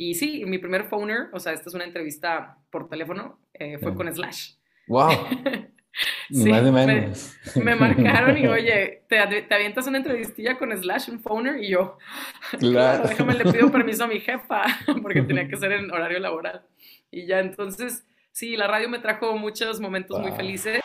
Y 0.00 0.14
sí, 0.14 0.44
mi 0.46 0.58
primer 0.58 0.84
phoner, 0.84 1.26
o 1.32 1.40
sea, 1.40 1.52
esta 1.52 1.68
es 1.68 1.74
una 1.74 1.82
entrevista 1.82 2.56
por 2.70 2.88
teléfono, 2.88 3.40
eh, 3.52 3.78
fue 3.78 3.96
con 3.96 4.10
Slash. 4.14 4.52
¡Wow! 4.86 5.10
Ni 6.30 6.50
más 6.52 6.62
ni 6.62 6.70
menos. 6.70 7.36
Me, 7.56 7.74
marcaron 7.74 8.38
y, 8.38 8.46
oye, 8.46 9.02
te, 9.08 9.42
te, 9.42 9.54
avientas 9.54 9.88
una 9.88 9.98
entrevistilla 9.98 10.56
con 10.56 10.70
Slash, 10.76 11.10
un 11.10 11.18
phoner, 11.18 11.60
y 11.60 11.70
yo, 11.70 11.98
claro, 12.60 13.08
déjame, 13.08 13.34
le 13.34 13.50
pido 13.50 13.72
permiso 13.72 14.04
a 14.04 14.06
mi 14.06 14.20
jefa, 14.20 14.62
porque 15.02 15.22
tenía 15.22 15.48
que 15.48 15.56
ser 15.56 15.72
en 15.72 15.90
horario 15.90 16.20
laboral. 16.20 16.62
Y 17.10 17.26
ya, 17.26 17.40
entonces, 17.40 18.06
sí, 18.30 18.56
la 18.56 18.68
radio 18.68 18.88
me 18.88 19.00
trajo 19.00 19.36
muchos 19.36 19.80
momentos 19.80 20.20
muy 20.20 20.30
felices. 20.30 20.80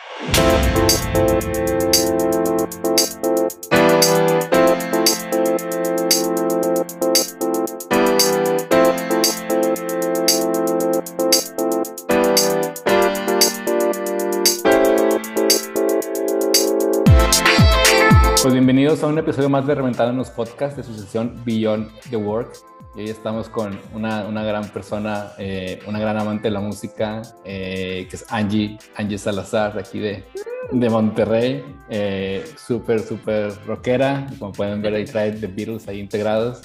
Bienvenidos 18.84 19.08
a 19.08 19.10
un 19.10 19.18
episodio 19.18 19.48
más 19.48 19.66
de 19.66 19.74
Reventando 19.74 20.10
en 20.10 20.18
los 20.18 20.28
Podcasts 20.28 20.76
de 20.76 20.82
su 20.82 20.92
sesión 20.92 21.42
Beyond 21.46 21.90
the 22.10 22.18
Work. 22.18 22.52
Y 22.94 23.00
hoy 23.00 23.08
estamos 23.08 23.48
con 23.48 23.80
una, 23.94 24.26
una 24.26 24.44
gran 24.44 24.68
persona, 24.68 25.32
eh, 25.38 25.80
una 25.86 25.98
gran 25.98 26.18
amante 26.18 26.48
de 26.48 26.50
la 26.50 26.60
música, 26.60 27.22
eh, 27.46 28.06
que 28.10 28.16
es 28.16 28.26
Angie, 28.28 28.76
Angie 28.96 29.16
Salazar, 29.16 29.72
de 29.72 29.80
aquí 29.80 29.98
de, 30.00 30.24
de 30.70 30.90
Monterrey. 30.90 31.64
Eh, 31.88 32.44
súper, 32.58 33.00
súper 33.00 33.54
rockera. 33.64 34.26
Como 34.38 34.52
pueden 34.52 34.82
ver, 34.82 34.92
ahí 34.92 35.06
trae 35.06 35.32
The 35.32 35.46
Beatles 35.46 35.88
ahí 35.88 36.00
integrados. 36.00 36.60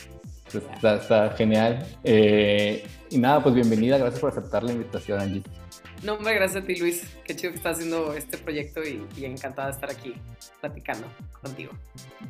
Está, 0.54 0.96
está 0.96 1.30
genial. 1.38 1.88
y 2.04 3.18
nada, 3.18 3.42
pues 3.42 3.56
bienvenida. 3.56 3.98
Gracias 3.98 4.20
por 4.20 4.32
aceptar 4.32 4.64
la 4.64 4.74
invitación, 4.74 5.22
Angie. 5.22 5.44
No, 6.04 6.14
hombre, 6.14 6.36
gracias 6.36 6.64
a 6.64 6.66
ti, 6.66 6.76
Luis. 6.76 7.04
Qué 7.26 7.36
chido 7.36 7.52
que 7.52 7.58
estás 7.58 7.78
haciendo 7.78 8.14
este 8.14 8.38
proyecto 8.38 8.82
y, 8.84 9.26
encantada 9.26 9.68
de 9.68 9.74
estar 9.74 9.90
aquí 9.90 10.14
platicando 10.62 11.08
contigo. 11.42 11.72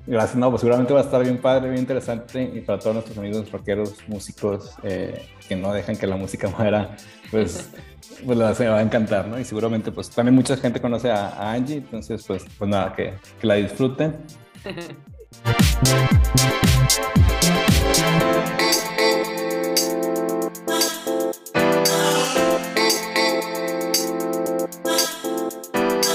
Gracias, 0.07 0.35
no, 0.35 0.49
pues 0.49 0.61
seguramente 0.61 0.93
va 0.93 1.01
a 1.01 1.03
estar 1.03 1.21
bien 1.21 1.37
padre, 1.37 1.69
bien 1.69 1.81
interesante 1.81 2.41
y 2.41 2.61
para 2.61 2.79
todos 2.79 2.95
nuestros 2.95 3.17
amigos 3.17 3.51
rockeros, 3.51 3.95
músicos 4.07 4.75
eh, 4.83 5.27
que 5.47 5.55
no 5.55 5.71
dejan 5.71 5.97
que 5.97 6.07
la 6.07 6.15
música 6.15 6.49
muera, 6.57 6.95
pues, 7.29 7.69
pues 8.25 8.57
se 8.57 8.67
va 8.67 8.79
a 8.79 8.81
encantar, 8.81 9.27
¿no? 9.27 9.39
Y 9.39 9.45
seguramente 9.45 9.91
pues 9.91 10.09
también 10.09 10.33
mucha 10.33 10.57
gente 10.57 10.81
conoce 10.81 11.11
a, 11.11 11.51
Angie, 11.51 11.77
entonces 11.77 12.23
pues, 12.25 12.45
pues 12.57 12.69
nada, 12.69 12.95
que, 12.95 13.13
que 13.39 13.47
la 13.47 13.55
disfruten. 13.55 14.17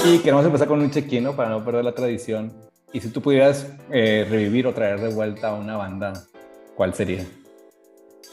Y 0.07 0.19
queremos 0.19 0.45
empezar 0.45 0.67
con 0.67 0.81
un 0.81 0.91
check-in 0.91 1.35
para 1.35 1.49
no 1.49 1.65
perder 1.65 1.83
la 1.83 1.95
tradición. 1.95 2.53
Y 2.93 3.01
si 3.01 3.09
tú 3.09 3.21
pudieras 3.21 3.67
eh, 3.91 4.25
revivir 4.29 4.67
o 4.67 4.73
traer 4.73 4.99
de 4.99 5.11
vuelta 5.11 5.49
a 5.49 5.53
una 5.55 5.77
banda, 5.77 6.13
¿cuál 6.75 6.93
sería? 6.93 7.25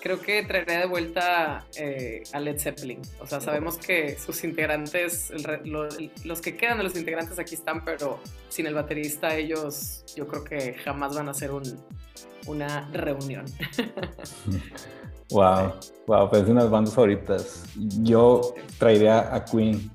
Creo 0.02 0.20
que 0.20 0.42
traería 0.42 0.80
de 0.80 0.86
vuelta 0.86 1.64
eh, 1.76 2.24
a 2.32 2.40
Led 2.40 2.58
Zeppelin. 2.58 3.00
O 3.20 3.26
sea, 3.26 3.40
sabemos 3.40 3.78
que 3.78 4.18
sus 4.18 4.44
integrantes, 4.44 5.32
los 5.64 6.40
que 6.42 6.56
quedan 6.56 6.76
de 6.76 6.84
los 6.84 6.94
integrantes 6.94 7.38
aquí 7.38 7.54
están, 7.54 7.84
pero 7.84 8.20
sin 8.50 8.66
el 8.66 8.74
baterista 8.74 9.34
ellos 9.34 10.04
yo 10.14 10.28
creo 10.28 10.44
que 10.44 10.74
jamás 10.74 11.14
van 11.14 11.28
a 11.28 11.30
hacer 11.30 11.52
un, 11.52 11.62
una 12.46 12.90
reunión. 12.92 13.46
Wow, 15.30 15.72
wow, 16.06 16.28
pues 16.28 16.46
unas 16.46 16.68
bandas 16.68 16.94
favoritas. 16.94 17.64
Yo 18.02 18.54
traería 18.78 19.34
a 19.34 19.42
Queen 19.46 19.90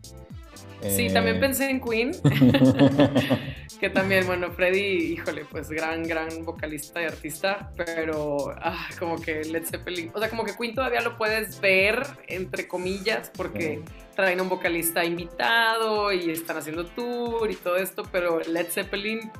Sí, 0.81 1.09
también 1.11 1.37
eh, 1.37 1.39
pensé 1.39 1.69
en 1.69 1.81
Queen. 1.81 2.11
que 3.79 3.89
también, 3.89 4.25
bueno, 4.25 4.51
Freddy, 4.51 5.13
híjole, 5.13 5.45
pues 5.45 5.69
gran, 5.69 6.03
gran 6.03 6.43
vocalista 6.43 7.01
y 7.01 7.05
artista, 7.05 7.71
pero 7.75 8.53
ah, 8.57 8.87
como 8.99 9.19
que 9.21 9.43
Led 9.43 9.65
Zeppelin, 9.65 10.11
o 10.13 10.19
sea, 10.19 10.29
como 10.29 10.43
que 10.43 10.55
Queen 10.55 10.73
todavía 10.73 11.01
lo 11.01 11.17
puedes 11.17 11.59
ver, 11.59 12.03
entre 12.27 12.67
comillas, 12.67 13.31
porque 13.35 13.81
traen 14.15 14.39
a 14.39 14.43
un 14.43 14.49
vocalista 14.49 15.05
invitado 15.05 16.11
y 16.11 16.31
están 16.31 16.57
haciendo 16.57 16.85
tour 16.85 17.49
y 17.51 17.55
todo 17.55 17.77
esto, 17.77 18.03
pero 18.11 18.39
Led 18.39 18.67
Zeppelin, 18.67 19.31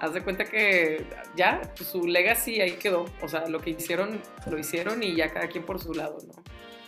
haz 0.00 0.14
de 0.14 0.22
cuenta 0.22 0.44
que 0.44 1.04
ya, 1.36 1.60
pues, 1.76 1.88
su 1.88 2.06
legacy 2.06 2.60
ahí 2.60 2.72
quedó, 2.72 3.04
o 3.20 3.28
sea, 3.28 3.46
lo 3.48 3.60
que 3.60 3.70
hicieron, 3.70 4.20
lo 4.46 4.58
hicieron 4.58 5.02
y 5.02 5.14
ya 5.14 5.32
cada 5.32 5.48
quien 5.48 5.64
por 5.64 5.80
su 5.80 5.92
lado, 5.92 6.18
¿no? 6.26 6.42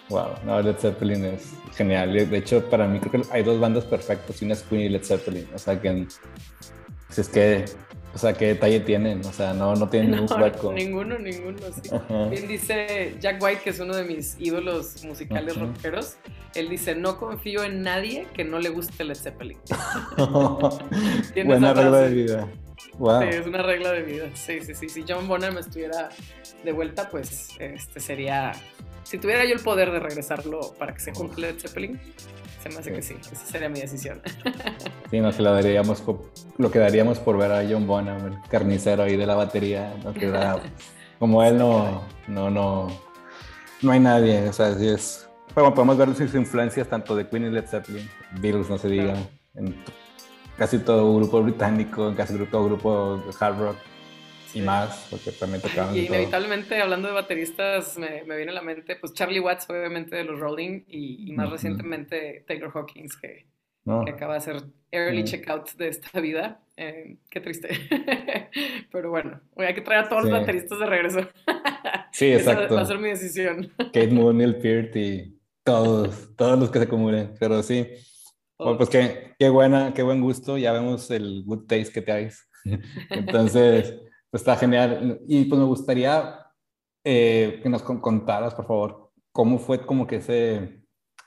Wow, 0.09 0.29
no, 0.45 0.63
Led 0.63 0.77
Zeppelin 0.77 1.25
es 1.25 1.53
genial. 1.75 2.13
De 2.13 2.39
hecho, 2.39 2.69
para 2.71 2.87
mí 2.87 3.01
creo 3.01 3.23
que 3.23 3.29
hay 3.33 3.43
dos 3.43 3.59
bandas 3.59 3.85
perfectas, 3.85 4.41
una 4.43 4.55
es 4.55 4.63
Queen 4.63 4.83
y 4.83 4.89
Led 4.89 5.03
Zeppelin. 5.03 5.49
O 5.55 5.59
sea 5.59 5.81
que, 5.81 6.07
si 7.11 7.21
es 7.21 7.29
que, 7.29 7.65
o 8.15 8.19
sea, 8.19 8.33
qué 8.33 8.47
detalle 8.47 8.81
tienen, 8.81 9.21
o 9.27 9.33
sea, 9.33 9.53
no, 9.53 9.75
no 9.75 9.89
tienen 9.89 10.11
ningún 10.23 10.41
hueco. 10.41 10.73
Ninguno, 10.73 11.19
ninguno, 11.19 11.59
sí. 11.83 11.91
Bien 12.31 12.47
dice 12.47 13.17
Jack 13.21 13.43
White, 13.43 13.63
que 13.65 13.71
es 13.71 13.81
uno 13.81 13.97
de 13.97 14.05
mis 14.05 14.37
ídolos 14.39 15.05
musicales 15.05 15.59
rockeros, 15.59 16.17
él 16.55 16.69
dice, 16.69 16.95
no 16.95 17.19
confío 17.19 17.65
en 17.65 17.83
nadie 17.83 18.29
que 18.33 18.45
no 18.45 18.61
le 18.61 18.69
guste 18.69 19.03
Led 19.03 19.17
Zeppelin. 19.17 19.59
Buena 21.45 21.75
regla 21.75 21.99
de 21.99 22.15
vida. 22.15 22.49
Wow. 22.99 23.23
Sí, 23.23 23.29
es 23.29 23.47
una 23.47 23.63
regla 23.63 23.93
de 23.93 24.03
vida. 24.03 24.25
Sí, 24.35 24.61
sí, 24.63 24.75
sí. 24.75 24.89
Si 24.89 25.05
John 25.07 25.27
Bonham 25.29 25.59
estuviera 25.59 26.09
de 26.65 26.73
vuelta, 26.73 27.11
pues 27.11 27.51
este 27.59 28.01
sería 28.01 28.53
si 29.07 29.19
tuviera 29.19 29.45
yo 29.45 29.55
el 29.55 29.61
poder 29.61 29.93
de 29.93 30.01
regresarlo 30.01 30.75
para 30.81 30.93
que 30.93 30.99
se 30.99 31.15
junte 31.15 31.41
Led 31.41 31.61
Zeppelin, 31.61 32.01
se 32.61 32.69
me 32.71 32.79
hace 32.79 32.93
que 32.93 33.03
sí, 33.03 33.15
esa 33.21 33.47
sería 33.47 33.69
mi 33.69 33.81
decisión. 33.81 34.21
Sí, 35.11 35.21
nos 35.21 35.39
lo 35.39 35.53
daríamos 35.53 36.01
por, 36.01 36.33
lo 36.59 36.69
que 36.69 36.81
daríamos 36.81 37.21
por 37.21 37.39
ver 37.39 37.53
a 37.53 37.65
John 37.71 37.87
Bonham, 37.87 38.27
el 38.27 38.39
carnicero 38.51 39.05
ahí 39.05 39.17
de 39.17 39.25
la 39.25 39.37
batería, 39.37 39.95
¿no? 40.03 40.13
que 40.13 40.33
como 41.21 41.45
él 41.45 41.57
no, 41.57 42.03
no, 42.27 42.51
no, 42.51 42.89
no 43.83 43.93
hay 43.93 44.01
nadie, 44.01 44.49
o 44.49 44.53
sea, 44.53 44.75
sí 44.75 44.89
es, 44.89 45.29
bueno, 45.55 45.73
podemos 45.73 45.97
ver 45.97 46.13
sus 46.17 46.35
influencias 46.35 46.89
tanto 46.89 47.15
de 47.15 47.29
Queen 47.29 47.45
y 47.45 47.51
Led 47.51 47.67
Zeppelin, 47.69 48.11
Beatles 48.41 48.69
no 48.69 48.79
se 48.79 48.89
diga, 48.89 49.15
en 49.55 49.77
casi 50.59 50.81
todo 50.81 51.15
grupo 51.15 51.41
británico, 51.41 52.09
en 52.09 52.17
casi 52.17 52.37
todo 52.47 52.65
grupo 52.65 53.23
hard 53.39 53.59
rock 53.61 53.77
y 54.57 54.63
más, 54.63 55.07
porque 55.11 55.33
también 55.33 55.61
tocaban. 55.61 55.95
Y 55.95 56.07
inevitablemente, 56.07 56.81
hablando 56.81 57.09
de 57.09 57.15
bateristas, 57.15 57.99
me, 57.99 58.25
me, 58.25 58.37
viene 58.37 58.53
a 58.53 58.55
la 58.55 58.63
mente, 58.63 58.97
pues 58.97 59.13
Charlie 59.13 59.41
Watts, 59.41 59.69
obviamente, 59.69 60.17
de 60.17 60.25
los 60.25 60.41
Rolling, 60.41 60.85
y, 60.89 61.33
más 61.33 61.51
recientemente 61.51 62.45
Taylor 62.47 62.73
Hawkins, 62.75 63.17
que, 63.17 63.47
que, 63.85 64.11
acaba 64.11 64.33
de 64.33 64.39
hacer 64.39 64.63
early 64.91 65.25
checkout 65.25 65.73
de 65.75 65.89
esta 65.89 66.21
vida. 66.21 66.61
Eh, 66.79 67.19
qué 67.31 67.41
triste. 67.41 67.69
Pero 68.93 69.11
bueno, 69.11 69.41
hay 69.59 69.75
que 69.75 69.83
traer 69.83 70.05
a 70.05 70.09
todos 70.09 70.25
los 70.25 70.33
bateristas 70.33 70.79
de 70.79 70.87
regreso. 70.87 71.21
sí, 72.13 72.27
exacto. 72.33 72.75
va 72.75 72.81
a 72.81 72.87
ser 72.87 72.99
mi 72.99 73.11
decisión. 73.11 73.71
Kate 73.77 74.09
Moon, 74.11 74.39
Neil 74.39 74.57
Peart 74.57 74.97
y 74.97 75.39
todos, 75.65 76.35
todos 76.35 76.59
los 76.59 76.71
que 76.71 76.79
se 76.79 76.85
acumulen. 76.87 77.35
Pero 77.39 77.63
sí. 77.63 77.87
Bueno, 78.59 78.79
pues 78.79 78.89
qué, 78.89 79.35
qué 79.39 79.51
buena, 79.51 79.93
qué 79.93 80.03
buen 80.03 80.23
gusto. 80.23 80.57
Ya 80.57 80.73
vemos 80.73 81.11
el 81.11 81.43
good 81.45 81.67
taste 81.67 81.93
que 81.93 82.01
te 82.01 82.13
haces. 82.13 82.49
Entonces, 83.11 83.95
está 84.37 84.57
genial. 84.57 85.21
Y 85.27 85.45
pues 85.47 85.59
me 85.59 85.67
gustaría 85.67 86.47
eh, 87.05 87.61
que 87.63 87.69
nos 87.69 87.83
contaras, 87.83 88.55
por 88.55 88.67
favor, 88.67 89.13
cómo 89.33 89.59
fue 89.59 89.85
como 89.87 90.07
que 90.07 90.17
ese, 90.17 90.83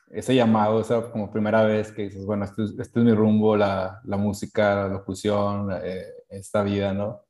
ese 0.10 0.36
llamado, 0.36 0.82
esa 0.82 1.12
como 1.12 1.32
primera 1.32 1.64
vez 1.64 1.92
que 1.92 2.04
dices, 2.04 2.26
bueno, 2.26 2.46
este 2.46 2.64
es, 2.64 2.72
este 2.80 3.00
es 3.00 3.06
mi 3.06 3.14
rumbo, 3.14 3.56
la, 3.56 4.02
la, 4.04 4.18
música, 4.18 4.76
la 4.76 4.88
locución, 4.90 5.70
eh, 5.84 6.04
esta 6.30 6.64
vida, 6.64 6.94
¿no? 6.94 7.22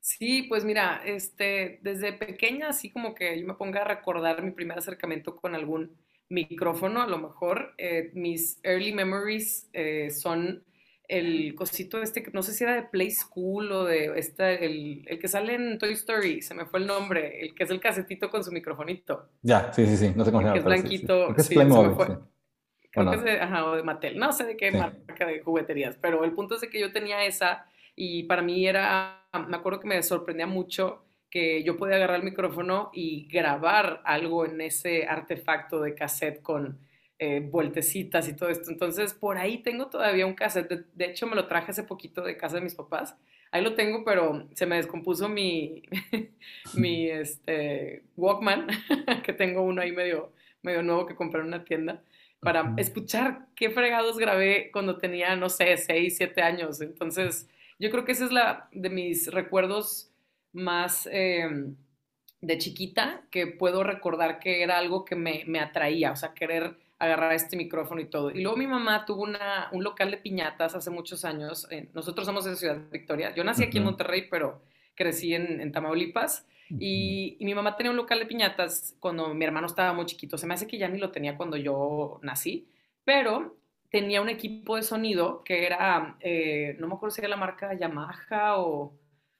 Sí, 0.00 0.44
pues 0.44 0.64
mira, 0.64 1.02
este, 1.04 1.80
desde 1.82 2.12
pequeña, 2.12 2.68
así 2.68 2.90
como 2.90 3.14
que 3.14 3.40
yo 3.40 3.46
me 3.46 3.54
ponga 3.54 3.80
a 3.80 3.88
recordar 3.88 4.42
mi 4.42 4.52
primer 4.52 4.78
acercamiento 4.78 5.36
con 5.36 5.54
algún 5.54 5.96
micrófono, 6.28 7.02
a 7.02 7.06
lo 7.06 7.18
mejor, 7.18 7.74
eh, 7.78 8.10
mis 8.14 8.60
early 8.62 8.92
memories 8.92 9.68
son 10.10 10.64
el 11.08 11.54
cosito 11.54 12.02
este, 12.02 12.22
no 12.32 12.42
sé 12.42 12.52
si 12.52 12.64
era 12.64 12.74
de 12.74 12.82
Play 12.82 13.10
School 13.10 13.72
o 13.72 13.84
de 13.84 14.18
esta, 14.18 14.52
el, 14.52 15.04
el, 15.08 15.18
que 15.18 15.26
sale 15.26 15.54
en 15.54 15.78
Toy 15.78 15.92
Story, 15.92 16.42
se 16.42 16.54
me 16.54 16.66
fue 16.66 16.80
el 16.80 16.86
nombre, 16.86 17.40
el 17.40 17.54
que 17.54 17.64
es 17.64 17.70
el 17.70 17.80
casetito 17.80 18.30
con 18.30 18.44
su 18.44 18.52
microfonito. 18.52 19.30
Ya, 19.42 19.72
sí, 19.72 19.86
sí, 19.86 19.96
sí, 19.96 20.12
no 20.14 20.24
sé 20.24 20.30
cómo 20.30 20.42
se 20.42 20.48
llama. 20.48 20.52
Que 20.52 20.58
es 20.58 20.64
blanquito, 20.64 21.34
sí, 21.38 21.54
se 21.54 21.64
me 21.64 21.94
fue. 21.94 22.18
Creo 22.90 23.10
que 23.10 23.16
es 23.16 23.24
de, 23.24 23.40
ajá, 23.40 23.66
o 23.66 23.76
de 23.76 23.82
Mattel, 23.82 24.18
no 24.18 24.32
sé 24.32 24.44
de 24.44 24.56
qué 24.56 24.70
marca 24.70 25.26
de 25.26 25.40
jugueterías, 25.40 25.96
pero 26.00 26.24
el 26.24 26.32
punto 26.32 26.56
es 26.56 26.60
de 26.60 26.68
que 26.68 26.80
yo 26.80 26.92
tenía 26.92 27.24
esa 27.24 27.66
y 27.96 28.24
para 28.24 28.42
mí 28.42 28.66
era, 28.66 29.24
me 29.48 29.56
acuerdo 29.56 29.80
que 29.80 29.88
me 29.88 30.02
sorprendía 30.02 30.46
mucho 30.46 31.04
que 31.30 31.62
yo 31.62 31.76
podía 31.76 31.96
agarrar 31.96 32.18
el 32.18 32.24
micrófono 32.24 32.90
y 32.92 33.28
grabar 33.28 34.00
algo 34.04 34.46
en 34.46 34.60
ese 34.60 35.06
artefacto 35.06 35.80
de 35.80 35.94
cassette 35.94 36.42
con 36.42 36.78
eh, 37.20 37.40
vueltecitas 37.40 38.28
y 38.28 38.34
todo 38.34 38.48
esto. 38.48 38.70
Entonces, 38.70 39.12
por 39.12 39.38
ahí 39.38 39.58
tengo 39.58 39.88
todavía 39.88 40.24
un 40.24 40.34
cassette. 40.34 40.86
De, 40.94 41.04
hecho, 41.06 41.26
me 41.26 41.34
lo 41.34 41.48
traje 41.48 41.72
hace 41.72 41.82
poquito 41.82 42.22
de 42.22 42.36
casa 42.36 42.56
de 42.56 42.62
mis 42.62 42.76
papás. 42.76 43.16
Ahí 43.50 43.60
lo 43.60 43.74
tengo, 43.74 44.04
pero 44.04 44.46
se 44.54 44.66
me 44.66 44.76
descompuso 44.76 45.28
mi, 45.28 45.82
mi 46.74 47.08
este, 47.10 48.04
Walkman, 48.16 48.68
que 49.24 49.32
tengo 49.32 49.62
uno 49.62 49.82
ahí 49.82 49.90
medio, 49.90 50.32
medio 50.62 50.84
nuevo 50.84 51.06
que 51.06 51.16
compré 51.16 51.40
en 51.40 51.48
una 51.48 51.64
tienda, 51.64 52.02
para 52.40 52.74
escuchar 52.76 53.46
qué 53.56 53.70
fregados 53.70 54.16
grabé 54.16 54.70
cuando 54.70 54.98
tenía, 54.98 55.34
no 55.34 55.48
sé, 55.48 55.76
6, 55.76 56.16
7 56.18 56.40
años. 56.40 56.80
Entonces, 56.80 57.48
yo 57.80 57.90
creo 57.90 58.04
que 58.04 58.12
ese 58.12 58.26
es 58.26 58.32
la 58.32 58.68
de 58.70 58.90
mis 58.90 59.32
recuerdos 59.32 60.12
más 60.52 61.08
em, 61.10 61.74
de 62.40 62.58
chiquita, 62.58 63.24
que 63.32 63.48
puedo 63.48 63.82
recordar 63.82 64.38
que 64.38 64.62
era 64.62 64.78
algo 64.78 65.04
que 65.04 65.16
me, 65.16 65.42
me 65.48 65.58
atraía, 65.58 66.12
o 66.12 66.16
sea, 66.16 66.32
querer 66.32 66.76
agarrar 66.98 67.32
este 67.32 67.56
micrófono 67.56 68.00
y 68.00 68.06
todo. 68.06 68.30
Y 68.30 68.42
luego 68.42 68.56
mi 68.56 68.66
mamá 68.66 69.04
tuvo 69.04 69.22
una, 69.22 69.68
un 69.72 69.84
local 69.84 70.10
de 70.10 70.16
piñatas 70.18 70.74
hace 70.74 70.90
muchos 70.90 71.24
años. 71.24 71.68
nosotros 71.94 72.26
somos 72.26 72.44
de 72.44 72.56
Ciudad 72.56 72.78
Victoria. 72.90 73.34
Yo 73.34 73.44
nací 73.44 73.62
aquí 73.62 73.78
en 73.78 73.84
Monterrey, 73.84 74.26
pero 74.30 74.62
crecí 74.94 75.34
en, 75.34 75.70
Tamaulipas. 75.70 76.46
y, 76.70 77.38
mi 77.40 77.54
mamá 77.54 77.76
tenía 77.76 77.90
un 77.90 77.96
local 77.96 78.18
de 78.18 78.26
piñatas 78.26 78.96
cuando 78.98 79.32
mi 79.32 79.44
hermano 79.44 79.68
estaba 79.68 79.92
muy 79.92 80.06
chiquito. 80.06 80.36
Se 80.36 80.46
me 80.46 80.54
hace 80.54 80.66
que 80.66 80.78
ya 80.78 80.88
ni 80.88 80.98
lo 80.98 81.10
tenía 81.10 81.36
cuando 81.36 81.56
yo 81.56 82.18
nací, 82.22 82.68
pero 83.04 83.56
tenía 83.90 84.20
un 84.20 84.28
equipo 84.28 84.76
de 84.76 84.82
sonido 84.82 85.42
que 85.44 85.66
era, 85.66 86.16
eh, 86.20 86.76
no 86.78 86.88
me 86.88 86.94
acuerdo 86.94 87.14
si 87.14 87.20
era 87.20 87.28
la 87.28 87.36
marca 87.36 87.74
Yamaha 87.74 88.58
o 88.58 88.92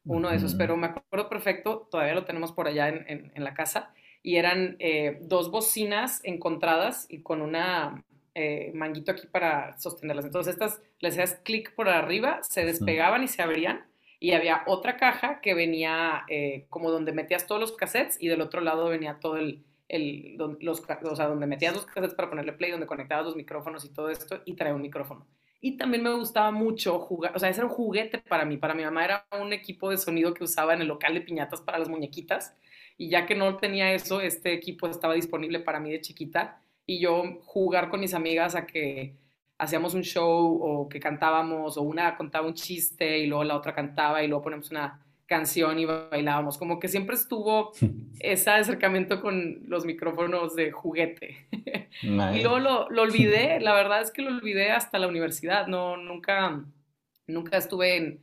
uno 0.04 0.30
de 0.30 0.36
esos, 0.36 0.54
pero 0.54 0.74
me 0.76 0.86
acuerdo 0.86 1.28
perfecto, 1.28 1.86
todavía 1.90 2.14
lo 2.14 2.24
tenemos 2.24 2.52
por 2.52 2.66
allá 2.66 2.88
en, 2.88 3.30
en 3.34 3.44
la 3.44 3.52
casa 3.52 3.92
y 4.22 4.36
eran 4.36 4.76
eh, 4.78 5.18
dos 5.22 5.50
bocinas 5.50 6.20
encontradas 6.24 7.06
y 7.08 7.22
con 7.22 7.40
una 7.40 8.04
eh, 8.34 8.70
manguito 8.74 9.12
aquí 9.12 9.26
para 9.26 9.78
sostenerlas. 9.78 10.24
Entonces 10.24 10.52
estas 10.54 10.80
le 11.00 11.08
hacías 11.08 11.40
clic 11.44 11.74
por 11.74 11.88
arriba, 11.88 12.40
se 12.42 12.64
despegaban 12.64 13.22
y 13.22 13.28
se 13.28 13.42
abrían 13.42 13.86
y 14.20 14.32
había 14.32 14.62
otra 14.66 14.96
caja 14.96 15.40
que 15.40 15.54
venía 15.54 16.24
eh, 16.28 16.66
como 16.68 16.90
donde 16.90 17.12
metías 17.12 17.46
todos 17.46 17.60
los 17.60 17.72
cassettes 17.72 18.16
y 18.20 18.28
del 18.28 18.40
otro 18.40 18.60
lado 18.60 18.88
venía 18.88 19.18
todo 19.20 19.36
el, 19.36 19.64
el 19.88 20.36
los, 20.60 20.80
o 20.80 21.16
sea, 21.16 21.26
donde 21.26 21.46
metías 21.46 21.74
los 21.74 21.86
cassettes 21.86 22.14
para 22.14 22.28
ponerle 22.28 22.52
play, 22.52 22.70
donde 22.70 22.86
conectabas 22.86 23.26
los 23.26 23.36
micrófonos 23.36 23.84
y 23.84 23.92
todo 23.92 24.10
esto 24.10 24.40
y 24.44 24.54
traía 24.54 24.74
un 24.74 24.82
micrófono. 24.82 25.26
Y 25.60 25.76
también 25.76 26.04
me 26.04 26.14
gustaba 26.14 26.52
mucho 26.52 27.00
jugar, 27.00 27.32
o 27.34 27.38
sea, 27.38 27.48
ese 27.48 27.60
era 27.60 27.66
un 27.66 27.74
juguete 27.74 28.18
para 28.18 28.44
mí, 28.44 28.56
para 28.56 28.74
mi 28.74 28.84
mamá 28.84 29.04
era 29.04 29.26
un 29.40 29.52
equipo 29.52 29.90
de 29.90 29.98
sonido 29.98 30.32
que 30.32 30.44
usaba 30.44 30.74
en 30.74 30.82
el 30.82 30.88
local 30.88 31.14
de 31.14 31.20
piñatas 31.22 31.60
para 31.60 31.78
las 31.78 31.88
muñequitas 31.88 32.54
y 32.98 33.08
ya 33.08 33.24
que 33.24 33.36
no 33.36 33.56
tenía 33.56 33.94
eso, 33.94 34.20
este 34.20 34.52
equipo 34.52 34.88
estaba 34.88 35.14
disponible 35.14 35.60
para 35.60 35.78
mí 35.78 35.90
de 35.90 36.00
chiquita 36.00 36.60
y 36.84 36.98
yo 36.98 37.40
jugar 37.44 37.88
con 37.88 38.00
mis 38.00 38.12
amigas 38.12 38.56
a 38.56 38.66
que 38.66 39.14
hacíamos 39.56 39.94
un 39.94 40.02
show 40.02 40.58
o 40.60 40.88
que 40.88 40.98
cantábamos 40.98 41.76
o 41.76 41.82
una 41.82 42.16
contaba 42.16 42.46
un 42.46 42.54
chiste 42.54 43.18
y 43.18 43.26
luego 43.26 43.44
la 43.44 43.56
otra 43.56 43.72
cantaba 43.72 44.22
y 44.22 44.26
luego 44.26 44.42
ponemos 44.42 44.70
una 44.70 45.00
canción 45.26 45.78
y 45.78 45.84
bailábamos. 45.84 46.58
Como 46.58 46.80
que 46.80 46.88
siempre 46.88 47.14
estuvo 47.14 47.72
ese 48.18 48.50
acercamiento 48.50 49.20
con 49.20 49.60
los 49.68 49.84
micrófonos 49.84 50.56
de 50.56 50.72
juguete. 50.72 51.46
Y 52.00 52.42
luego 52.42 52.60
lo, 52.60 52.88
lo, 52.90 53.02
olvidé, 53.02 53.58
la 53.58 53.74
verdad 53.74 54.00
es 54.02 54.12
que 54.12 54.22
lo 54.22 54.30
olvidé 54.30 54.70
hasta 54.70 55.00
la 55.00 55.08
universidad. 55.08 55.66
No, 55.66 55.96
nunca, 55.96 56.64
nunca 57.26 57.56
estuve 57.56 57.96
en, 57.96 58.20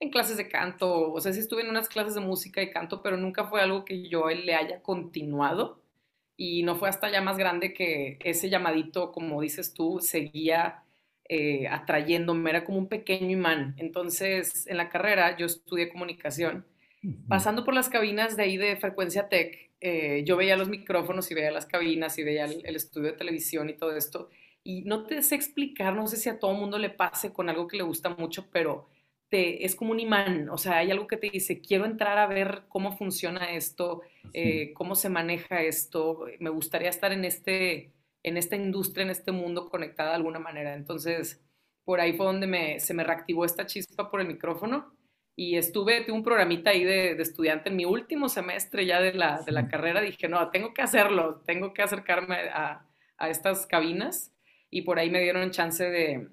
en 0.00 0.10
clases 0.10 0.36
de 0.36 0.48
canto, 0.48 1.12
o 1.12 1.20
sea, 1.20 1.32
sí 1.32 1.40
estuve 1.40 1.62
en 1.62 1.70
unas 1.70 1.88
clases 1.88 2.14
de 2.14 2.20
música 2.20 2.62
y 2.62 2.70
canto, 2.70 3.02
pero 3.02 3.16
nunca 3.16 3.44
fue 3.44 3.60
algo 3.60 3.84
que 3.84 4.08
yo 4.08 4.28
le 4.28 4.54
haya 4.54 4.82
continuado 4.82 5.82
y 6.36 6.62
no 6.62 6.76
fue 6.76 6.88
hasta 6.88 7.10
ya 7.10 7.22
más 7.22 7.38
grande 7.38 7.72
que 7.72 8.18
ese 8.24 8.50
llamadito, 8.50 9.12
como 9.12 9.40
dices 9.40 9.72
tú, 9.72 10.00
seguía 10.00 10.82
eh, 11.28 11.66
atrayéndome, 11.68 12.50
era 12.50 12.64
como 12.64 12.78
un 12.78 12.88
pequeño 12.88 13.30
imán. 13.30 13.74
Entonces, 13.78 14.66
en 14.68 14.76
la 14.76 14.88
carrera 14.88 15.36
yo 15.36 15.46
estudié 15.46 15.88
comunicación. 15.88 16.66
Pasando 17.28 17.64
por 17.64 17.74
las 17.74 17.88
cabinas 17.88 18.36
de 18.36 18.42
ahí 18.42 18.56
de 18.56 18.76
Frecuencia 18.76 19.28
Tech, 19.28 19.70
eh, 19.80 20.22
yo 20.24 20.36
veía 20.36 20.56
los 20.56 20.68
micrófonos 20.68 21.30
y 21.30 21.34
veía 21.34 21.52
las 21.52 21.66
cabinas 21.66 22.18
y 22.18 22.24
veía 22.24 22.46
el, 22.46 22.64
el, 22.64 22.74
estudio 22.74 23.12
de 23.12 23.16
televisión 23.16 23.68
y 23.68 23.74
todo 23.74 23.96
esto. 23.96 24.28
Y 24.64 24.82
no 24.82 25.04
te 25.04 25.22
sé 25.22 25.36
explicar, 25.36 25.94
no 25.94 26.06
sé 26.08 26.16
si 26.16 26.28
a 26.28 26.38
todo 26.38 26.54
mundo 26.54 26.78
le 26.78 26.90
pase 26.90 27.32
con 27.32 27.48
algo 27.48 27.68
que 27.68 27.76
le 27.76 27.84
gusta 27.84 28.08
mucho, 28.10 28.48
pero 28.50 28.88
es 29.30 29.74
como 29.74 29.92
un 29.92 30.00
imán, 30.00 30.48
o 30.50 30.58
sea, 30.58 30.78
hay 30.78 30.90
algo 30.90 31.06
que 31.06 31.16
te 31.16 31.30
dice, 31.30 31.60
quiero 31.60 31.84
entrar 31.84 32.18
a 32.18 32.26
ver 32.26 32.64
cómo 32.68 32.96
funciona 32.96 33.52
esto, 33.52 34.02
eh, 34.32 34.72
cómo 34.74 34.94
se 34.94 35.08
maneja 35.08 35.62
esto, 35.62 36.26
me 36.38 36.50
gustaría 36.50 36.88
estar 36.88 37.12
en, 37.12 37.24
este, 37.24 37.92
en 38.22 38.36
esta 38.36 38.56
industria, 38.56 39.04
en 39.04 39.10
este 39.10 39.32
mundo 39.32 39.68
conectada 39.68 40.10
de 40.10 40.16
alguna 40.16 40.38
manera. 40.38 40.74
Entonces, 40.74 41.42
por 41.84 42.00
ahí 42.00 42.16
fue 42.16 42.26
donde 42.26 42.46
me, 42.46 42.80
se 42.80 42.94
me 42.94 43.04
reactivó 43.04 43.44
esta 43.44 43.66
chispa 43.66 44.10
por 44.10 44.20
el 44.20 44.28
micrófono 44.28 44.94
y 45.34 45.56
estuve, 45.56 46.02
tuve 46.02 46.16
un 46.16 46.24
programita 46.24 46.70
ahí 46.70 46.84
de, 46.84 47.12
estudiante 47.12 47.68
en 47.70 47.76
mi 47.76 47.84
último 47.84 48.28
semestre 48.28 48.86
ya 48.86 49.00
de 49.00 49.12
la, 49.12 49.42
de 49.42 49.52
la, 49.52 49.68
carrera, 49.68 50.00
dije, 50.00 50.28
no, 50.28 50.50
tengo 50.50 50.72
que 50.72 50.82
hacerlo, 50.82 51.42
tengo 51.46 51.74
que 51.74 51.82
acercarme 51.82 52.36
a, 52.50 52.86
a 53.18 53.30
estas 53.30 53.66
cabinas 53.66 54.32
y 54.70 54.82
por 54.82 54.98
ahí 54.98 55.10
me 55.10 55.20
dieron 55.20 55.50
chance 55.50 55.84
de, 55.84 56.28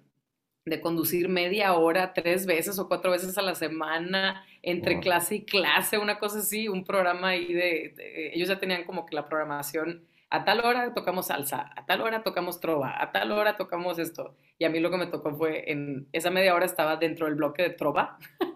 de 0.65 0.81
conducir 0.81 1.27
media 1.27 1.73
hora, 1.73 2.13
tres 2.13 2.45
veces 2.45 2.79
o 2.79 2.87
cuatro 2.87 3.11
veces 3.11 3.37
a 3.37 3.41
la 3.41 3.55
semana, 3.55 4.45
entre 4.61 4.99
clase 4.99 5.35
y 5.35 5.45
clase, 5.45 5.97
una 5.97 6.19
cosa 6.19 6.39
así, 6.39 6.67
un 6.67 6.85
programa 6.85 7.29
ahí 7.29 7.53
de, 7.53 8.31
ellos 8.33 8.47
ya 8.47 8.59
tenían 8.59 8.85
como 8.85 9.05
que 9.05 9.15
la 9.15 9.27
programación, 9.27 10.05
a 10.29 10.45
tal 10.45 10.61
hora 10.65 10.93
tocamos 10.93 11.27
salsa, 11.27 11.71
a 11.75 11.85
tal 11.85 12.01
hora 12.01 12.23
tocamos 12.23 12.59
trova, 12.59 12.95
a 13.01 13.11
tal 13.11 13.31
hora 13.31 13.55
tocamos 13.55 13.99
esto. 13.99 14.35
Y 14.57 14.65
a 14.65 14.69
mí 14.69 14.79
lo 14.79 14.89
que 14.89 14.97
me 14.97 15.05
tocó 15.05 15.35
fue, 15.35 15.71
en 15.71 16.07
esa 16.11 16.31
media 16.31 16.55
hora 16.55 16.65
estaba 16.65 16.95
dentro 16.95 17.27
del 17.27 17.35
bloque 17.35 17.61
de 17.63 17.69
trova. 17.69 18.17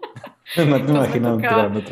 No 0.56 0.84
te 0.84 1.18
imagino 1.18 1.38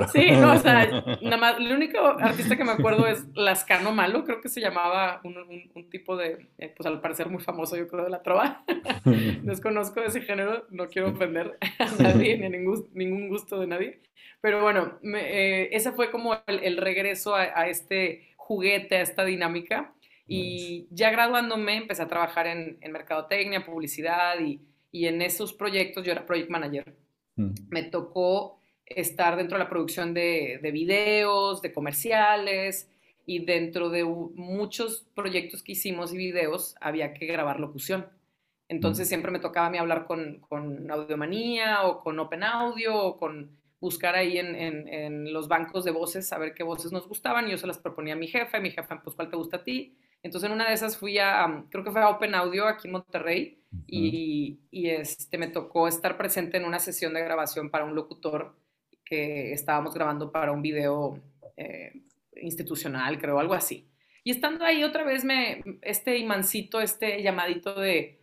Sí, 0.09 0.31
no, 0.31 0.53
o 0.53 0.59
sea, 0.59 0.87
nada 1.23 1.37
más, 1.37 1.59
el 1.59 1.73
único 1.73 1.99
artista 1.99 2.57
que 2.57 2.65
me 2.65 2.73
acuerdo 2.73 3.07
es 3.07 3.27
Lascano 3.35 3.93
Malo, 3.93 4.25
creo 4.25 4.41
que 4.41 4.49
se 4.49 4.61
llamaba 4.61 5.21
un, 5.25 5.37
un, 5.75 5.91
tipo 5.91 6.17
de, 6.17 6.49
eh, 6.59 6.73
pues 6.75 6.87
al 6.87 7.01
parecer 7.01 7.29
muy 7.29 7.43
famoso, 7.43 7.77
yo 7.77 7.87
creo, 7.87 8.05
de 8.05 8.11
la 8.11 8.23
trova. 8.23 8.65
Desconozco 9.43 10.01
ese 10.01 10.23
género, 10.23 10.67
no 10.71 10.89
quiero 10.89 11.11
ofender 11.11 11.59
a 11.79 11.85
nadie, 12.03 12.39
ni 12.39 12.47
a 12.47 12.49
ningún, 12.49 12.89
ningún 12.95 13.29
gusto 13.29 13.61
de 13.61 13.67
nadie. 13.67 14.01
Pero 14.41 14.63
bueno, 14.63 14.99
eh, 15.03 15.69
ese 15.73 15.93
fue 15.93 16.11
como 16.11 16.37
el, 16.47 16.77
regreso 16.79 17.35
a, 17.35 17.69
este 17.69 18.35
juguete, 18.37 18.97
a 18.97 19.03
esta 19.03 19.25
dinámica. 19.25 19.93
Y 20.29 20.89
ya 20.91 21.11
graduándome 21.11 21.77
empecé 21.77 22.03
a 22.03 22.09
trabajar 22.09 22.49
en, 22.49 22.79
en 22.81 22.91
mercadotecnia, 22.91 23.65
publicidad 23.65 24.41
y, 24.41 24.61
y 24.91 25.07
en 25.07 25.23
esos 25.23 25.53
proyectos 25.53 26.05
yo 26.05 26.13
era 26.13 26.27
project 26.27 26.51
manager. 26.51 26.97
Mm. 27.37 27.53
Me 27.69 27.83
tocó 27.85 28.61
estar 28.85 29.37
dentro 29.37 29.59
de 29.59 29.65
la 29.65 29.71
producción 29.71 30.15
de, 30.15 30.59
videos, 30.73 31.63
de 31.63 31.73
comerciales, 31.73 32.89
y 33.29 33.45
dentro 33.45 33.91
de 33.91 34.05
muchos 34.05 35.05
proyectos 35.15 35.63
que 35.63 35.73
hicimos 35.73 36.15
y 36.15 36.17
videos 36.17 36.77
había 36.81 37.13
que 37.13 37.27
grabar 37.27 37.59
locución. 37.59 38.07
Entonces 38.69 39.07
mm. 39.07 39.09
siempre 39.09 39.33
me 39.33 39.41
tocaba 39.41 39.67
a 39.67 39.71
mí 39.71 39.79
hablar 39.79 40.07
con, 40.07 40.39
con 40.41 40.89
Audiomanía 40.91 41.83
o 41.83 42.01
con 42.01 42.19
Open 42.21 42.45
Audio 42.45 42.97
o 42.97 43.17
con 43.17 43.51
buscar 43.81 44.15
ahí 44.15 44.39
en, 44.39 44.55
en, 44.57 45.33
los 45.33 45.49
bancos 45.49 45.85
de 45.85 45.91
voces, 45.91 46.29
saber 46.29 46.55
qué 46.55 46.63
voces 46.63 46.93
nos 46.93 47.09
gustaban 47.09 47.47
y 47.47 47.51
yo 47.51 47.59
se 47.59 47.67
las 47.67 47.79
proponía 47.79 48.15
a 48.15 48.17
mi 48.17 48.27
jefe, 48.27 48.61
mi 48.61 48.71
jefe, 48.71 48.97
pues 49.03 49.15
cuál 49.15 49.29
te 49.29 49.37
gusta 49.37 49.59
a 49.59 49.65
ti. 49.65 49.97
Entonces 50.27 50.49
en 50.49 50.55
una 50.55 50.69
de 50.69 50.75
esas 50.75 50.97
fui 50.97 51.19
a, 51.19 51.65
creo 51.71 51.85
que 51.85 51.93
fue 51.93 52.03
a 52.03 52.11
Open 52.11 52.35
Audio 52.35 52.67
aquí 52.67 52.89
en 52.89 52.93
Monterrey 52.93 53.63
y, 53.87 54.59
y, 54.73 54.91
este, 54.91 55.39
me 55.39 55.47
tocó 55.47 55.87
estar 55.87 56.17
presente 56.17 56.57
en 56.57 56.65
una 56.65 56.81
sesión 56.81 57.15
de 57.15 57.23
grabación 57.23 57.71
para 57.71 57.85
un 57.85 57.95
locutor 57.95 58.57
que 59.05 59.53
estábamos 59.53 59.95
grabando 59.95 60.33
para 60.33 60.51
un 60.51 60.63
video 60.63 61.23
eh, 61.57 61.93
institucional, 62.43 63.19
creo, 63.21 63.39
algo 63.39 63.55
así. 63.55 63.89
Y 64.25 64.33
estando 64.33 64.65
ahí 64.65 64.83
otra 64.83 65.05
vez 65.05 65.25
me, 65.25 65.63
este 65.83 66.19
imancito, 66.19 66.81
este 66.81 67.23
llamadito 67.23 67.81
de, 67.81 68.19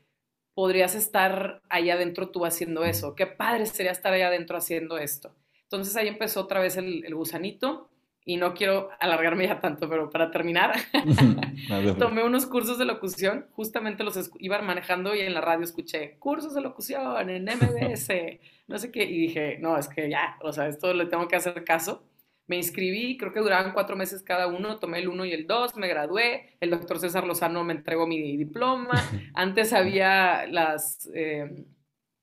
podrías 0.54 0.96
estar 0.96 1.62
allá 1.70 1.94
adentro 1.94 2.32
tú 2.32 2.46
haciendo 2.46 2.84
eso, 2.84 3.16
qué 3.16 3.28
padre 3.28 3.66
sería 3.66 3.94
estar 3.94 4.12
allá 4.12 4.28
adentro 4.28 4.58
haciendo 4.58 4.98
esto. 4.98 5.34
Entonces 5.62 5.96
ahí 5.96 6.10
empezó 6.10 6.42
otra 6.42 6.60
vez 6.60 6.76
el, 6.76 7.06
el 7.06 7.16
gusanito 7.16 7.90
y 8.26 8.38
no 8.38 8.54
quiero 8.54 8.90
alargarme 9.00 9.48
ya 9.48 9.60
tanto, 9.60 9.90
pero 9.90 10.10
para 10.10 10.32
terminar, 10.32 10.74
tomé 12.00 12.24
unos 12.24 12.46
cursos 12.46 12.78
de 12.78 12.86
locución, 12.86 13.48
justamente 13.52 14.04
los 14.04 14.32
iba 14.40 14.62
manejando 14.62 15.16
y 15.16 15.20
en 15.20 15.34
la 15.34 15.42
radio 15.42 15.64
escuché 15.64 16.18
cursos 16.20 16.54
de 16.54 16.62
locución 16.62 17.30
en 17.30 17.44
MBS, 17.44 18.10
no 18.68 18.78
sé 18.78 18.92
qué, 18.92 19.04
y 19.04 19.18
dije, 19.18 19.58
no, 19.60 19.78
es 19.78 19.88
que 19.88 20.10
ya, 20.10 20.38
o 20.42 20.54
sea, 20.54 20.68
esto 20.68 20.94
le 20.94 21.06
tengo 21.06 21.28
que 21.28 21.36
hacer 21.36 21.64
caso. 21.64 22.04
Me 22.46 22.58
inscribí, 22.58 23.16
creo 23.18 23.32
que 23.32 23.40
duraban 23.40 23.72
cuatro 23.72 23.96
meses 23.96 24.22
cada 24.22 24.48
uno, 24.48 24.78
tomé 24.78 25.00
el 25.00 25.08
uno 25.08 25.24
y 25.24 25.32
el 25.32 25.48
dos, 25.48 25.78
me 25.78 25.88
gradué, 25.88 26.58
el 26.60 26.72
doctor 26.72 27.00
César 27.00 27.26
Lozano 27.26 27.64
me 27.64 27.72
entregó 27.72 28.06
mi 28.06 28.36
diploma, 28.36 29.02
antes 29.34 29.72
había 29.72 30.46
las 30.48 31.10
eh, 31.16 31.66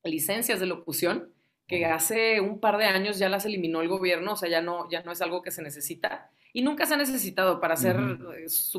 licencias 0.04 0.60
de 0.60 0.66
locución, 0.66 1.32
que 1.70 1.86
hace 1.86 2.40
un 2.40 2.58
par 2.58 2.76
de 2.76 2.84
años 2.84 3.18
ya 3.18 3.28
las 3.28 3.46
eliminó 3.46 3.80
el 3.80 3.88
gobierno, 3.88 4.32
o 4.32 4.36
sea, 4.36 4.48
ya 4.50 4.60
no, 4.60 4.90
ya 4.90 5.02
no 5.04 5.12
es 5.12 5.22
algo 5.22 5.40
que 5.40 5.52
se 5.52 5.62
necesita 5.62 6.28
y 6.52 6.62
nunca 6.62 6.84
se 6.84 6.94
ha 6.94 6.96
necesitado, 6.96 7.60
para 7.60 7.76
ser 7.76 7.96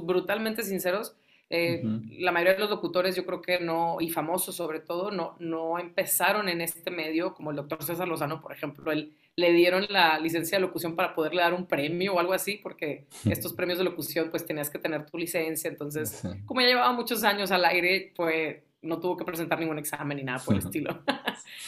brutalmente 0.04 0.62
sinceros, 0.64 1.16
Eh, 1.54 1.84
la 2.20 2.32
mayoría 2.32 2.54
de 2.54 2.60
los 2.60 2.70
locutores, 2.70 3.14
yo 3.18 3.26
creo 3.26 3.42
que 3.42 3.60
no, 3.60 3.98
y 4.00 4.10
famosos 4.10 4.56
sobre 4.56 4.80
todo, 4.80 5.12
no, 5.12 5.36
no 5.40 5.80
empezaron 5.80 6.48
en 6.48 6.62
este 6.62 6.92
medio, 6.92 7.34
como 7.34 7.50
el 7.52 7.58
doctor 7.58 7.84
César 7.84 8.08
Lozano, 8.08 8.40
por 8.40 8.54
ejemplo, 8.54 8.90
él 8.90 9.12
le 9.36 9.52
dieron 9.52 9.86
la 9.90 10.18
licencia 10.18 10.58
de 10.58 10.62
locución 10.62 10.96
para 10.96 11.14
poderle 11.14 11.42
dar 11.42 11.54
un 11.54 11.66
premio 11.66 12.14
o 12.14 12.20
algo 12.20 12.32
así, 12.32 12.54
porque 12.64 13.06
estos 13.26 13.52
premios 13.52 13.80
de 13.80 13.84
locución, 13.84 14.30
pues 14.30 14.46
tenías 14.46 14.70
que 14.70 14.80
tener 14.80 15.06
tu 15.06 15.18
licencia, 15.18 15.70
entonces, 15.70 16.24
como 16.46 16.62
ya 16.62 16.68
llevaba 16.68 16.94
muchos 16.94 17.22
años 17.26 17.52
al 17.52 17.66
aire, 17.66 18.14
pues 18.16 18.64
no 18.82 19.00
tuvo 19.00 19.18
que 19.18 19.26
presentar 19.26 19.60
ningún 19.60 19.78
examen 19.78 20.18
ni 20.18 20.24
nada 20.24 20.44
por 20.44 20.56
el 20.56 20.62
estilo. 20.62 21.04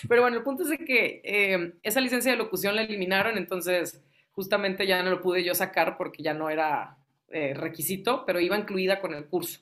Pero 0.07 0.21
bueno, 0.21 0.37
el 0.37 0.43
punto 0.43 0.63
es 0.63 0.69
de 0.69 0.77
que 0.79 1.21
eh, 1.23 1.73
esa 1.83 2.01
licencia 2.01 2.31
de 2.31 2.37
locución 2.37 2.75
la 2.75 2.83
eliminaron, 2.83 3.37
entonces 3.37 4.01
justamente 4.31 4.87
ya 4.87 5.01
no 5.03 5.11
lo 5.11 5.21
pude 5.21 5.43
yo 5.43 5.53
sacar 5.53 5.97
porque 5.97 6.23
ya 6.23 6.33
no 6.33 6.49
era 6.49 6.97
eh, 7.29 7.53
requisito, 7.53 8.25
pero 8.25 8.39
iba 8.39 8.57
incluida 8.57 8.99
con 8.99 9.13
el 9.13 9.25
curso. 9.25 9.61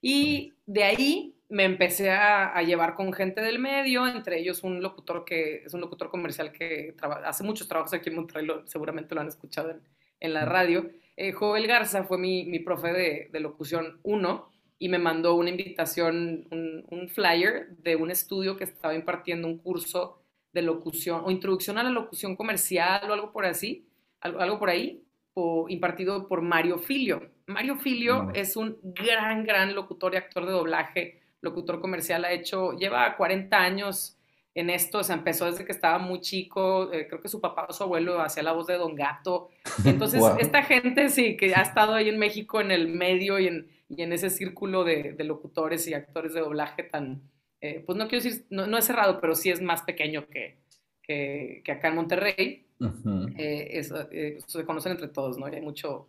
Y 0.00 0.52
de 0.66 0.84
ahí 0.84 1.34
me 1.48 1.64
empecé 1.64 2.10
a, 2.10 2.60
llevar 2.62 2.94
con 2.94 3.12
gente 3.12 3.40
del 3.40 3.58
medio, 3.58 4.06
entre 4.06 4.38
ellos 4.38 4.62
un 4.64 4.82
locutor 4.82 5.24
que 5.24 5.62
es 5.64 5.74
un 5.74 5.80
locutor 5.80 6.10
comercial 6.10 6.52
que 6.52 6.94
hace 7.24 7.44
muchos 7.44 7.68
trabajos 7.68 7.94
aquí 7.94 8.10
en 8.10 8.16
Monterrey, 8.16 8.48
seguramente 8.64 9.14
lo 9.14 9.20
han 9.20 9.28
escuchado 9.28 9.74
en, 10.20 10.34
la 10.34 10.44
radio. 10.46 10.90
Eh, 11.16 11.32
Joel 11.32 11.66
Garza 11.66 12.04
fue 12.04 12.18
mi, 12.18 12.44
mi 12.46 12.58
profe 12.58 12.92
de, 12.92 13.28
de, 13.30 13.40
locución 13.40 14.00
1 14.02 14.53
y 14.78 14.88
me 14.88 14.98
mandó 14.98 15.34
una 15.34 15.50
invitación, 15.50 16.46
un, 16.50 16.84
un, 16.90 17.08
flyer 17.08 17.68
de 17.78 17.96
un 17.96 18.10
estudio 18.10 18.56
que 18.56 18.64
estaba 18.64 18.94
impartiendo 18.94 19.46
un 19.48 19.58
curso 19.58 20.20
de 20.52 20.62
locución 20.62 21.22
o 21.24 21.30
introducción 21.30 21.78
a 21.78 21.82
la 21.82 21.90
locución 21.90 22.36
comercial 22.36 23.10
o 23.10 23.14
algo 23.14 23.32
por 23.32 23.44
así, 23.44 23.86
algo, 24.20 24.40
algo 24.40 24.58
por 24.58 24.70
ahí, 24.70 25.02
o 25.34 25.66
impartido 25.68 26.28
por 26.28 26.42
Mario 26.42 26.78
Filio. 26.78 27.30
Mario 27.46 27.76
Filio 27.76 28.30
es 28.34 28.56
un 28.56 28.78
gran, 28.82 29.44
gran 29.44 29.74
locutor 29.74 30.14
y 30.14 30.16
actor 30.16 30.46
de 30.46 30.52
doblaje, 30.52 31.20
locutor 31.40 31.80
comercial, 31.80 32.24
ha 32.24 32.32
hecho, 32.32 32.72
lleva 32.72 33.16
40 33.16 33.56
años 33.56 34.16
en 34.54 34.70
esto, 34.70 35.02
se 35.02 35.12
empezó 35.12 35.46
desde 35.46 35.64
que 35.64 35.72
estaba 35.72 35.98
muy 35.98 36.20
chico, 36.20 36.92
eh, 36.92 37.08
creo 37.08 37.20
que 37.20 37.28
su 37.28 37.40
papá 37.40 37.66
o 37.68 37.72
su 37.72 37.82
abuelo 37.82 38.20
hacía 38.20 38.44
la 38.44 38.52
voz 38.52 38.68
de 38.68 38.76
Don 38.76 38.94
Gato. 38.94 39.48
Entonces, 39.84 40.22
esta 40.38 40.62
gente 40.62 41.08
sí, 41.08 41.36
que 41.36 41.54
ha 41.54 41.62
estado 41.62 41.94
ahí 41.94 42.08
en 42.08 42.18
México 42.18 42.60
en 42.60 42.70
el 42.70 42.88
medio 42.88 43.38
y 43.40 43.48
en, 43.48 43.68
y 43.88 44.02
en 44.02 44.12
ese 44.12 44.30
círculo 44.30 44.84
de, 44.84 45.16
locutores 45.24 45.86
y 45.88 45.94
actores 45.94 46.34
de 46.34 46.40
doblaje 46.40 46.84
tan, 46.84 47.22
eh, 47.60 47.82
pues 47.84 47.98
no 47.98 48.06
quiero 48.06 48.22
decir, 48.24 48.46
no, 48.50 48.78
es 48.78 48.84
cerrado, 48.84 49.20
pero 49.20 49.34
sí 49.34 49.50
es 49.50 49.60
más 49.60 49.82
pequeño 49.82 50.28
que, 50.28 50.58
que, 51.02 51.62
que 51.64 51.72
acá 51.72 51.88
en 51.88 51.96
Monterrey. 51.96 52.66
Eh, 53.38 53.80
eh, 54.12 54.38
se 54.46 54.64
conocen 54.64 54.92
entre 54.92 55.08
todos, 55.08 55.38
¿no? 55.38 55.46
hay 55.46 55.60
mucho 55.60 56.06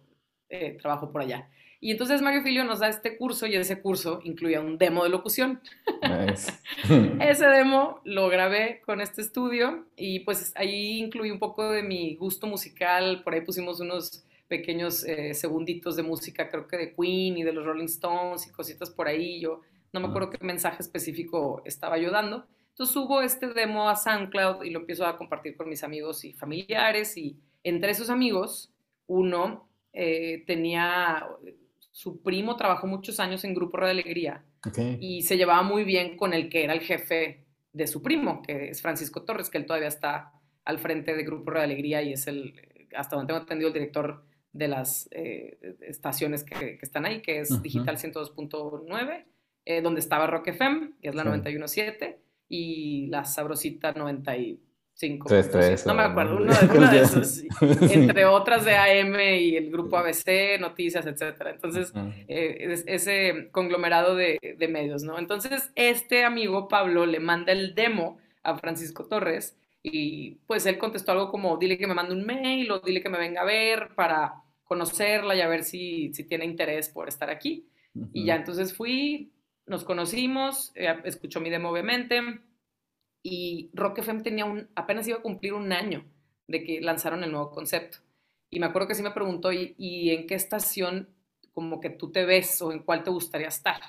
trabajo 0.80 1.12
por 1.12 1.22
allá. 1.22 1.50
Y 1.86 1.92
entonces 1.92 2.24
Mario 2.24 2.42
Filio 2.42 2.64
nos 2.64 2.80
da 2.80 2.88
este 2.88 3.16
curso 3.16 3.46
y 3.46 3.54
ese 3.54 3.80
curso 3.80 4.20
incluía 4.24 4.60
un 4.60 4.80
demo 4.80 5.04
de 5.04 5.12
locución. 5.12 5.62
ese 7.22 7.46
demo 7.46 8.02
lo 8.04 8.28
grabé 8.28 8.82
con 8.84 9.02
este 9.02 9.22
estudio 9.22 9.86
y 9.96 10.22
pues 10.22 10.52
ahí 10.56 10.98
incluí 10.98 11.30
un 11.30 11.38
poco 11.38 11.70
de 11.70 11.84
mi 11.84 12.16
gusto 12.16 12.48
musical, 12.48 13.22
por 13.24 13.36
ahí 13.36 13.42
pusimos 13.42 13.80
unos 13.82 14.26
pequeños 14.48 15.06
segunditos 15.34 15.96
de 15.96 16.02
música, 16.02 16.50
creo 16.50 16.68
que 16.68 16.76
de 16.76 16.96
Queen 16.96 17.38
y 17.38 17.44
de 17.44 17.54
los 17.54 17.64
Rolling 17.64 17.86
Stones 17.86 18.48
y 18.48 18.52
cositas 18.52 18.90
por 18.90 19.08
ahí. 19.08 19.40
Yo 19.40 19.62
no 19.94 20.00
me 20.00 20.08
acuerdo 20.08 20.32
qué 20.32 20.44
mensaje 20.44 20.82
específico 20.82 21.62
estaba 21.66 22.00
yo 22.00 22.10
dando. 22.10 22.48
Entonces 22.70 22.96
subo 22.96 23.22
este 23.22 23.54
demo 23.54 23.88
a 23.88 23.96
SoundCloud 23.96 24.64
y 24.64 24.72
lo 24.72 24.80
empiezo 24.80 25.06
a 25.06 25.20
compartir 25.20 25.56
con 25.56 25.70
mis 25.70 25.84
amigos 25.84 26.26
y 26.26 26.34
familiares 26.34 27.16
y 27.16 27.38
entre 27.64 27.92
esos 27.92 28.10
amigos, 28.10 28.74
uno 29.06 29.70
eh, 29.98 30.44
tenía, 30.46 31.26
su 31.96 32.22
primo 32.22 32.58
trabajó 32.58 32.88
muchos 32.88 33.22
años 33.22 33.46
en 33.46 33.54
Grupo 33.54 33.80
de 33.80 33.90
Alegría 33.90 34.44
y 35.00 35.22
se 35.22 35.38
llevaba 35.38 35.64
muy 35.64 35.86
bien 35.86 36.18
con 36.18 36.34
el 36.34 36.50
que 36.50 36.66
era 36.66 36.74
el 36.74 36.82
jefe 36.82 37.46
de 37.72 37.88
su 37.88 38.02
primo, 38.02 38.42
que 38.42 38.68
es 38.72 38.82
Francisco 38.82 39.24
Torres, 39.24 39.50
que 39.50 39.58
él 39.58 39.66
todavía 39.66 39.88
está 39.88 40.34
al 40.66 40.78
frente 40.80 41.16
de 41.16 41.24
Grupo 41.24 41.54
de 41.54 41.62
Alegría 41.62 42.02
y 42.02 42.12
es 42.12 42.28
el, 42.28 42.54
hasta 42.98 43.16
donde 43.16 43.28
tengo 43.30 43.40
entendido, 43.40 43.70
el 43.70 43.74
director 43.74 44.26
de 44.52 44.68
las 44.68 45.08
eh, 45.12 45.78
estaciones 45.88 46.44
que, 46.44 46.80
están 46.82 47.06
ahí, 47.06 47.22
que 47.22 47.40
es 47.40 47.62
Digital 47.62 47.96
102.9, 47.96 49.26
eh, 49.64 49.82
donde 49.82 50.02
estaba 50.02 50.28
Rock 50.28 50.50
FM, 50.50 50.96
que 51.02 51.08
es 51.08 51.16
la 51.16 51.24
91.7 51.24 52.18
y 52.50 53.08
la 53.08 53.24
Sabrosita 53.24 53.94
95. 54.96 55.28
no 55.88 55.94
me 55.94 56.04
acuerdo, 56.04 56.38
uno 56.38 56.54
de, 56.90 57.02
esos. 57.02 57.44
entre 57.92 58.26
otras 58.26 58.64
de 58.64 58.76
AM 58.76 59.16
y 59.20 59.58
el 59.58 59.70
grupo 59.70 59.98
ABC, 59.98 60.60
noticias, 60.60 61.06
etcétera. 61.06 61.52
Entonces, 61.52 61.94
eh, 62.28 62.84
ese 62.88 63.50
conglomerado 63.52 64.16
de, 64.16 64.40
de, 64.58 64.68
medios, 64.68 65.04
¿no? 65.04 65.20
Entonces, 65.20 65.72
este 65.76 66.24
amigo 66.24 66.70
Pablo 66.70 67.06
le 67.06 67.20
manda 67.20 67.52
el 67.52 67.76
demo 67.76 68.18
a 68.44 68.58
Francisco 68.58 69.06
Torres 69.06 69.58
y 69.84 70.36
pues 70.48 70.66
él 70.66 70.78
contestó 70.78 71.12
algo 71.12 71.30
como, 71.30 71.58
dile 71.58 71.78
que 71.78 71.88
me 71.88 71.94
mande 71.94 72.16
un 72.16 72.26
mail 72.26 72.72
o 72.72 72.80
dile 72.80 73.02
que 73.02 73.10
me 73.10 73.18
venga 73.18 73.42
a 73.42 73.46
ver 73.46 73.90
para 73.96 74.36
conocerla 74.64 75.36
y 75.36 75.42
a 75.42 75.48
ver 75.48 75.64
si, 75.64 76.14
si 76.14 76.24
tiene 76.24 76.46
interés 76.46 76.90
por 76.90 77.08
estar 77.08 77.30
aquí. 77.30 77.68
Y 78.12 78.26
ya 78.26 78.36
entonces 78.36 78.76
fui, 78.76 79.32
nos 79.68 79.84
conocimos, 79.84 80.72
eh, 80.76 80.94
escuchó 81.06 81.40
mi 81.40 81.50
demo 81.50 81.70
obviamente, 81.70 82.22
y 83.28 83.72
Rock 83.74 83.98
FM 83.98 84.22
tenía 84.22 84.46
un, 84.46 84.70
apenas 84.76 85.08
iba 85.08 85.18
a 85.18 85.22
cumplir 85.24 85.54
un 85.54 85.74
año 85.74 86.06
de 86.48 86.64
que 86.64 86.80
lanzaron 86.80 87.24
el 87.24 87.32
nuevo 87.32 87.50
concepto. 87.50 87.98
Y 88.52 88.60
me 88.60 88.68
acuerdo 88.68 88.88
que 88.88 88.94
sí 88.94 89.02
me 89.02 89.10
preguntó, 89.10 89.52
¿y, 89.52 90.12
en 90.12 90.28
qué 90.28 90.36
estación 90.36 91.10
como 91.52 91.80
que 91.82 91.90
tú 91.90 92.12
te 92.12 92.24
ves 92.24 92.62
o 92.62 92.72
en 92.72 92.84
cuál 92.84 93.02
te 93.02 93.10
gustaría 93.10 93.48
estar? 93.48 93.82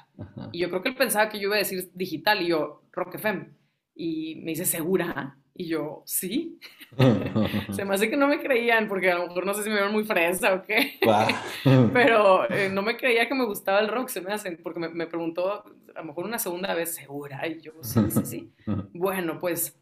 Y 0.53 0.61
yo 0.61 0.71
creo 0.71 0.81
que 0.81 0.89
él 0.89 0.97
pensaba 0.97 1.29
que 1.29 1.39
yo 1.39 1.49
iba 1.49 1.57
a 1.57 1.59
decir 1.59 1.91
digital 1.93 2.41
y 2.41 2.47
yo, 2.47 2.81
Rock 2.93 3.17
FM. 3.17 3.51
Y 3.95 4.37
me 4.37 4.53
dice, 4.53 4.65
¿segura? 4.65 5.37
Y 5.59 5.69
yo, 5.69 6.03
sí. 6.05 6.59
Se 7.73 7.85
me 7.85 7.95
hace 7.95 8.11
que 8.11 8.17
no 8.17 8.29
me 8.29 8.41
creían, 8.41 8.89
porque 8.89 9.11
a 9.11 9.19
lo 9.19 9.29
mejor 9.29 9.47
no 9.47 9.55
sé 9.55 9.63
si 9.63 9.69
me 9.69 9.77
vieron 9.77 9.93
muy 9.93 10.05
fresa 10.05 10.55
o 10.55 10.63
qué. 10.63 10.99
Pero 11.93 12.51
eh, 12.51 12.69
no 12.71 12.83
me 12.83 12.97
creía 12.97 13.27
que 13.29 13.35
me 13.35 13.45
gustaba 13.45 13.81
el 13.81 13.89
rock, 13.89 14.09
se 14.09 14.21
me 14.21 14.33
hacen, 14.33 14.59
porque 14.63 14.81
me, 14.81 15.07
preguntó 15.07 15.65
a 15.95 16.01
lo 16.01 16.05
mejor 16.05 16.25
una 16.25 16.39
segunda 16.39 16.75
vez, 16.75 16.95
segura. 16.95 17.47
Y 17.47 17.61
yo, 17.61 17.73
sí, 17.81 18.11
sí, 18.11 18.25
sí. 18.25 18.53
bueno, 18.93 19.39
pues 19.39 19.79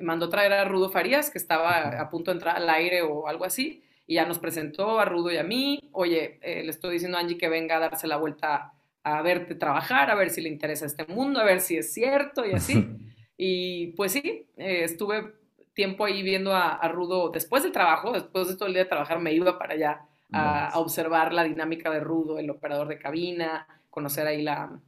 mandó 0.00 0.28
traer 0.28 0.52
a 0.52 0.64
Rudo 0.64 0.90
Farías, 0.90 1.30
que 1.30 1.38
estaba 1.38 2.00
a 2.00 2.10
punto 2.10 2.30
de 2.30 2.36
entrar 2.36 2.56
al 2.56 2.68
aire 2.68 3.02
o 3.02 3.26
algo 3.28 3.44
así, 3.44 3.82
y 4.06 4.14
ya 4.14 4.26
nos 4.26 4.38
presentó 4.38 5.00
a 5.00 5.04
Rudo 5.04 5.32
y 5.32 5.38
a 5.38 5.42
mí. 5.42 5.88
Oye, 5.92 6.38
eh, 6.42 6.62
le 6.62 6.70
estoy 6.70 6.92
diciendo 6.92 7.18
a 7.18 7.20
Angie 7.20 7.38
que 7.38 7.48
venga 7.48 7.76
a 7.76 7.80
darse 7.80 8.06
la 8.06 8.16
vuelta 8.16 8.72
a 9.02 9.22
verte 9.22 9.54
trabajar, 9.54 10.10
a 10.10 10.14
ver 10.14 10.30
si 10.30 10.40
le 10.40 10.48
interesa 10.48 10.84
este 10.84 11.04
mundo, 11.06 11.40
a 11.40 11.44
ver 11.44 11.60
si 11.60 11.76
es 11.76 11.92
cierto 11.92 12.44
y 12.44 12.52
así. 12.52 12.88
Y 13.36 13.88
pues 13.88 14.12
sí, 14.12 14.46
eh, 14.56 14.84
estuve 14.84 15.34
tiempo 15.74 16.04
ahí 16.04 16.22
viendo 16.22 16.54
a, 16.54 16.88
Rudo 16.88 17.30
después 17.30 17.62
del 17.62 17.72
trabajo, 17.72 18.12
después 18.12 18.48
de 18.48 18.56
todo 18.56 18.66
el 18.66 18.74
día 18.74 18.84
de 18.84 18.88
trabajar, 18.88 19.20
me 19.20 19.32
iba 19.32 19.58
para 19.58 19.74
allá 19.74 20.00
a, 20.32 20.78
observar 20.78 21.32
la 21.32 21.44
dinámica 21.44 21.90
de 21.90 22.00
Rudo, 22.00 22.38
el 22.38 22.50
operador 22.50 22.88
de 22.88 22.98
cabina, 22.98 23.66
conocer 23.90 24.26
ahí 24.26 24.42
la, 24.42 24.80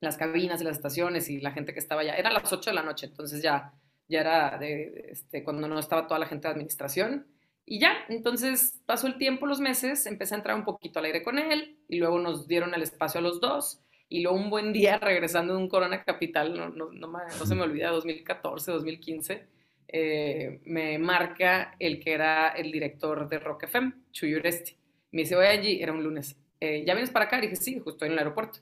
las 0.00 0.16
cabinas 0.16 0.58
de 0.58 0.66
las 0.66 0.76
estaciones 0.76 1.30
y 1.30 1.40
la 1.40 1.52
gente 1.52 1.72
que 1.72 1.78
estaba 1.78 2.00
allá. 2.00 2.16
Eran 2.16 2.34
las 2.34 2.52
8 2.52 2.70
de 2.70 2.74
la 2.74 2.82
noche, 2.82 3.06
entonces 3.06 3.42
ya, 3.42 3.72
ya 4.08 4.20
era 4.20 4.58
de, 4.58 5.10
este, 5.10 5.44
cuando 5.44 5.68
no 5.68 5.78
estaba 5.78 6.06
toda 6.08 6.18
la 6.18 6.26
gente 6.26 6.48
de 6.48 6.54
administración. 6.54 7.26
Y 7.64 7.78
ya, 7.78 7.94
entonces 8.08 8.82
pasó 8.84 9.06
el 9.06 9.16
tiempo, 9.16 9.46
los 9.46 9.60
meses, 9.60 10.04
empecé 10.06 10.34
a 10.34 10.38
entrar 10.38 10.56
un 10.56 10.64
poquito 10.64 10.98
al 10.98 11.06
aire 11.06 11.22
con 11.22 11.38
él 11.38 11.78
y 11.88 11.96
luego 11.98 12.18
nos 12.18 12.46
dieron 12.46 12.74
el 12.74 12.82
espacio 12.82 13.20
a 13.20 13.22
los 13.22 13.40
dos 13.40 13.80
y 14.14 14.20
luego 14.20 14.38
un 14.38 14.48
buen 14.48 14.72
día, 14.72 14.98
regresando 15.02 15.54
de 15.54 15.58
un 15.58 15.68
Corona 15.68 16.04
Capital, 16.04 16.56
no, 16.56 16.68
no, 16.68 16.92
no, 16.92 17.08
no 17.08 17.46
se 17.46 17.54
me 17.56 17.62
olvida, 17.62 17.90
2014, 17.90 18.70
2015, 18.70 19.46
eh, 19.88 20.60
me 20.66 21.00
marca 21.00 21.74
el 21.80 21.98
que 21.98 22.12
era 22.12 22.50
el 22.50 22.70
director 22.70 23.28
de 23.28 23.40
Rock 23.40 23.64
FM, 23.64 23.92
Chuy 24.12 24.36
Uresti. 24.36 24.76
Me 25.10 25.22
dice, 25.22 25.34
oye 25.34 25.48
Angie, 25.48 25.82
era 25.82 25.90
un 25.90 26.04
lunes, 26.04 26.36
eh, 26.60 26.84
¿ya 26.86 26.94
vienes 26.94 27.10
para 27.10 27.24
acá? 27.24 27.38
Y 27.38 27.42
dije, 27.42 27.56
sí, 27.56 27.80
justo 27.80 28.04
en 28.04 28.12
el 28.12 28.18
aeropuerto. 28.18 28.60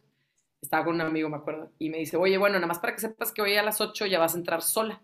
Estaba 0.62 0.86
con 0.86 0.94
un 0.94 1.02
amigo, 1.02 1.28
me 1.28 1.36
acuerdo. 1.36 1.70
Y 1.78 1.90
me 1.90 1.98
dice, 1.98 2.16
oye, 2.16 2.38
bueno, 2.38 2.54
nada 2.54 2.68
más 2.68 2.78
para 2.78 2.94
que 2.94 3.00
sepas 3.00 3.30
que 3.30 3.42
hoy 3.42 3.54
a 3.56 3.62
las 3.62 3.82
8 3.82 4.06
ya 4.06 4.18
vas 4.18 4.34
a 4.34 4.38
entrar 4.38 4.62
sola. 4.62 5.02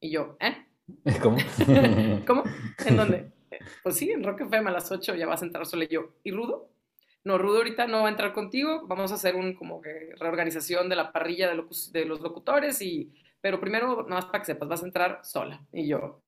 Y 0.00 0.10
yo, 0.10 0.36
¿eh? 0.40 0.66
¿Cómo? 1.22 1.36
¿Cómo? 2.26 2.42
¿En 2.84 2.96
dónde? 2.96 3.30
Pues 3.84 3.94
sí, 3.94 4.10
en 4.10 4.24
Rock 4.24 4.40
FM 4.40 4.68
a 4.68 4.72
las 4.72 4.90
8 4.90 5.14
ya 5.14 5.28
vas 5.28 5.42
a 5.42 5.44
entrar 5.44 5.64
sola. 5.64 5.84
Y 5.84 5.88
yo, 5.88 6.10
¿y 6.24 6.32
Rudo? 6.32 6.70
No, 7.26 7.38
Rudo 7.38 7.56
ahorita 7.58 7.88
no 7.88 8.02
va 8.02 8.06
a 8.06 8.10
entrar 8.12 8.32
contigo, 8.32 8.86
vamos 8.86 9.10
a 9.10 9.16
hacer 9.16 9.34
un 9.34 9.54
como 9.54 9.80
que 9.82 10.14
reorganización 10.20 10.88
de 10.88 10.94
la 10.94 11.10
parrilla 11.10 11.48
de, 11.48 11.60
de 11.90 12.04
los 12.04 12.20
locutores 12.20 12.80
y, 12.80 13.12
pero 13.40 13.58
primero, 13.58 14.04
nada 14.04 14.22
más 14.22 14.26
para 14.26 14.38
que 14.38 14.44
sepas, 14.44 14.68
vas 14.68 14.82
a 14.84 14.86
entrar 14.86 15.20
sola. 15.24 15.60
Y 15.72 15.88
yo, 15.88 16.22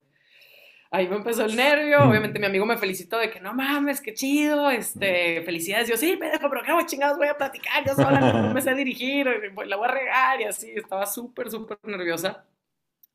ahí 0.91 1.07
me 1.07 1.15
empezó 1.15 1.45
el 1.45 1.55
nervio, 1.55 2.03
obviamente 2.03 2.41
mi 2.41 2.47
amigo 2.47 2.67
me 2.67 2.77
felicitó 2.77 3.17
de 3.17 3.31
que 3.31 3.39
no 3.39 3.55
mames, 3.55 4.01
qué 4.01 4.13
chido, 4.13 4.73
este, 4.73 5.41
felicidades, 5.43 5.89
yo 5.89 5.97
sí, 5.97 6.17
pendejo, 6.17 6.51
pero 6.51 6.63
qué 6.65 6.87
chingados 6.87 7.17
voy 7.17 7.29
a 7.29 7.37
platicar, 7.37 7.87
yo 7.87 7.95
sola 7.95 8.19
no 8.19 8.53
me 8.55 8.61
sé 8.61 8.75
dirigir, 8.75 9.29
la 9.67 9.77
voy 9.77 9.89
a 9.89 9.93
regar 9.93 10.41
y 10.41 10.45
así, 10.47 10.73
estaba 10.73 11.07
súper, 11.07 11.49
súper 11.49 11.79
nerviosa. 11.85 12.45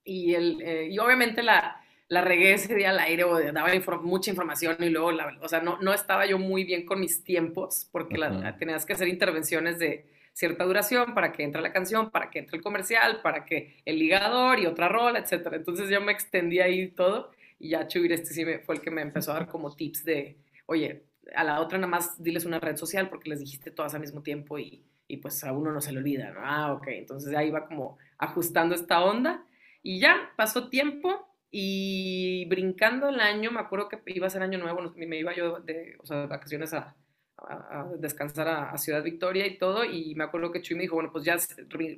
Y, 0.05 0.35
el, 0.35 0.61
eh, 0.61 0.87
y 0.89 0.99
obviamente 0.99 1.43
la, 1.43 1.82
la 2.13 2.21
regué 2.21 2.53
ese 2.53 2.75
día 2.75 2.91
al 2.91 2.99
aire 2.99 3.23
o 3.23 3.39
daba 3.51 3.69
mucha 4.01 4.29
información 4.29 4.77
y 4.79 4.89
luego, 4.89 5.11
la, 5.11 5.35
o 5.41 5.49
sea, 5.49 5.61
no, 5.61 5.79
no 5.81 5.93
estaba 5.93 6.25
yo 6.27 6.37
muy 6.37 6.63
bien 6.63 6.85
con 6.85 6.99
mis 6.99 7.23
tiempos 7.23 7.89
porque 7.91 8.19
tenías 8.59 8.85
que 8.85 8.93
hacer 8.93 9.07
intervenciones 9.07 9.79
de 9.79 10.05
cierta 10.31 10.63
duración 10.63 11.15
para 11.15 11.31
que 11.31 11.43
entre 11.43 11.61
la 11.61 11.73
canción, 11.73 12.11
para 12.11 12.29
que 12.29 12.39
entre 12.39 12.57
el 12.57 12.63
comercial, 12.63 13.21
para 13.23 13.45
que 13.45 13.81
el 13.85 13.97
ligador 13.97 14.59
y 14.59 14.67
otra 14.67 14.89
rola, 14.89 15.19
etcétera. 15.19 15.55
Entonces 15.55 15.89
yo 15.89 16.01
me 16.01 16.11
extendí 16.11 16.59
ahí 16.59 16.87
todo 16.89 17.31
y 17.59 17.69
ya 17.69 17.87
Chubir 17.87 18.11
este 18.11 18.33
sí 18.33 18.45
fue 18.63 18.75
el 18.75 18.81
que 18.81 18.91
me 18.91 19.01
empezó 19.01 19.31
a 19.31 19.35
dar 19.35 19.47
como 19.47 19.75
tips 19.75 20.05
de, 20.05 20.37
oye, 20.67 21.03
a 21.35 21.43
la 21.43 21.61
otra 21.61 21.79
nada 21.79 21.89
más 21.89 22.21
diles 22.21 22.45
una 22.45 22.59
red 22.59 22.77
social 22.77 23.09
porque 23.09 23.29
les 23.29 23.39
dijiste 23.39 23.71
todas 23.71 23.95
al 23.95 24.01
mismo 24.01 24.21
tiempo 24.21 24.59
y, 24.59 24.83
y 25.07 25.17
pues 25.17 25.43
a 25.43 25.51
uno 25.51 25.71
no 25.71 25.81
se 25.81 25.91
le 25.91 25.97
olvida, 25.97 26.31
¿no? 26.31 26.41
Ah, 26.43 26.73
ok, 26.73 26.87
entonces 26.89 27.33
ahí 27.35 27.49
va 27.49 27.65
como 27.67 27.97
ajustando 28.19 28.75
esta 28.75 29.03
onda 29.03 29.45
y 29.81 29.99
ya 29.99 30.31
pasó 30.35 30.69
tiempo 30.69 31.32
y 31.55 32.45
brincando 32.45 33.09
el 33.09 33.19
año, 33.19 33.51
me 33.51 33.59
acuerdo 33.59 33.87
que 33.87 34.01
iba 34.07 34.25
a 34.25 34.29
ser 34.31 34.41
año 34.41 34.57
nuevo, 34.57 34.91
me 34.95 35.19
iba 35.19 35.35
yo 35.35 35.59
de, 35.59 35.95
o 35.99 36.05
sea, 36.05 36.25
vacaciones 36.25 36.73
a, 36.73 36.95
a, 37.37 37.85
descansar 37.99 38.47
a, 38.47 38.75
Ciudad 38.79 39.03
Victoria 39.03 39.45
y 39.45 39.59
todo, 39.59 39.85
y 39.85 40.15
me 40.15 40.23
acuerdo 40.23 40.51
que 40.51 40.63
Chuy 40.63 40.75
me 40.75 40.81
dijo, 40.81 40.95
bueno, 40.95 41.11
pues 41.11 41.25
ya 41.25 41.37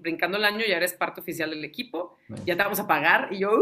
brincando 0.02 0.38
el 0.38 0.44
año 0.44 0.66
ya 0.68 0.76
eres 0.76 0.94
parte 0.94 1.22
oficial 1.22 1.52
del 1.52 1.64
equipo, 1.64 2.18
ya 2.46 2.58
te 2.58 2.64
vamos 2.64 2.82
a 2.82 2.88
pagar, 2.88 3.30
y 3.32 3.40
yo, 3.40 3.62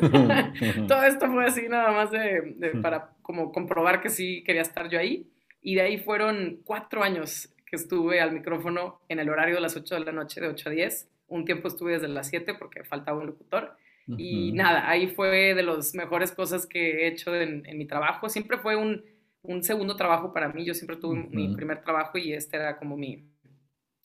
todo 0.86 1.02
esto 1.02 1.26
fue 1.26 1.44
así 1.44 1.68
nada 1.68 1.90
más 1.90 2.12
de, 2.12 2.78
para 2.80 3.10
como 3.20 3.50
comprobar 3.50 4.00
que 4.00 4.10
sí 4.10 4.44
quería 4.44 4.62
estar 4.62 4.88
yo 4.88 5.00
ahí, 5.00 5.28
y 5.60 5.74
de 5.74 5.80
ahí 5.80 5.98
fueron 5.98 6.60
cuatro 6.64 7.02
años 7.02 7.52
que 7.66 7.74
estuve 7.74 8.20
al 8.20 8.30
micrófono 8.30 9.00
en 9.08 9.18
el 9.18 9.28
horario 9.28 9.56
de 9.56 9.60
las 9.60 9.74
8 9.74 9.96
de 9.96 10.04
la 10.04 10.12
noche, 10.12 10.40
de 10.40 10.46
8 10.46 10.68
a 10.68 10.72
10, 10.72 11.08
un 11.26 11.44
tiempo 11.44 11.66
estuve 11.66 11.94
desde 11.94 12.06
las 12.06 12.28
7 12.28 12.54
porque 12.54 12.84
faltaba 12.84 13.18
un 13.18 13.26
locutor, 13.26 13.76
y 14.06 14.52
nada, 14.52 14.88
ahí 14.88 15.08
fue 15.08 15.54
de 15.54 15.62
las 15.62 15.94
mejores 15.94 16.32
cosas 16.32 16.66
que 16.66 17.04
he 17.04 17.08
hecho 17.08 17.34
en 17.34 17.78
mi 17.78 17.86
trabajo, 17.86 18.28
siempre 18.28 18.58
fue 18.58 18.76
un 18.76 19.02
un 19.42 19.62
segundo 19.62 19.96
trabajo 19.96 20.32
para 20.32 20.48
mí. 20.48 20.64
Yo 20.64 20.74
siempre 20.74 20.96
tuve 20.96 21.26
mi 21.30 21.54
primer 21.54 21.82
trabajo 21.82 22.18
y 22.18 22.32
este 22.32 22.56
era 22.56 22.78
como 22.78 22.96
mi, 22.96 23.28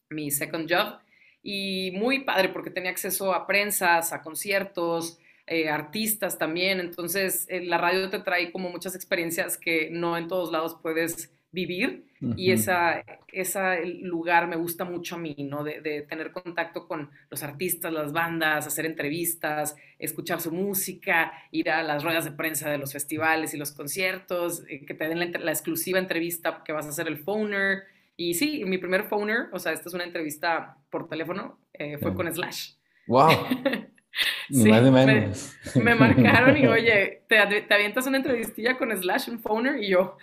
mi 0.09 0.31
second 0.31 0.71
job. 0.71 0.99
Y 1.43 1.91
muy 1.91 2.23
padre 2.23 2.49
porque 2.49 2.71
tenía 2.71 2.91
acceso 2.91 3.33
a 3.33 3.47
prensas, 3.47 4.11
a 4.11 4.21
conciertos, 4.21 5.19
eh, 5.45 5.69
artistas 5.69 6.37
también. 6.37 6.79
Entonces, 6.79 7.45
eh, 7.49 7.61
la 7.63 7.77
radio 7.77 8.09
te 8.09 8.19
trae 8.19 8.51
como 8.51 8.69
muchas 8.69 8.95
experiencias 8.95 9.57
que 9.57 9.89
no 9.91 10.17
en 10.17 10.27
todos 10.27 10.51
lados 10.51 10.77
puedes 10.81 11.31
vivir 11.51 12.05
y 12.35 12.51
esa, 12.51 13.03
ese 13.31 13.85
lugar 14.01 14.47
me 14.47 14.55
gusta 14.55 14.85
mucho 14.85 15.15
a 15.15 15.17
mí, 15.19 15.35
¿no? 15.37 15.63
De, 15.63 16.05
tener 16.09 16.31
contacto 16.31 16.87
con 16.87 17.09
los 17.29 17.43
artistas, 17.43 17.93
las 17.93 18.11
bandas, 18.11 18.65
hacer 18.65 18.85
entrevistas, 18.85 19.75
escuchar 19.99 20.41
su 20.41 20.51
música, 20.51 21.31
ir 21.51 21.69
a 21.69 21.83
las 21.83 22.03
ruedas 22.03 22.25
de 22.25 22.31
prensa 22.31 22.69
de 22.69 22.77
los 22.77 22.91
festivales 22.91 23.53
y 23.53 23.57
los 23.57 23.71
conciertos, 23.71 24.63
eh, 24.67 24.85
que 24.85 24.93
te 24.93 25.07
den 25.07 25.19
la, 25.19 25.51
exclusiva 25.51 25.99
entrevista 25.99 26.63
que 26.65 26.73
vas 26.73 26.87
a 26.87 26.89
hacer 26.89 27.07
el 27.07 27.17
phoner. 27.17 27.83
Y 28.15 28.33
sí, 28.33 28.63
mi 28.65 28.79
primer 28.79 29.03
phoner, 29.03 29.49
o 29.51 29.59
sea, 29.59 29.71
esta 29.73 29.89
es 29.89 29.93
una 29.93 30.03
entrevista 30.03 30.77
por 30.89 31.07
teléfono, 31.07 31.59
eh, 31.73 31.97
fue 31.99 32.15
con 32.15 32.31
Slash. 32.33 32.71
¡Wow! 33.05 33.29
sí, 34.49 34.69
más 34.69 34.83
menos. 34.83 35.55
Me, 35.75 35.95
marcaron 35.95 36.57
y 36.57 36.67
oye, 36.67 37.23
te, 37.27 37.61
te, 37.61 37.73
avientas 37.73 38.07
una 38.07 38.17
entrevistilla 38.17 38.77
con 38.77 38.95
Slash, 38.95 39.29
un 39.29 39.39
phoner, 39.39 39.81
y 39.81 39.89
yo, 39.89 40.17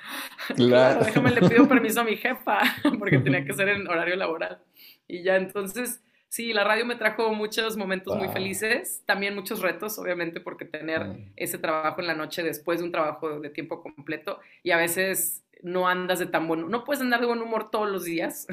claro. 0.57 1.05
déjame, 1.05 1.31
le 1.31 1.49
pido 1.49 1.69
permiso 1.69 2.01
a 2.01 2.05
mi 2.05 2.17
jefa, 2.17 2.61
porque 2.99 3.19
tenía 3.19 3.45
que 3.45 3.53
ser 3.53 3.69
en 3.69 3.89
horario 3.89 4.17
laboral. 4.17 4.59
Y 5.07 5.23
ya 5.23 5.37
entonces, 5.37 6.03
sí, 6.29 6.53
la 6.53 6.65
radio 6.65 6.87
me 6.87 6.97
trajo 6.97 7.33
muchos 7.35 7.77
momentos 7.77 8.17
muy 8.17 8.29
felices, 8.29 9.03
también 9.07 9.35
muchos 9.35 9.61
retos, 9.61 9.99
obviamente, 9.99 10.41
porque 10.41 10.65
tener 10.65 11.31
ese 11.37 11.59
trabajo 11.59 12.01
en 12.01 12.07
la 12.07 12.15
noche 12.15 12.43
después 12.43 12.81
de 12.81 12.87
un 12.87 12.93
trabajo 12.93 13.41
de 13.41 13.51
tiempo 13.51 13.83
completo, 13.83 14.41
y 14.63 14.71
a 14.71 14.77
veces 14.77 15.43
no 15.63 15.89
andas 15.89 16.19
de 16.19 16.27
tan 16.27 16.47
bueno, 16.47 16.69
no 16.69 16.85
puedes 16.85 17.01
andar 17.01 17.21
de 17.21 17.27
buen 17.27 17.41
humor 17.41 17.71
todos 17.71 17.89
los 17.89 18.05
días, 18.05 18.47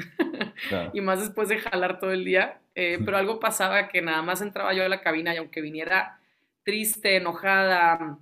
y 0.92 1.00
más 1.00 1.20
después 1.20 1.48
de 1.48 1.58
jalar 1.58 1.98
todo 1.98 2.12
el 2.12 2.24
día, 2.24 2.61
eh, 2.74 2.98
pero 3.04 3.16
algo 3.16 3.40
pasaba 3.40 3.88
que 3.88 4.02
nada 4.02 4.22
más 4.22 4.40
entraba 4.42 4.72
yo 4.74 4.84
a 4.84 4.88
la 4.88 5.00
cabina 5.02 5.34
y 5.34 5.38
aunque 5.38 5.60
viniera 5.60 6.20
triste, 6.64 7.16
enojada, 7.16 8.18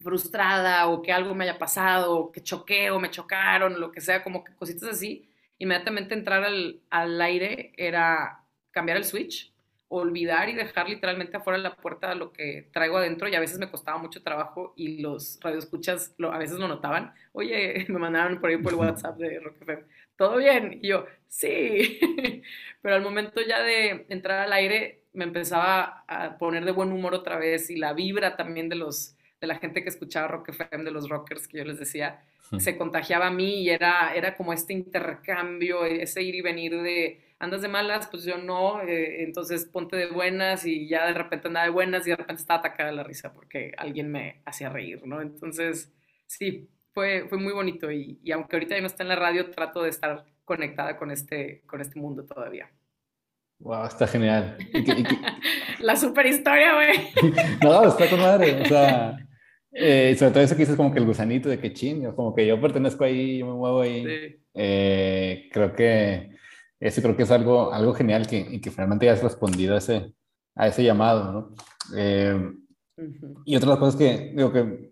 frustrada 0.00 0.88
o 0.88 1.02
que 1.02 1.12
algo 1.12 1.34
me 1.34 1.44
haya 1.44 1.58
pasado, 1.58 2.16
o 2.18 2.32
que 2.32 2.42
choqué 2.42 2.90
o 2.90 3.00
me 3.00 3.10
chocaron, 3.10 3.80
lo 3.80 3.92
que 3.92 4.00
sea, 4.00 4.22
como 4.22 4.44
que 4.44 4.54
cositas 4.56 4.88
así, 4.90 5.28
inmediatamente 5.58 6.14
entrar 6.14 6.44
al, 6.44 6.80
al 6.90 7.20
aire 7.20 7.72
era 7.76 8.44
cambiar 8.72 8.96
el 8.98 9.04
switch 9.04 9.52
olvidar 9.94 10.48
y 10.48 10.54
dejar 10.54 10.88
literalmente 10.88 11.36
afuera 11.36 11.58
de 11.58 11.64
la 11.64 11.76
puerta 11.76 12.14
lo 12.14 12.32
que 12.32 12.70
traigo 12.72 12.96
adentro 12.96 13.28
y 13.28 13.34
a 13.34 13.40
veces 13.40 13.58
me 13.58 13.70
costaba 13.70 13.98
mucho 13.98 14.22
trabajo 14.22 14.72
y 14.74 15.02
los 15.02 15.38
radioescuchas 15.42 16.14
lo, 16.16 16.32
a 16.32 16.38
veces 16.38 16.58
lo 16.58 16.66
notaban. 16.66 17.12
Oye, 17.32 17.84
me 17.88 17.98
mandaron 17.98 18.40
por 18.40 18.48
ahí 18.48 18.56
por 18.56 18.72
el 18.72 18.78
WhatsApp 18.78 19.18
de 19.18 19.38
Rock 19.40 19.56
¿todo 20.16 20.36
bien? 20.36 20.78
Y 20.82 20.88
yo, 20.88 21.06
sí. 21.28 22.00
Pero 22.82 22.94
al 22.94 23.02
momento 23.02 23.40
ya 23.46 23.62
de 23.62 24.06
entrar 24.08 24.40
al 24.40 24.52
aire 24.52 25.02
me 25.12 25.24
empezaba 25.24 26.04
a 26.08 26.38
poner 26.38 26.64
de 26.64 26.72
buen 26.72 26.90
humor 26.92 27.14
otra 27.14 27.38
vez 27.38 27.70
y 27.70 27.76
la 27.76 27.92
vibra 27.92 28.36
también 28.36 28.68
de 28.68 28.76
los 28.76 29.16
de 29.42 29.48
la 29.48 29.58
gente 29.58 29.82
que 29.82 29.88
escuchaba 29.88 30.28
Rock 30.28 30.50
FM, 30.50 30.84
de 30.84 30.92
los 30.92 31.08
rockers 31.08 31.48
que 31.48 31.58
yo 31.58 31.64
les 31.64 31.78
decía, 31.78 32.22
se 32.58 32.76
contagiaba 32.76 33.26
a 33.26 33.30
mí 33.30 33.62
y 33.62 33.70
era, 33.70 34.14
era 34.14 34.36
como 34.36 34.52
este 34.52 34.72
intercambio, 34.72 35.84
ese 35.84 36.22
ir 36.22 36.36
y 36.36 36.42
venir 36.42 36.80
de 36.80 37.20
andas 37.40 37.60
de 37.60 37.68
malas, 37.68 38.06
pues 38.06 38.22
yo 38.22 38.38
no, 38.38 38.82
eh, 38.82 39.24
entonces 39.24 39.64
ponte 39.64 39.96
de 39.96 40.06
buenas 40.06 40.64
y 40.64 40.86
ya 40.86 41.06
de 41.06 41.14
repente 41.14 41.48
andaba 41.48 41.64
de 41.66 41.72
buenas 41.72 42.06
y 42.06 42.10
de 42.10 42.16
repente 42.16 42.40
estaba 42.40 42.60
atacada 42.60 42.90
de 42.90 42.96
la 42.96 43.02
risa 43.02 43.32
porque 43.32 43.72
alguien 43.76 44.12
me 44.12 44.42
hacía 44.44 44.68
reír, 44.68 45.04
¿no? 45.04 45.20
Entonces, 45.20 45.92
sí, 46.26 46.68
fue, 46.92 47.26
fue 47.28 47.38
muy 47.38 47.52
bonito 47.52 47.90
y, 47.90 48.18
y, 48.22 48.32
aunque 48.32 48.56
ahorita 48.56 48.74
ya 48.74 48.80
no 48.80 48.86
está 48.86 49.02
en 49.02 49.08
la 49.08 49.16
radio, 49.16 49.50
trato 49.50 49.82
de 49.82 49.90
estar 49.90 50.24
conectada 50.44 50.96
con 50.96 51.10
este, 51.10 51.62
con 51.66 51.80
este 51.80 51.98
mundo 52.00 52.24
todavía. 52.24 52.70
Wow, 53.58 53.86
está 53.86 54.06
genial. 54.06 54.56
la 55.80 55.96
super 55.96 56.26
historia, 56.26 56.74
güey. 56.74 56.98
no, 57.62 57.88
está 57.88 58.08
con 58.08 58.20
madre, 58.20 58.62
o 58.62 58.64
sea... 58.66 59.16
Eh, 59.74 60.14
sobre 60.18 60.32
todo 60.32 60.42
eso 60.42 60.54
que 60.54 60.62
dices 60.62 60.76
como 60.76 60.92
que 60.92 60.98
el 60.98 61.06
gusanito 61.06 61.48
de 61.48 61.58
que 61.58 61.72
ching, 61.72 62.12
como 62.12 62.34
que 62.34 62.46
yo 62.46 62.60
pertenezco 62.60 63.04
ahí, 63.04 63.38
yo 63.38 63.46
me 63.46 63.54
muevo 63.54 63.80
ahí. 63.80 64.04
Sí. 64.04 64.42
Eh, 64.52 65.48
creo 65.50 65.72
que 65.72 66.36
eso 66.78 67.00
creo 67.00 67.16
que 67.16 67.22
es 67.22 67.30
algo, 67.30 67.72
algo 67.72 67.94
genial 67.94 68.26
que, 68.26 68.38
y 68.38 68.60
que 68.60 68.70
finalmente 68.70 69.06
ya 69.06 69.12
has 69.12 69.22
respondido 69.22 69.74
a 69.74 69.78
ese, 69.78 70.12
a 70.56 70.66
ese 70.66 70.84
llamado, 70.84 71.32
¿no? 71.32 71.54
Eh, 71.96 72.52
y 73.44 73.56
otra 73.56 73.78
cosa 73.78 73.96
que 73.96 74.32
digo 74.34 74.52
que 74.52 74.91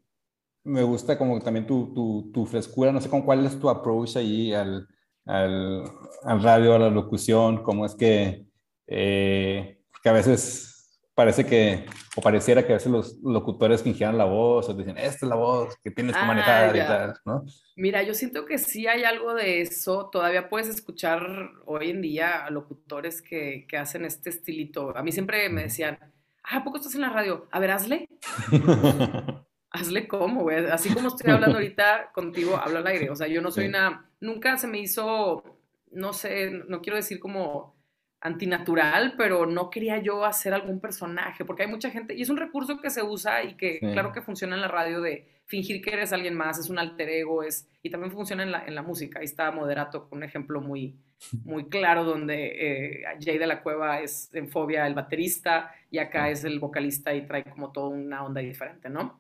me 0.65 0.83
gusta 0.83 1.17
como 1.17 1.41
también 1.41 1.67
tu, 1.67 1.93
tu, 1.95 2.31
tu, 2.33 2.47
frescura, 2.47 2.93
no 2.93 3.01
sé 3.01 3.09
con 3.09 3.23
cuál 3.23 3.45
es 3.47 3.59
tu 3.59 3.69
approach 3.69 4.17
ahí 4.17 4.53
al, 4.53 4.87
al, 5.25 5.85
al 6.25 6.43
radio, 6.43 6.75
a 6.75 6.79
la 6.79 6.91
locución, 6.91 7.63
cómo 7.63 7.87
es 7.87 7.95
que, 7.95 8.47
eh, 8.87 9.81
que 10.03 10.09
a 10.09 10.13
veces 10.13 10.71
parece 11.15 11.45
que, 11.45 11.85
o 12.17 12.23
pareciera 12.23 12.67
que 12.67 12.73
a 12.73 12.77
veces 12.77 12.91
los 12.91 13.19
locutores 13.23 13.83
fingieran 13.83 14.17
la 14.17 14.25
voz 14.25 14.69
o 14.69 14.75
dicen, 14.75 14.97
esta 14.97 15.27
es 15.27 15.29
la 15.29 15.37
voz 15.37 15.77
que 15.85 15.91
tienes 15.91 16.17
que 16.17 16.23
manejar 16.23 16.75
y 16.75 16.81
ah, 16.81 16.87
tal, 16.87 17.15
¿no? 17.27 17.45
Mira, 17.77 18.03
yo 18.03 18.15
siento 18.15 18.47
que 18.47 18.57
sí 18.57 18.87
hay 18.87 19.05
algo 19.05 19.35
de 19.35 19.61
eso. 19.61 20.09
Todavía 20.11 20.49
puedes 20.49 20.69
escuchar 20.69 21.21
hoy 21.67 21.91
en 21.91 22.01
día 22.01 22.47
a 22.47 22.51
locutores 22.51 23.21
que, 23.21 23.67
que 23.69 23.77
hacen 23.77 24.07
este 24.07 24.31
estilito. 24.31 24.97
A 24.97 25.03
mí 25.03 25.13
siempre 25.13 25.49
me 25.51 25.65
decían, 25.65 25.99
ah, 26.43 26.57
¿a 26.57 26.65
poco 26.65 26.79
estás 26.79 26.95
en 26.95 27.03
la 27.03 27.11
radio? 27.11 27.47
A 27.51 27.59
ver, 27.59 27.71
hazle. 27.73 28.09
hazle 29.71 30.07
cómo, 30.09 30.43
güey. 30.43 30.67
Así 30.67 30.93
como 30.93 31.09
estoy 31.09 31.31
hablando 31.33 31.57
ahorita 31.57 32.11
contigo, 32.13 32.57
hablo 32.57 32.79
al 32.79 32.87
aire. 32.87 33.11
O 33.11 33.17
sea, 33.17 33.27
yo 33.27 33.41
no 33.41 33.51
soy 33.51 33.67
una, 33.67 34.11
nunca 34.21 34.57
se 34.57 34.67
me 34.67 34.79
hizo, 34.79 35.45
no 35.93 36.13
sé, 36.13 36.51
no 36.69 36.81
quiero 36.83 36.97
decir 36.97 37.21
como 37.21 37.79
antinatural, 38.21 39.15
pero 39.17 39.47
no 39.47 39.71
quería 39.71 39.99
yo 39.99 40.25
hacer 40.25 40.53
algún 40.53 40.79
personaje, 40.79 41.45
porque 41.45 41.63
hay 41.63 41.69
mucha 41.71 41.91
gente, 41.91 42.15
y 42.15 42.21
es 42.21 42.29
un 42.29 42.37
recurso 42.37 42.79
que 42.79 42.91
se 42.91 43.03
usa 43.03 43.43
y 43.43 43.55
que 43.55 43.79
claro 43.79 44.13
que 44.13 44.21
funciona 44.21 44.57
en 44.57 44.61
la 44.61 44.69
radio 44.69 45.01
de 45.01 45.27
fingir 45.47 45.81
que 45.81 45.91
eres 45.91 46.13
alguien 46.13 46.35
más, 46.35 46.59
es 46.59 46.69
un 46.69 46.79
alter 46.79 47.09
ego, 47.09 47.43
es, 47.43 47.69
y 47.83 47.89
también 47.89 48.13
funciona 48.13 48.43
en 48.43 48.53
la, 48.53 48.65
en 48.67 48.75
la 48.75 48.83
música. 48.83 49.21
Ahí 49.21 49.25
está 49.25 49.51
Moderato 49.51 50.09
con 50.09 50.19
un 50.19 50.25
ejemplo 50.25 50.61
muy, 50.61 50.97
muy 51.45 51.69
claro 51.69 52.05
donde 52.05 53.01
eh, 53.01 53.05
Jay 53.21 53.39
de 53.39 53.47
la 53.47 53.63
Cueva 53.63 54.01
es 54.01 54.33
en 54.35 54.51
Fobia 54.51 54.87
el 54.87 54.95
baterista 54.95 55.75
y 55.91 55.99
acá 55.99 56.29
es 56.29 56.45
el 56.45 56.61
vocalista 56.61 57.15
y 57.15 57.27
trae 57.27 57.45
como 57.45 57.73
toda 57.73 57.89
una 57.89 58.23
onda 58.23 58.43
diferente, 58.43 58.91
¿no? 58.91 59.19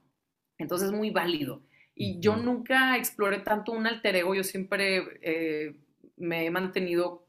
Entonces 0.60 0.90
es 0.90 0.94
muy 0.94 1.10
válido. 1.10 1.62
Y 1.94 2.20
yo 2.20 2.36
nunca 2.36 2.96
exploré 2.96 3.40
tanto 3.40 3.72
un 3.72 3.86
alter 3.86 4.16
ego, 4.16 4.34
yo 4.34 4.44
siempre 4.44 5.04
eh, 5.22 5.74
me 6.16 6.46
he 6.46 6.50
mantenido 6.50 7.26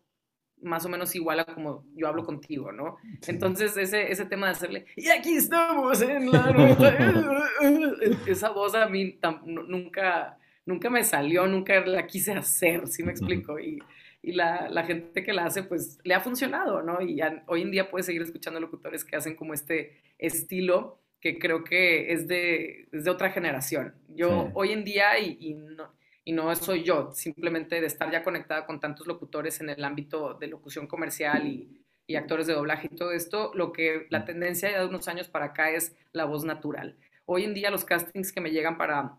más 0.62 0.86
o 0.86 0.90
menos 0.90 1.16
igual 1.16 1.40
a 1.40 1.46
como 1.46 1.84
yo 1.96 2.08
hablo 2.08 2.24
contigo, 2.24 2.72
¿no? 2.72 2.98
Entonces, 3.28 3.76
ese, 3.78 4.12
ese 4.12 4.26
tema 4.26 4.46
de 4.46 4.52
hacerle, 4.52 4.86
y 4.96 5.10
aquí 5.10 5.36
estamos 5.36 6.02
en 6.04 6.32
la 6.32 7.50
esa 8.28 8.52
voz 8.52 8.76
a 8.76 8.88
mí 8.88 9.20
nunca, 9.46 10.38
nunca 10.66 10.90
me 10.92 11.04
salió, 11.04 11.48
nunca 11.48 11.84
la 11.86 12.06
quise 12.06 12.34
hacer, 12.34 12.88
¿sí 12.88 13.02
me 13.02 13.12
explico? 13.12 13.60
Y, 13.60 13.82
y 14.22 14.34
la, 14.34 14.70
la, 14.70 14.84
gente 14.84 15.24
que 15.24 15.34
la 15.34 15.46
hace, 15.46 15.64
pues 15.64 15.98
le 16.04 16.14
ha 16.14 16.20
funcionado, 16.20 16.84
¿no? 16.84 17.02
Y 17.02 17.20
hoy 17.48 17.64
en 17.64 17.72
día 17.72 17.90
puedes 17.90 18.06
seguir 18.06 18.22
escuchando 18.22 18.60
locutores 18.60 19.04
que 19.04 19.16
hacen 19.16 19.36
como 19.36 19.56
este 19.56 20.00
estilo 20.20 21.01
que 21.22 21.38
creo 21.38 21.64
que 21.64 22.12
es 22.12 22.28
de, 22.28 22.88
de 22.92 23.10
otra 23.10 23.30
generación. 23.30 23.94
Yo 24.10 24.50
hoy 24.56 24.72
en 24.72 24.84
día, 24.84 25.20
y, 25.20 25.54
no, 25.54 25.94
y 26.26 26.34
no 26.34 26.54
soy 26.56 26.84
yo, 26.84 27.12
simplemente 27.14 27.80
de 27.80 27.88
estar 27.88 28.12
ya 28.12 28.24
conectada 28.24 28.66
con 28.66 28.80
tantos 28.80 29.08
locutores 29.08 29.62
en 29.62 29.70
el 29.70 29.84
ámbito 29.84 30.34
de 30.34 30.48
locución 30.48 30.88
comercial 30.88 31.46
y, 31.46 31.86
y 32.08 32.16
actores 32.16 32.48
de 32.48 32.54
doblaje 32.54 32.90
y 32.92 32.96
todo 32.96 33.12
esto, 33.12 33.52
lo 33.54 33.72
que 33.72 34.08
la 34.10 34.26
tendencia 34.26 34.72
ya 34.72 34.80
de 34.80 34.88
unos 34.88 35.08
años 35.08 35.30
para 35.30 35.46
acá 35.46 35.72
es 35.72 35.96
la 36.12 36.26
voz 36.26 36.44
natural. 36.44 36.98
Hoy 37.26 37.44
en 37.44 37.54
día 37.54 37.70
los 37.70 37.86
castings 37.86 38.34
que 38.34 38.42
me 38.42 38.52
llegan 38.52 38.78
para 38.78 39.16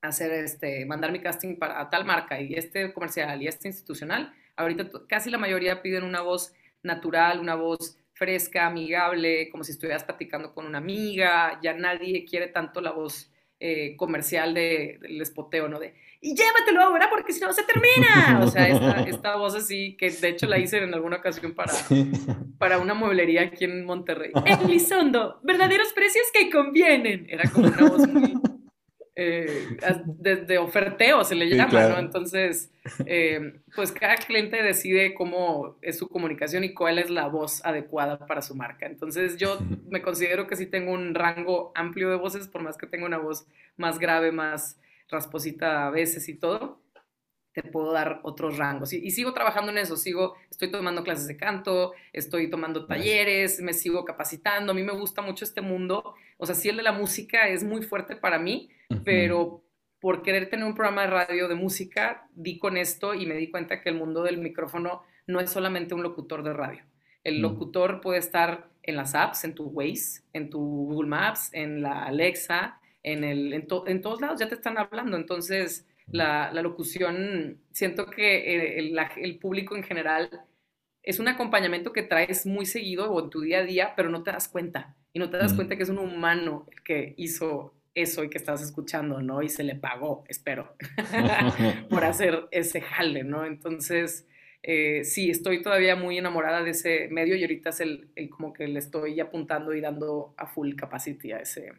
hacer 0.00 0.32
este, 0.32 0.86
mandar 0.86 1.12
mi 1.12 1.20
casting 1.20 1.56
para 1.56 1.90
tal 1.90 2.04
marca 2.04 2.40
y 2.40 2.54
este 2.54 2.92
comercial 2.92 3.42
y 3.42 3.48
este 3.48 3.68
institucional, 3.68 4.32
ahorita 4.56 4.90
casi 5.08 5.30
la 5.30 5.38
mayoría 5.38 5.82
piden 5.82 6.04
una 6.04 6.22
voz 6.22 6.54
natural, 6.82 7.40
una 7.40 7.54
voz 7.54 7.98
fresca, 8.22 8.66
amigable, 8.68 9.50
como 9.50 9.64
si 9.64 9.72
estuvieras 9.72 10.04
platicando 10.04 10.54
con 10.54 10.64
una 10.64 10.78
amiga, 10.78 11.58
ya 11.60 11.74
nadie 11.74 12.24
quiere 12.24 12.46
tanto 12.46 12.80
la 12.80 12.92
voz 12.92 13.32
eh, 13.58 13.96
comercial 13.96 14.54
de, 14.54 14.98
del 15.00 15.20
espoteo, 15.20 15.68
¿no? 15.68 15.80
De, 15.80 15.92
y 16.20 16.36
llévatelo 16.36 16.82
ahora 16.82 17.10
porque 17.10 17.32
si 17.32 17.40
no 17.40 17.52
se 17.52 17.64
termina. 17.64 18.40
O 18.44 18.46
sea, 18.46 18.68
esta, 19.08 19.34
voz 19.34 19.56
así, 19.56 19.96
que 19.96 20.08
de 20.08 20.28
hecho 20.28 20.46
la 20.46 20.58
hice 20.60 20.78
en 20.78 20.94
alguna 20.94 21.16
ocasión 21.16 21.52
para, 21.52 21.72
para 22.58 22.78
una 22.78 22.94
mueblería 22.94 23.42
aquí 23.42 23.64
en 23.64 23.84
Monterrey. 23.84 24.30
Elizondo, 24.46 25.40
verdaderos 25.42 25.92
precios 25.92 26.26
que 26.32 26.48
convienen. 26.48 27.26
Era 27.28 27.50
como 27.50 27.66
una 27.66 27.88
voz 27.88 28.06
muy, 28.06 28.34
eh, 29.14 29.76
de, 30.06 30.58
oferteo 30.58 31.22
se 31.22 31.34
le 31.34 31.48
llama, 31.48 31.88
¿no? 31.88 31.98
Entonces, 31.98 32.70
eh, 33.04 33.60
pues 33.74 33.92
cada 33.92 34.16
cliente 34.16 34.62
decide 34.62 35.14
cómo 35.14 35.76
es 35.82 35.98
su 35.98 36.08
comunicación 36.08 36.64
y 36.64 36.72
cuál 36.72 36.98
es 36.98 37.10
la 37.10 37.26
voz 37.26 37.64
adecuada 37.64 38.26
para 38.26 38.42
su 38.42 38.54
marca. 38.54 38.86
Entonces, 38.86 39.36
yo 39.36 39.58
me 39.88 40.00
considero 40.02 40.46
que 40.46 40.56
sí 40.56 40.66
tengo 40.66 40.92
un 40.92 41.14
rango 41.14 41.72
amplio 41.74 42.08
de 42.10 42.16
voces, 42.16 42.48
por 42.48 42.62
más 42.62 42.78
que 42.78 42.86
tenga 42.86 43.04
una 43.04 43.18
voz 43.18 43.46
más 43.76 43.98
grave, 43.98 44.32
más 44.32 44.80
rasposita 45.08 45.86
a 45.86 45.90
veces 45.90 46.28
y 46.28 46.34
todo, 46.34 46.81
te 47.52 47.62
puedo 47.62 47.92
dar 47.92 48.20
otros 48.22 48.56
rangos. 48.56 48.92
Y, 48.92 48.98
y, 48.98 49.10
sigo 49.10 49.32
trabajando 49.32 49.70
en 49.72 49.78
eso, 49.78 49.96
sigo, 49.96 50.36
estoy 50.50 50.70
tomando 50.70 51.04
clases 51.04 51.26
de 51.26 51.36
canto, 51.36 51.92
estoy 52.12 52.48
tomando 52.48 52.86
talleres, 52.86 53.60
me 53.60 53.72
sigo 53.72 54.04
capacitando, 54.04 54.72
a 54.72 54.74
mí 54.74 54.82
me 54.82 54.92
gusta 54.92 55.22
mucho 55.22 55.44
este 55.44 55.60
mundo, 55.60 56.14
o 56.38 56.46
sea, 56.46 56.54
sí 56.54 56.68
el 56.68 56.76
de 56.76 56.82
la 56.82 56.92
música 56.92 57.48
es 57.48 57.62
muy 57.64 57.82
fuerte 57.82 58.16
para 58.16 58.38
mí, 58.38 58.70
pero 59.04 59.62
por 60.00 60.22
querer 60.22 60.50
tener 60.50 60.66
un 60.66 60.74
programa 60.74 61.02
de 61.02 61.10
radio 61.10 61.46
de 61.46 61.54
música, 61.54 62.26
di 62.34 62.58
con 62.58 62.76
esto 62.76 63.14
y 63.14 63.24
me 63.24 63.36
di 63.36 63.50
cuenta 63.50 63.80
que 63.80 63.88
el 63.88 63.94
mundo 63.94 64.24
del 64.24 64.38
micrófono 64.38 65.04
no 65.28 65.38
es 65.38 65.50
solamente 65.50 65.94
un 65.94 66.02
locutor 66.02 66.42
de 66.42 66.52
radio. 66.52 66.82
El 67.22 67.38
mm. 67.38 67.42
locutor 67.42 68.00
puede 68.00 68.18
estar 68.18 68.68
en 68.82 68.96
las 68.96 69.14
apps, 69.14 69.44
en 69.44 69.54
tu 69.54 69.66
Waze, 69.66 70.22
en 70.32 70.50
tu 70.50 70.58
Google 70.58 71.08
Maps, 71.08 71.50
en 71.52 71.82
la 71.82 72.04
Alexa, 72.04 72.80
en, 73.02 73.24
el, 73.24 73.52
en, 73.52 73.66
todos 73.66 74.20
lados 74.20 74.40
ya 74.40 74.48
te 74.48 74.54
están 74.54 74.78
hablando. 74.78 75.16
Entonces, 75.16 75.86
la, 76.12 76.52
locución, 76.62 77.58
siento 77.72 78.06
que 78.06 78.78
el, 78.78 78.98
el, 79.16 79.38
público 79.38 79.76
en 79.76 79.82
general 79.82 80.42
es 81.02 81.18
un 81.18 81.28
acompañamiento 81.28 81.92
que 81.92 82.02
traes 82.02 82.46
muy 82.46 82.66
seguido 82.66 83.10
o 83.10 83.24
en 83.24 83.30
tu 83.30 83.40
día 83.40 83.58
a 83.58 83.64
día, 83.64 83.94
pero 83.96 84.10
no 84.10 84.22
te 84.22 84.30
das 84.30 84.48
cuenta. 84.48 84.94
Y 85.12 85.18
no 85.18 85.30
te 85.30 85.36
das 85.36 85.52
cuenta 85.54 85.76
que 85.76 85.82
es 85.82 85.88
un 85.88 85.98
humano 85.98 86.66
el 86.70 86.82
que 86.82 87.14
hizo 87.16 87.74
eso 87.94 88.24
y 88.24 88.30
que 88.30 88.38
estás 88.38 88.62
escuchando, 88.62 89.20
¿no? 89.20 89.42
Y 89.42 89.48
se 89.48 89.64
le 89.64 89.74
pagó, 89.74 90.24
espero, 90.28 90.76
por 91.90 92.04
hacer 92.04 92.46
ese 92.50 92.80
jale, 92.80 93.24
¿no? 93.24 93.44
Entonces, 93.44 94.26
eh, 94.62 95.04
sí, 95.04 95.30
estoy 95.30 95.62
todavía 95.62 95.96
muy 95.96 96.18
enamorada 96.18 96.62
de 96.62 96.70
ese 96.70 97.08
medio 97.10 97.36
y 97.36 97.42
ahorita 97.42 97.70
es 97.70 97.80
el, 97.80 98.10
como 98.30 98.52
que 98.52 98.68
le 98.68 98.78
estoy 98.78 99.18
apuntando 99.20 99.74
y 99.74 99.80
dando 99.80 100.34
a 100.36 100.46
full 100.46 100.74
capacity 100.76 101.32
a 101.32 101.40
ese, 101.40 101.72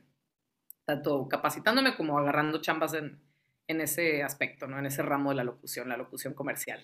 tanto 0.85 1.27
capacitándome 1.29 1.95
como 1.95 2.19
agarrando 2.19 2.61
chambas 2.61 2.93
en, 2.93 3.19
en 3.67 3.81
ese 3.81 4.23
aspecto, 4.23 4.67
¿no? 4.67 4.79
En 4.79 4.85
ese 4.85 5.01
ramo 5.01 5.29
de 5.31 5.37
la 5.37 5.43
locución, 5.43 5.89
la 5.89 5.97
locución 5.97 6.33
comercial. 6.33 6.81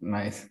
Nice. 0.00 0.50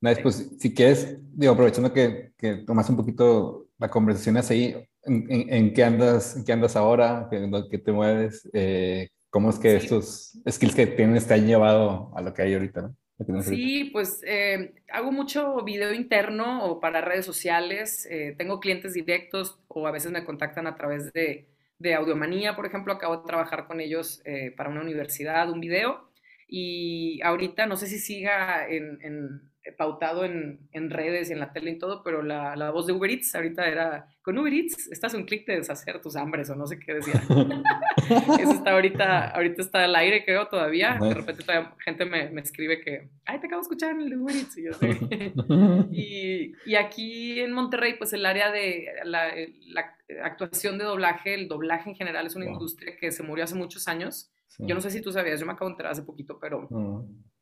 Nice, 0.00 0.20
pues 0.20 0.50
si 0.58 0.74
quieres, 0.74 1.16
digo, 1.36 1.52
aprovechando 1.52 1.92
que, 1.92 2.32
que 2.36 2.56
tomas 2.56 2.90
un 2.90 2.96
poquito 2.96 3.68
la 3.78 3.88
conversación 3.88 4.36
así, 4.36 4.74
¿En, 5.04 5.72
qué 5.74 5.84
andas, 5.84 6.36
en 6.36 6.44
qué 6.44 6.52
andas 6.52 6.76
ahora? 6.76 7.26
¿Qué, 7.30 7.50
qué 7.70 7.78
te 7.78 7.92
mueves? 7.92 8.48
Eh, 8.52 9.08
¿Cómo 9.30 9.50
es 9.50 9.58
que 9.58 9.76
estos 9.76 10.38
skills 10.48 10.74
que 10.74 10.86
tienes 10.86 11.26
te 11.26 11.34
han 11.34 11.46
llevado 11.46 12.12
a 12.14 12.22
lo 12.22 12.32
que 12.32 12.42
hay 12.42 12.54
ahorita? 12.54 12.82
¿no? 12.82 13.42
Sí, 13.42 13.90
pues 13.92 14.20
eh, 14.26 14.74
hago 14.88 15.12
mucho 15.12 15.62
video 15.64 15.92
interno 15.92 16.64
o 16.64 16.80
para 16.80 17.00
redes 17.00 17.24
sociales. 17.24 18.06
Eh, 18.10 18.34
tengo 18.36 18.60
clientes 18.60 18.94
directos 18.94 19.60
o 19.68 19.86
a 19.86 19.90
veces 19.90 20.12
me 20.12 20.24
contactan 20.24 20.66
a 20.66 20.74
través 20.76 21.12
de, 21.12 21.48
de 21.82 21.94
Audiomanía, 21.94 22.56
por 22.56 22.64
ejemplo. 22.64 22.92
Acabo 22.92 23.18
de 23.18 23.26
trabajar 23.26 23.66
con 23.66 23.80
ellos 23.80 24.22
para 24.56 24.70
una 24.70 24.80
universidad, 24.80 25.50
un 25.50 25.60
video. 25.60 26.08
Y 26.48 27.20
ahorita 27.22 27.66
no 27.66 27.76
sé 27.76 27.86
si 27.86 27.98
siga 27.98 28.66
en 28.68 29.51
pautado 29.76 30.24
en, 30.24 30.68
en, 30.72 30.90
redes 30.90 31.30
y 31.30 31.32
en 31.32 31.38
la 31.38 31.52
tele 31.52 31.72
y 31.72 31.78
todo, 31.78 32.02
pero 32.02 32.22
la, 32.22 32.56
la, 32.56 32.70
voz 32.70 32.86
de 32.86 32.92
Uber 32.92 33.10
Eats 33.10 33.34
ahorita 33.34 33.68
era, 33.68 34.08
con 34.22 34.36
Uber 34.36 34.52
Eats 34.52 34.90
estás 34.90 35.14
un 35.14 35.24
clic 35.24 35.46
de 35.46 35.56
deshacer 35.56 36.00
tus 36.00 36.16
hambres 36.16 36.50
o 36.50 36.56
no 36.56 36.66
sé 36.66 36.80
qué 36.80 36.94
decía. 36.94 37.14
Eso 38.40 38.52
está 38.52 38.72
ahorita, 38.72 39.28
ahorita 39.30 39.62
está 39.62 39.84
al 39.84 39.94
aire 39.94 40.24
creo 40.24 40.48
todavía, 40.48 40.98
de 41.00 41.14
repente 41.14 41.44
todavía 41.44 41.74
gente 41.84 42.04
me, 42.04 42.28
me, 42.30 42.40
escribe 42.40 42.80
que, 42.80 43.08
ay, 43.24 43.38
te 43.38 43.46
acabo 43.46 43.60
de 43.60 43.66
escuchar 43.66 43.92
en 43.92 44.00
el 44.00 44.18
Uber 44.18 44.34
Eats 44.34 44.58
y 44.58 44.64
yo 44.64 44.72
sé. 44.72 44.98
y, 45.92 46.52
y, 46.66 46.74
aquí 46.74 47.40
en 47.40 47.52
Monterrey, 47.52 47.94
pues 47.96 48.12
el 48.12 48.26
área 48.26 48.50
de 48.50 48.88
la, 49.04 49.32
la, 49.66 49.96
actuación 50.24 50.76
de 50.76 50.84
doblaje, 50.84 51.34
el 51.34 51.48
doblaje 51.48 51.90
en 51.90 51.96
general 51.96 52.26
es 52.26 52.34
una 52.34 52.46
industria 52.46 52.96
que 52.96 53.12
se 53.12 53.22
murió 53.22 53.44
hace 53.44 53.54
muchos 53.54 53.86
años. 53.86 54.30
Yo 54.58 54.74
no 54.74 54.80
sé 54.80 54.90
si 54.90 55.00
tú 55.00 55.12
sabías, 55.12 55.40
yo 55.40 55.46
me 55.46 55.52
acabo 55.52 55.68
de 55.68 55.72
enterar 55.72 55.92
hace 55.92 56.02
poquito, 56.02 56.38
pero 56.38 56.68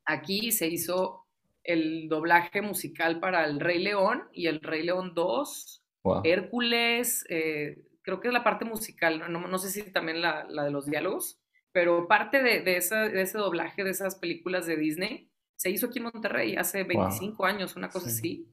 aquí 0.04 0.52
se 0.52 0.68
hizo 0.68 1.19
el 1.64 2.08
doblaje 2.08 2.62
musical 2.62 3.20
para 3.20 3.44
El 3.44 3.60
Rey 3.60 3.82
León 3.82 4.24
y 4.32 4.46
El 4.46 4.60
Rey 4.60 4.82
León 4.82 5.12
2, 5.14 5.84
Hércules, 6.24 7.24
eh, 7.28 7.84
creo 8.02 8.20
que 8.20 8.28
es 8.28 8.34
la 8.34 8.44
parte 8.44 8.64
musical, 8.64 9.30
no, 9.30 9.58
sé 9.58 9.70
si 9.70 9.92
también 9.92 10.20
la, 10.20 10.46
de 10.46 10.70
los 10.70 10.86
diálogos, 10.86 11.40
pero 11.72 12.08
parte 12.08 12.42
de, 12.42 12.60
de, 12.60 12.76
ese 12.76 13.38
doblaje 13.38 13.84
de 13.84 13.90
esas 13.90 14.16
películas 14.16 14.66
de 14.66 14.76
Disney 14.76 15.30
se 15.56 15.70
hizo 15.70 15.86
aquí 15.86 15.98
en 15.98 16.04
Monterrey 16.04 16.56
hace 16.56 16.84
25 16.84 17.44
años, 17.44 17.76
una 17.76 17.90
cosa 17.90 18.08
así. 18.08 18.48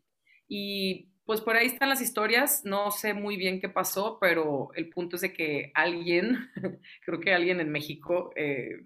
Y 0.47 1.09
pues 1.25 1.41
por 1.41 1.55
ahí 1.55 1.67
están 1.67 1.89
las 1.89 2.01
historias, 2.01 2.63
no 2.63 2.91
sé 2.91 3.13
muy 3.13 3.37
bien 3.37 3.59
qué 3.59 3.69
pasó, 3.69 4.17
pero 4.19 4.69
el 4.75 4.89
punto 4.89 5.15
es 5.15 5.21
de 5.21 5.33
que 5.33 5.71
alguien, 5.73 6.37
creo 7.05 7.19
que 7.19 7.33
alguien 7.33 7.59
en 7.59 7.71
México, 7.71 8.31
eh, 8.35 8.77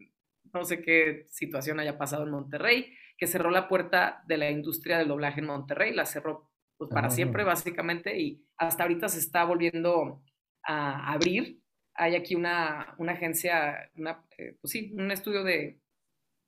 no 0.53 0.63
sé 0.65 0.81
qué 0.81 1.25
situación 1.29 1.79
haya 1.79 1.97
pasado 1.97 2.23
en 2.23 2.31
Monterrey, 2.31 2.93
que 3.21 3.27
cerró 3.27 3.51
la 3.51 3.67
puerta 3.67 4.23
de 4.25 4.35
la 4.35 4.49
industria 4.49 4.97
del 4.97 5.09
doblaje 5.09 5.41
en 5.41 5.45
Monterrey, 5.45 5.93
la 5.93 6.07
cerró 6.07 6.49
pues, 6.75 6.89
para 6.89 7.05
ah. 7.05 7.11
siempre 7.11 7.43
básicamente 7.43 8.19
y 8.19 8.43
hasta 8.57 8.81
ahorita 8.81 9.09
se 9.09 9.19
está 9.19 9.45
volviendo 9.45 10.23
a 10.63 11.13
abrir. 11.13 11.61
Hay 11.93 12.15
aquí 12.15 12.33
una, 12.33 12.95
una 12.97 13.11
agencia, 13.11 13.91
una, 13.95 14.25
eh, 14.39 14.57
pues 14.59 14.71
sí, 14.71 14.91
un 14.95 15.11
estudio 15.11 15.43
de, 15.43 15.79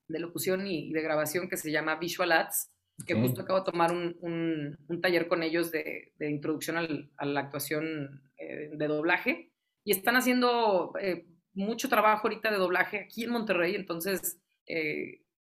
de 0.08 0.20
locución 0.20 0.66
y, 0.66 0.92
de 0.92 1.04
grabación 1.04 1.48
que 1.48 1.58
se 1.58 1.72
llama 1.72 1.98
Visual 1.98 2.32
Ads, 2.32 2.72
que 3.06 3.14
justo 3.14 3.44
acabo 3.44 3.60
de 3.60 3.72
tomar 3.72 3.92
un, 3.92 4.18
un, 4.88 5.00
taller 5.00 5.28
con 5.28 5.44
ellos 5.44 5.72
de, 5.72 6.14
de 6.18 6.32
introducción 6.32 6.78
al, 6.78 7.12
a 7.18 7.26
la 7.28 7.42
actuación 7.42 8.24
eh, 8.38 8.72
de 8.74 8.88
doblaje 8.88 9.52
y 9.84 9.92
están 9.92 10.16
haciendo 10.16 10.94
eh, 11.00 11.28
mucho 11.54 11.88
trabajo 11.88 12.28
ahorita 12.28 12.50
de 12.50 12.58
doblaje 12.58 13.00
aquí 13.00 13.26
en 13.26 13.30
Monterrey, 13.30 13.76
entonces 13.76 14.40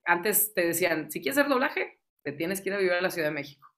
antes 0.05 0.53
te 0.55 0.67
decían, 0.67 1.11
si 1.11 1.21
quieres 1.21 1.39
hacer 1.39 1.51
doblaje, 1.51 2.01
te 2.23 2.33
tienes 2.33 2.61
que 2.61 2.71
ir 2.71 2.75
a 2.75 2.79
vivir 2.79 2.93
a 2.93 3.01
la 3.01 3.11
Ciudad 3.11 3.29
de 3.29 3.35
México. 3.35 3.69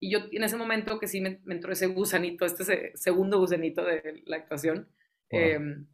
Y 0.00 0.10
yo 0.10 0.18
en 0.32 0.42
ese 0.42 0.56
momento 0.56 0.98
que 0.98 1.06
sí 1.06 1.20
me, 1.20 1.40
entró 1.48 1.72
ese 1.72 1.86
gusanito, 1.86 2.44
este 2.44 2.96
segundo 2.96 3.38
gusanito 3.38 3.84
de 3.84 4.22
la 4.26 4.36
actuación, 4.36 4.88
em, 5.30 5.86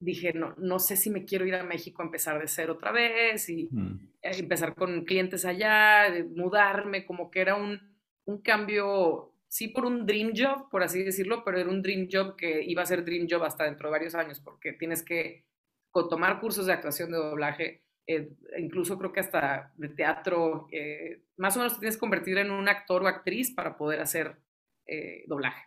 dije, 0.00 0.32
no, 0.32 0.54
no 0.58 0.78
sé 0.78 0.96
si 0.96 1.10
me 1.10 1.24
quiero 1.24 1.46
ir 1.46 1.54
a 1.54 1.62
México 1.62 2.02
a 2.02 2.06
empezar 2.06 2.40
de 2.40 2.48
cero 2.48 2.74
otra 2.74 2.92
vez 2.92 3.48
y 3.48 3.68
mm. 3.70 4.10
empezar 4.22 4.74
con 4.74 5.04
clientes 5.04 5.44
allá, 5.44 6.08
mudarme, 6.34 7.06
como 7.06 7.30
que 7.30 7.40
era 7.40 7.54
un, 7.54 7.80
un 8.24 8.42
cambio, 8.42 9.32
sí 9.48 9.68
por 9.68 9.86
un 9.86 10.04
dream 10.04 10.32
job, 10.36 10.68
por 10.68 10.82
así 10.82 11.02
decirlo, 11.02 11.42
pero 11.44 11.58
era 11.58 11.70
un 11.70 11.82
dream 11.82 12.08
job 12.10 12.36
que 12.36 12.62
iba 12.64 12.82
a 12.82 12.86
ser 12.86 13.04
dream 13.04 13.26
job 13.30 13.44
hasta 13.44 13.64
dentro 13.64 13.88
de 13.88 13.92
varios 13.92 14.14
años, 14.14 14.40
porque 14.40 14.72
tienes 14.72 15.02
que 15.02 15.44
tomar 15.92 16.40
cursos 16.40 16.66
de 16.66 16.72
actuación 16.72 17.10
de 17.10 17.16
doblaje, 17.16 17.82
eh, 18.08 18.30
incluso 18.58 18.98
creo 18.98 19.12
que 19.12 19.20
hasta 19.20 19.70
de 19.76 19.90
teatro, 19.90 20.66
eh, 20.72 21.24
más 21.36 21.54
o 21.54 21.60
menos 21.60 21.74
te 21.74 21.80
tienes 21.80 21.96
que 21.96 22.00
convertir 22.00 22.38
en 22.38 22.50
un 22.50 22.66
actor 22.66 23.02
o 23.02 23.06
actriz 23.06 23.50
para 23.50 23.76
poder 23.76 24.00
hacer 24.00 24.40
eh, 24.86 25.24
doblaje. 25.26 25.62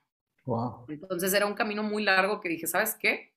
Entonces 0.88 1.32
era 1.36 1.45
un 1.45 1.54
camino 1.54 1.84
muy 1.84 2.04
largo 2.04 2.41
que 2.41 2.49
dije, 2.49 2.65
¿sabes 2.65 2.97
qué? 2.99 3.36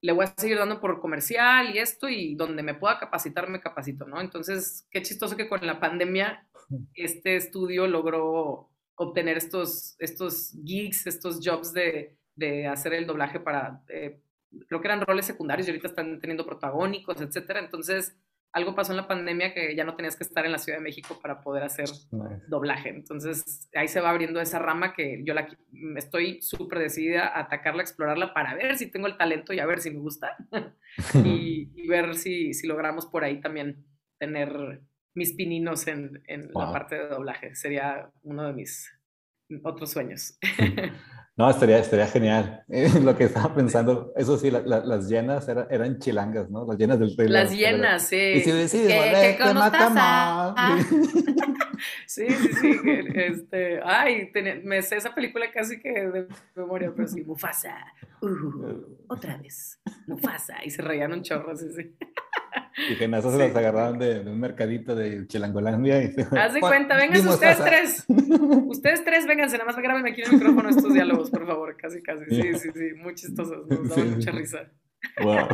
Le 0.00 0.12
voy 0.12 0.26
a 0.26 0.34
seguir 0.36 0.56
dando 0.56 0.80
por 0.80 1.00
comercial 1.00 1.74
y 1.74 1.78
esto 1.78 2.08
y 2.08 2.36
donde 2.36 2.62
me 2.62 2.74
pueda 2.74 3.00
capacitar, 3.00 3.48
me 3.48 3.60
capacito, 3.60 4.06
¿no? 4.06 4.20
Entonces, 4.20 4.86
qué 4.88 5.02
chistoso 5.02 5.36
que 5.36 5.48
con 5.48 5.66
la 5.66 5.80
pandemia 5.80 6.48
este 6.94 7.34
estudio 7.34 7.88
logró 7.88 8.70
obtener 8.94 9.36
estos, 9.36 9.96
estos 9.98 10.52
gigs, 10.64 11.08
estos 11.08 11.40
jobs 11.42 11.72
de, 11.72 12.16
de 12.36 12.68
hacer 12.68 12.94
el 12.94 13.08
doblaje 13.08 13.40
para, 13.40 13.82
eh, 13.88 14.20
creo 14.68 14.80
que 14.80 14.86
eran 14.86 15.00
roles 15.00 15.26
secundarios 15.26 15.66
y 15.66 15.72
ahorita 15.72 15.88
están 15.88 16.20
teniendo 16.20 16.46
protagónicos, 16.46 17.20
etcétera. 17.20 17.58
Entonces, 17.58 18.16
algo 18.54 18.76
pasó 18.76 18.92
en 18.92 18.98
la 18.98 19.08
pandemia 19.08 19.52
que 19.52 19.74
ya 19.74 19.82
no 19.82 19.96
tenías 19.96 20.16
que 20.16 20.22
estar 20.22 20.46
en 20.46 20.52
la 20.52 20.58
Ciudad 20.58 20.78
de 20.78 20.84
México 20.84 21.18
para 21.20 21.40
poder 21.40 21.64
hacer 21.64 21.88
doblaje. 22.46 22.88
Entonces, 22.88 23.68
ahí 23.74 23.88
se 23.88 24.00
va 24.00 24.10
abriendo 24.10 24.40
esa 24.40 24.60
rama 24.60 24.94
que 24.94 25.22
yo 25.24 25.34
la, 25.34 25.48
estoy 25.96 26.40
súper 26.40 26.78
decidida 26.78 27.26
a 27.26 27.40
atacarla, 27.40 27.80
a 27.80 27.84
explorarla 27.84 28.32
para 28.32 28.54
ver 28.54 28.76
si 28.76 28.88
tengo 28.88 29.08
el 29.08 29.16
talento 29.16 29.52
y 29.52 29.58
a 29.58 29.66
ver 29.66 29.80
si 29.80 29.90
me 29.90 29.98
gusta. 29.98 30.36
y, 31.24 31.88
ver 31.88 32.14
si, 32.14 32.54
si, 32.54 32.68
logramos 32.68 33.06
por 33.06 33.24
ahí 33.24 33.40
también 33.40 33.84
tener 34.18 34.80
mis 35.14 35.32
pininos 35.32 35.88
en, 35.88 36.22
en 36.28 36.52
la 36.54 36.70
parte 36.70 36.94
de 36.94 37.08
doblaje. 37.08 37.56
Sería 37.56 38.08
uno 38.22 38.46
de 38.46 38.52
mis 38.52 38.88
otros 39.62 39.90
sueños. 39.90 40.38
No, 41.36 41.50
estaría, 41.50 41.78
estaría 41.78 42.06
genial. 42.06 42.62
lo 43.02 43.16
que 43.16 43.24
estaba 43.24 43.52
pensando, 43.52 44.12
eso 44.16 44.38
sí, 44.38 44.52
las 44.52 45.08
llenas 45.08 45.48
eran 45.48 45.98
chilangas, 45.98 46.48
¿no? 46.48 46.64
Las 46.64 46.78
llenas 46.78 47.00
del 47.00 47.12
Las 47.32 47.50
llenas, 47.50 48.06
sí. 48.06 48.34
Y 48.36 48.40
si 48.40 48.52
decides 48.52 49.36
¿Qué, 49.36 49.42
te 49.42 49.54
mata 49.54 50.54
sí, 52.06 52.28
sí, 52.30 52.52
sí. 52.52 52.80
Este, 53.14 53.80
ay, 53.82 54.30
me 54.62 54.80
sé 54.82 54.96
esa 54.96 55.12
película 55.12 55.50
casi 55.52 55.80
que 55.80 55.90
de 55.90 56.28
memoria, 56.54 56.92
pero 56.94 57.08
sí, 57.08 57.24
Mufasa. 57.24 57.84
Uh, 58.22 58.84
otra 59.08 59.36
vez, 59.36 59.80
Mufasa. 60.06 60.64
Y 60.64 60.70
se 60.70 60.82
reían 60.82 61.12
un 61.12 61.22
chorro, 61.22 61.56
sí, 61.56 61.66
sí. 61.74 61.96
Y 62.90 62.96
que 62.96 63.04
en 63.04 63.14
eso 63.14 63.30
se 63.30 63.38
las 63.38 63.54
agarraron 63.54 63.98
de, 63.98 64.20
un 64.20 64.40
mercadito 64.40 64.94
de 64.94 65.26
Chilangolandia. 65.26 66.02
Y 66.02 66.14
Haz 66.36 66.54
de 66.54 66.60
cuenta, 66.60 66.96
vengan 66.96 67.26
ustedes 67.26 67.58
tres. 67.58 68.04
Ustedes 68.08 69.04
tres, 69.04 69.26
vénganse, 69.26 69.58
nada 69.58 69.70
más 69.70 69.80
grábenme 69.80 70.10
aquí 70.10 70.22
en 70.22 70.28
el 70.28 70.34
micrófono 70.34 70.68
estos 70.68 70.92
diálogos, 70.92 71.30
por 71.30 71.46
favor, 71.46 71.76
casi, 71.76 72.02
casi. 72.02 72.24
Sí, 72.28 72.54
sí, 72.54 72.70
sí, 72.74 72.94
muy 72.96 73.14
chistosos, 73.14 73.66
nos 73.66 73.88
daba 73.88 74.04
mucha 74.04 74.30
risa. 74.30 74.70
Wow. 75.22 75.48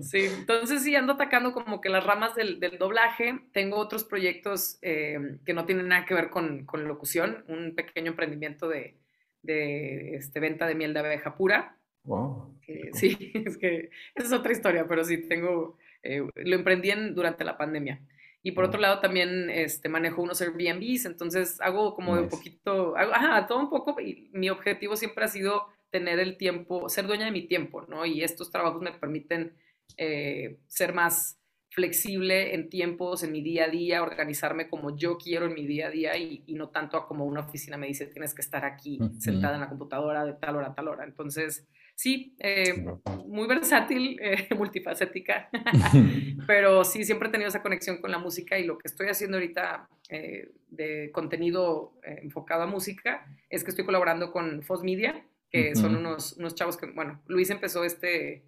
Sí, 0.00 0.28
entonces 0.38 0.82
sí, 0.82 0.96
ando 0.96 1.12
atacando 1.12 1.52
como 1.52 1.80
que 1.80 1.90
las 1.90 2.04
ramas 2.04 2.34
del, 2.34 2.58
del 2.58 2.78
doblaje. 2.78 3.40
Tengo 3.52 3.76
otros 3.76 4.04
proyectos 4.04 4.78
eh, 4.82 5.38
que 5.44 5.52
no 5.52 5.66
tienen 5.66 5.88
nada 5.88 6.06
que 6.06 6.14
ver 6.14 6.30
con, 6.30 6.64
con 6.64 6.88
locución, 6.88 7.44
un 7.48 7.74
pequeño 7.74 8.10
emprendimiento 8.10 8.68
de, 8.68 8.96
de 9.42 10.16
este, 10.16 10.40
venta 10.40 10.66
de 10.66 10.74
miel 10.74 10.94
de 10.94 11.00
abeja 11.00 11.36
pura. 11.36 11.76
Wow. 12.04 12.58
sí, 12.94 13.30
es 13.34 13.56
que 13.58 13.90
esa 14.14 14.26
es 14.26 14.32
otra 14.32 14.52
historia, 14.52 14.86
pero 14.88 15.04
sí, 15.04 15.18
tengo 15.28 15.76
eh, 16.02 16.22
lo 16.34 16.56
emprendí 16.56 16.90
durante 17.14 17.44
la 17.44 17.56
pandemia. 17.56 18.00
Y 18.42 18.52
por 18.52 18.64
otro 18.64 18.80
lado 18.80 19.00
también 19.00 19.50
este, 19.50 19.88
manejo 19.88 20.20
unos 20.20 20.40
Airbnbs, 20.40 21.04
entonces 21.04 21.60
hago 21.60 21.94
como 21.94 22.16
de 22.16 22.22
un 22.22 22.28
poquito, 22.28 22.96
hago, 22.96 23.14
ajá, 23.14 23.46
todo 23.46 23.60
un 23.60 23.70
poco, 23.70 24.00
y 24.00 24.30
mi 24.32 24.50
objetivo 24.50 24.96
siempre 24.96 25.24
ha 25.24 25.28
sido 25.28 25.66
tener 25.90 26.18
el 26.18 26.36
tiempo, 26.36 26.88
ser 26.88 27.06
dueña 27.06 27.26
de 27.26 27.30
mi 27.30 27.46
tiempo, 27.46 27.82
¿no? 27.82 28.04
Y 28.04 28.22
estos 28.24 28.50
trabajos 28.50 28.82
me 28.82 28.92
permiten 28.92 29.54
eh, 29.96 30.58
ser 30.66 30.92
más 30.92 31.38
flexible 31.70 32.54
en 32.54 32.68
tiempos, 32.68 33.22
en 33.22 33.32
mi 33.32 33.42
día 33.42 33.64
a 33.64 33.68
día, 33.68 34.02
organizarme 34.02 34.68
como 34.68 34.96
yo 34.96 35.16
quiero 35.16 35.46
en 35.46 35.54
mi 35.54 35.66
día 35.66 35.86
a 35.86 35.90
día 35.90 36.16
y, 36.16 36.44
no 36.48 36.68
tanto 36.68 36.96
a 36.96 37.06
como 37.06 37.24
una 37.24 37.40
oficina 37.40 37.76
me 37.78 37.86
dice, 37.86 38.06
tienes 38.06 38.34
que 38.34 38.42
estar 38.42 38.64
aquí 38.64 38.98
sentada 39.18 39.54
en 39.54 39.60
la 39.62 39.68
computadora 39.68 40.24
de 40.24 40.34
tal 40.34 40.56
hora 40.56 40.68
a 40.68 40.74
tal 40.74 40.88
hora. 40.88 41.04
Entonces, 41.04 41.66
sí, 42.02 42.34
eh, 42.40 42.84
muy 43.26 43.46
versátil, 43.46 44.18
eh, 44.20 44.48
multifacética, 44.58 45.48
pero 46.48 46.84
sí, 46.84 47.04
siempre 47.04 47.28
he 47.28 47.30
tenido 47.30 47.48
esa 47.48 47.62
conexión 47.62 47.98
con 47.98 48.10
la 48.10 48.18
música 48.18 48.58
y 48.58 48.64
lo 48.64 48.76
que 48.76 48.88
estoy 48.88 49.06
haciendo 49.06 49.36
ahorita 49.36 49.88
eh, 50.08 50.50
de 50.68 51.12
contenido 51.12 51.94
enfocado 52.02 52.64
a 52.64 52.66
música 52.66 53.24
es 53.48 53.62
que 53.62 53.70
estoy 53.70 53.84
colaborando 53.84 54.32
con 54.32 54.64
Foz 54.64 54.82
Media, 54.82 55.24
que 55.48 55.76
son 55.76 55.94
unos, 55.94 56.32
unos 56.38 56.56
chavos 56.56 56.76
que, 56.76 56.86
bueno, 56.86 57.22
Luis 57.26 57.50
empezó 57.50 57.84
este, 57.84 58.42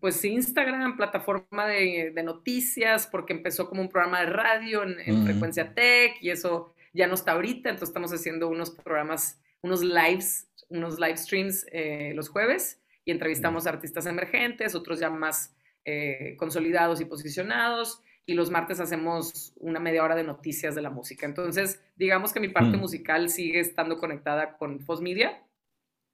pues 0.00 0.24
Instagram, 0.24 0.96
plataforma 0.96 1.68
de, 1.68 2.12
noticias, 2.24 3.06
porque 3.06 3.34
empezó 3.34 3.68
como 3.68 3.82
un 3.82 3.88
programa 3.88 4.20
de 4.20 4.26
radio 4.26 4.82
en, 4.82 5.24
Frecuencia 5.24 5.74
Tech 5.74 6.14
y 6.20 6.30
eso 6.30 6.74
ya 6.92 7.06
no 7.06 7.14
está 7.14 7.32
ahorita, 7.32 7.68
entonces 7.68 7.90
estamos 7.90 8.12
haciendo 8.12 8.48
unos 8.48 8.70
programas, 8.70 9.40
unos 9.62 9.84
lives 9.84 10.49
unos 10.70 10.98
live 10.98 11.16
streams 11.16 11.66
eh, 11.72 12.12
los 12.14 12.28
jueves 12.28 12.80
y 13.04 13.10
entrevistamos 13.10 13.66
a 13.66 13.70
artistas 13.70 14.06
emergentes, 14.06 14.74
otros 14.74 15.00
ya 15.00 15.10
más 15.10 15.54
eh, 15.84 16.36
consolidados 16.38 17.00
y 17.00 17.04
posicionados. 17.04 18.02
Y 18.26 18.34
los 18.34 18.50
martes 18.50 18.78
hacemos 18.78 19.52
una 19.56 19.80
media 19.80 20.04
hora 20.04 20.14
de 20.14 20.22
noticias 20.22 20.74
de 20.74 20.82
la 20.82 20.90
música. 20.90 21.26
Entonces, 21.26 21.82
digamos 21.96 22.32
que 22.32 22.38
mi 22.38 22.48
parte 22.48 22.76
mm. 22.76 22.80
musical 22.80 23.28
sigue 23.28 23.58
estando 23.58 23.98
conectada 23.98 24.56
con 24.56 24.80
Foz 24.80 25.00
Media, 25.00 25.42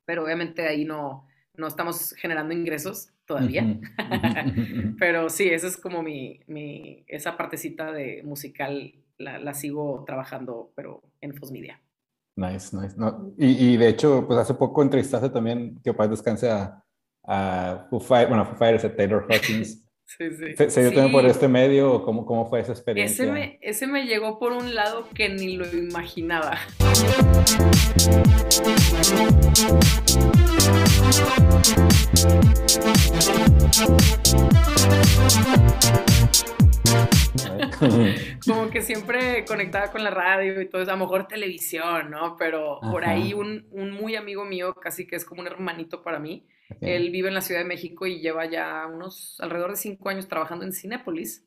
pero 0.06 0.24
obviamente 0.24 0.66
ahí 0.66 0.84
no, 0.84 1.26
no 1.54 1.66
estamos 1.66 2.14
generando 2.14 2.54
ingresos 2.54 3.10
todavía. 3.26 3.78
pero 4.98 5.28
sí, 5.28 5.48
esa 5.48 5.66
es 5.66 5.76
como 5.76 6.02
mi, 6.02 6.40
mi 6.46 7.04
esa 7.06 7.36
partecita 7.36 7.92
de 7.92 8.22
musical 8.22 8.94
la, 9.18 9.38
la, 9.38 9.52
sigo 9.52 10.04
trabajando, 10.06 10.72
pero 10.74 11.02
en 11.20 11.34
Foz 11.34 11.50
Media. 11.50 11.80
Nice, 12.36 12.76
nice. 12.76 12.94
No, 12.96 13.32
y, 13.38 13.72
y, 13.72 13.76
de 13.78 13.88
hecho, 13.88 14.26
pues 14.26 14.38
hace 14.38 14.52
poco 14.52 14.82
entrevistaste 14.82 15.30
también, 15.30 15.80
que 15.82 15.94
paz 15.94 16.10
descanse 16.10 16.50
a, 16.50 16.84
a 17.24 17.86
Foo 17.88 17.98
Fighters, 17.98 18.28
bueno, 18.28 18.44
Foo 18.44 18.56
Fighters, 18.56 18.84
a 18.84 18.94
Taylor 18.94 19.26
Hawkins. 19.28 19.82
Sí, 20.08 20.30
sí. 20.30 20.70
¿Se, 20.70 20.82
dio 20.82 20.92
también 20.92 21.10
por 21.10 21.26
este 21.26 21.48
medio 21.48 21.92
o 21.92 22.04
cómo, 22.04 22.24
cómo 22.24 22.48
fue 22.48 22.60
esa 22.60 22.70
experiencia? 22.70 23.24
Ese 23.24 23.32
me, 23.32 23.58
ese 23.60 23.86
me 23.88 24.04
llegó 24.04 24.38
por 24.38 24.52
un 24.52 24.72
lado 24.72 25.08
que 25.12 25.28
ni 25.28 25.56
lo 25.56 25.66
imaginaba. 25.66 26.60
como 38.46 38.70
que 38.70 38.82
siempre 38.82 39.44
conectada 39.44 39.90
con 39.90 40.02
la 40.04 40.10
radio 40.10 40.60
y 40.60 40.68
todo 40.68 40.82
eso, 40.82 40.90
a 40.90 40.96
lo 40.96 41.04
mejor 41.04 41.28
televisión, 41.28 42.10
¿no? 42.10 42.36
Pero 42.36 42.80
por 42.80 43.04
ahí 43.04 43.34
un, 43.34 43.66
un, 43.70 43.90
muy 43.90 44.16
amigo 44.16 44.44
mío, 44.44 44.74
casi 44.74 45.06
que 45.06 45.16
es 45.16 45.24
como 45.24 45.40
un 45.40 45.46
hermanito 45.46 46.02
para 46.02 46.18
mí, 46.18 46.46
él 46.80 47.10
vive 47.10 47.28
en 47.28 47.34
la 47.34 47.40
Ciudad 47.40 47.60
de 47.60 47.66
México 47.66 48.06
y 48.06 48.20
lleva 48.20 48.46
ya 48.46 48.86
unos 48.86 49.40
alrededor 49.40 49.70
de 49.70 49.76
cinco 49.76 50.08
años 50.08 50.28
trabajando 50.28 50.64
en 50.64 50.72
Cinépolis. 50.72 51.44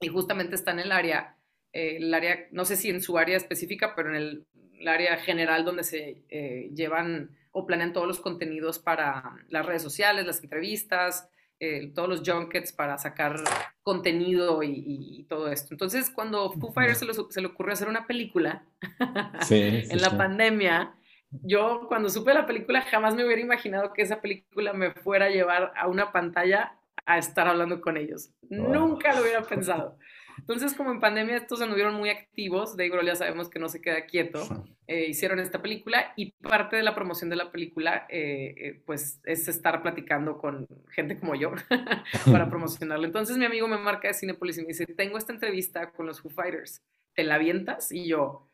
Y 0.00 0.08
justamente 0.08 0.54
está 0.54 0.72
en 0.72 0.80
el 0.80 0.92
área, 0.92 1.36
eh, 1.72 1.96
el 1.96 2.12
área, 2.12 2.46
no 2.52 2.64
sé 2.64 2.76
si 2.76 2.90
en 2.90 3.00
su 3.00 3.16
área 3.16 3.36
específica, 3.36 3.94
pero 3.94 4.10
en 4.10 4.16
el, 4.16 4.46
área 4.86 5.16
general 5.16 5.64
donde 5.64 5.84
se 5.84 6.22
eh, 6.28 6.70
llevan 6.74 7.30
o 7.50 7.66
planean 7.66 7.94
todos 7.94 8.06
los 8.06 8.20
contenidos 8.20 8.78
para 8.78 9.34
las 9.48 9.64
redes 9.64 9.82
sociales, 9.82 10.26
las 10.26 10.42
entrevistas, 10.42 11.30
eh, 11.58 11.90
todos 11.94 12.08
los 12.08 12.22
junkets 12.24 12.72
para 12.72 12.98
sacar 12.98 13.36
contenido 13.82 14.62
y, 14.62 15.24
todo 15.28 15.50
esto. 15.50 15.72
Entonces, 15.72 16.10
cuando 16.10 16.52
Foo 16.52 16.72
Fighters 16.72 16.98
se, 17.30 17.40
le 17.40 17.46
ocurrió 17.46 17.72
hacer 17.72 17.88
una 17.88 18.06
película 18.06 18.64
en 19.50 20.00
la 20.00 20.16
pandemia, 20.16 20.94
yo 21.30 21.86
cuando 21.88 22.08
supe 22.08 22.34
la 22.34 22.46
película 22.46 22.82
jamás 22.82 23.14
me 23.14 23.24
hubiera 23.24 23.40
imaginado 23.40 23.92
que 23.92 24.02
esa 24.02 24.20
película 24.20 24.72
me 24.72 24.92
fuera 24.92 25.26
a 25.26 25.30
llevar 25.30 25.72
a 25.76 25.88
una 25.88 26.12
pantalla 26.12 26.78
a 27.06 27.18
estar 27.18 27.48
hablando 27.48 27.80
con 27.80 27.96
ellos. 27.96 28.30
Nunca 28.50 29.14
lo 29.14 29.22
hubiera 29.22 29.42
pensado. 29.42 29.96
Entonces, 30.48 30.74
como 30.74 30.92
en 30.92 31.00
pandemia 31.00 31.38
estos 31.38 31.58
se 31.58 31.64
anduvieron 31.64 31.96
muy 31.96 32.08
activos, 32.08 32.76
Dave 32.76 32.90
Grohl 32.90 33.06
ya 33.06 33.16
sabemos 33.16 33.50
que 33.50 33.58
no 33.58 33.68
se 33.68 33.80
queda 33.80 34.06
quieto, 34.06 34.46
eh, 34.86 35.06
hicieron 35.08 35.40
esta 35.40 35.60
película 35.60 36.12
y 36.14 36.30
parte 36.34 36.76
de 36.76 36.84
la 36.84 36.94
promoción 36.94 37.28
de 37.28 37.34
la 37.34 37.50
película, 37.50 38.06
eh, 38.08 38.54
eh, 38.56 38.82
pues, 38.86 39.20
es 39.24 39.48
estar 39.48 39.82
platicando 39.82 40.38
con 40.38 40.68
gente 40.90 41.18
como 41.18 41.34
yo 41.34 41.50
para 42.30 42.48
promocionarlo. 42.48 43.04
Entonces, 43.06 43.36
mi 43.38 43.44
amigo 43.44 43.66
me 43.66 43.76
marca 43.76 44.06
de 44.06 44.14
Cinepolis 44.14 44.58
y 44.58 44.60
me 44.60 44.68
dice, 44.68 44.86
tengo 44.86 45.18
esta 45.18 45.32
entrevista 45.32 45.90
con 45.90 46.06
los 46.06 46.20
Foo 46.20 46.30
Fighters, 46.30 46.80
¿te 47.14 47.24
la 47.24 47.34
avientas? 47.34 47.90
Y 47.90 48.06
yo... 48.06 48.48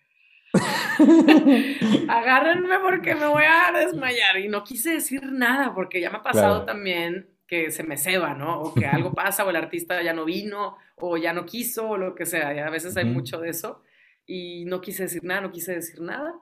agárrenme 2.08 2.78
porque 2.78 3.14
me 3.14 3.26
voy 3.26 3.44
a 3.44 3.72
desmayar 3.72 4.38
y 4.38 4.48
no 4.48 4.64
quise 4.64 4.92
decir 4.92 5.32
nada 5.32 5.74
porque 5.74 5.98
ya 5.98 6.10
me 6.10 6.18
ha 6.18 6.22
pasado 6.22 6.66
también 6.66 7.31
que 7.52 7.70
se 7.70 7.82
me 7.82 7.98
ceba, 7.98 8.32
¿no? 8.32 8.62
O 8.62 8.72
que 8.72 8.86
algo 8.86 9.12
pasa 9.14 9.44
o 9.44 9.50
el 9.50 9.56
artista 9.56 10.02
ya 10.02 10.14
no 10.14 10.24
vino 10.24 10.78
o 10.96 11.18
ya 11.18 11.34
no 11.34 11.44
quiso 11.44 11.86
o 11.86 11.98
lo 11.98 12.14
que 12.14 12.24
sea. 12.24 12.54
Y 12.54 12.58
a 12.60 12.70
veces 12.70 12.96
hay 12.96 13.04
mucho 13.04 13.38
de 13.40 13.50
eso. 13.50 13.82
Y 14.24 14.64
no 14.64 14.80
quise 14.80 15.02
decir 15.02 15.22
nada, 15.22 15.42
no 15.42 15.52
quise 15.52 15.74
decir 15.74 16.00
nada. 16.00 16.32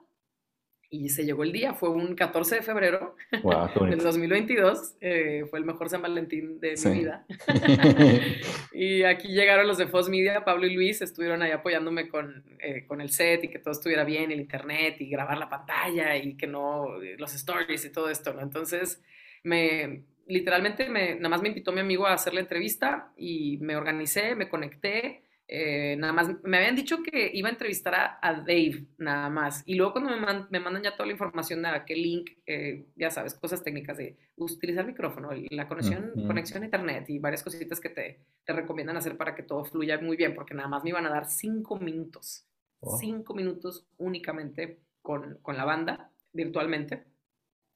Y 0.89 1.09
se 1.09 1.25
llegó 1.25 1.43
el 1.43 1.51
día, 1.51 1.73
fue 1.73 1.89
un 1.89 2.15
14 2.15 2.55
de 2.55 2.61
febrero 2.61 3.17
del 3.31 3.99
2022, 3.99 4.95
eh, 5.01 5.45
fue 5.49 5.59
el 5.59 5.65
mejor 5.65 5.89
San 5.89 6.01
Valentín 6.01 6.61
de 6.61 6.75
mi 6.85 6.99
vida. 6.99 7.25
y 8.73 9.03
aquí 9.03 9.29
llegaron 9.29 9.67
los 9.67 9.77
de 9.77 9.87
Foz 9.87 10.07
Media, 10.07 10.45
Pablo 10.45 10.65
y 10.65 10.73
Luis, 10.73 11.01
estuvieron 11.01 11.41
ahí 11.41 11.51
apoyándome 11.51 12.07
con, 12.07 12.43
eh, 12.59 12.85
con 12.87 13.01
el 13.01 13.09
set 13.09 13.43
y 13.43 13.49
que 13.49 13.59
todo 13.59 13.73
estuviera 13.73 14.05
bien, 14.05 14.31
el 14.31 14.39
internet 14.39 14.95
y 14.99 15.09
grabar 15.09 15.37
la 15.37 15.49
pantalla 15.49 16.15
y 16.15 16.35
que 16.35 16.47
no, 16.47 16.87
los 17.17 17.33
stories 17.33 17.83
y 17.83 17.91
todo 17.91 18.09
esto, 18.09 18.33
¿no? 18.33 18.41
Entonces, 18.41 19.01
me, 19.43 20.03
literalmente 20.31 20.89
me, 20.89 21.15
nada 21.15 21.29
más 21.29 21.41
me 21.41 21.49
invitó 21.49 21.71
mi 21.71 21.81
amigo 21.81 22.05
a 22.07 22.13
hacer 22.13 22.33
la 22.33 22.39
entrevista 22.39 23.11
y 23.17 23.57
me 23.59 23.75
organicé, 23.75 24.35
me 24.35 24.49
conecté, 24.49 25.23
eh, 25.53 25.97
nada 25.97 26.13
más, 26.13 26.29
me 26.43 26.57
habían 26.57 26.77
dicho 26.77 27.03
que 27.03 27.29
iba 27.33 27.49
a 27.49 27.51
entrevistar 27.51 27.93
a, 28.21 28.33
Dave, 28.35 28.85
nada 28.97 29.29
más. 29.29 29.63
Y 29.65 29.75
luego 29.75 29.91
cuando 29.91 30.11
me, 30.11 30.59
mandan 30.61 30.81
ya 30.81 30.95
toda 30.95 31.07
la 31.07 31.11
información 31.11 31.61
de 31.61 31.69
qué 31.85 31.93
link, 31.93 32.29
eh, 32.45 32.85
ya 32.95 33.11
sabes, 33.11 33.33
cosas 33.33 33.61
técnicas 33.61 33.97
de 33.97 34.15
utilizar 34.37 34.87
micrófono, 34.87 35.29
la 35.49 35.67
conexión, 35.67 36.13
conexión 36.25 36.63
a 36.63 36.67
internet 36.67 37.09
y 37.09 37.19
varias 37.19 37.43
cositas 37.43 37.81
que 37.81 37.89
te, 37.89 38.21
te, 38.45 38.53
recomiendan 38.53 38.95
hacer 38.95 39.17
para 39.17 39.35
que 39.35 39.43
todo 39.43 39.65
fluya 39.65 39.99
muy 39.99 40.15
bien, 40.15 40.33
porque 40.33 40.53
nada 40.53 40.69
más 40.69 40.85
me 40.85 40.91
iban 40.91 41.05
a 41.05 41.09
dar 41.09 41.25
cinco 41.25 41.77
minutos, 41.77 42.47
oh. 42.79 42.97
cinco 42.97 43.33
minutos 43.33 43.85
únicamente 43.97 44.79
con, 45.01 45.37
con 45.41 45.57
la 45.57 45.65
banda, 45.65 46.11
virtualmente. 46.31 47.03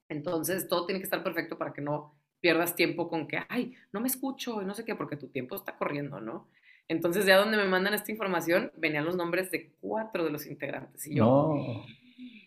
Entonces, 0.08 0.70
todo 0.70 0.86
tiene 0.86 1.02
que 1.02 1.06
estar 1.06 1.24
perfecto 1.24 1.58
para 1.58 1.74
que 1.74 1.82
no 1.82 2.15
pierdas 2.46 2.76
tiempo 2.76 3.10
con 3.10 3.28
que, 3.28 3.40
ay, 3.50 3.74
no 3.92 4.02
me 4.02 4.08
escucho 4.08 4.62
y 4.62 4.66
no 4.66 4.76
sé 4.76 4.86
qué, 4.86 4.94
porque 4.94 5.18
tu 5.18 5.30
tiempo 5.30 5.56
está 5.56 5.76
corriendo, 5.76 6.22
¿no? 6.22 6.48
Entonces, 6.88 7.26
ya 7.26 7.38
donde 7.38 7.58
me 7.58 7.66
mandan 7.66 7.96
esta 7.96 8.12
información, 8.12 8.72
venían 8.78 9.04
los 9.04 9.16
nombres 9.16 9.50
de 9.50 9.72
cuatro 9.82 10.24
de 10.24 10.30
los 10.30 10.46
integrantes. 10.46 11.08
Y 11.08 11.16
yo 11.16 11.84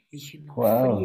dije, 0.08 0.38
no 0.38 0.54
wow. 0.54 1.04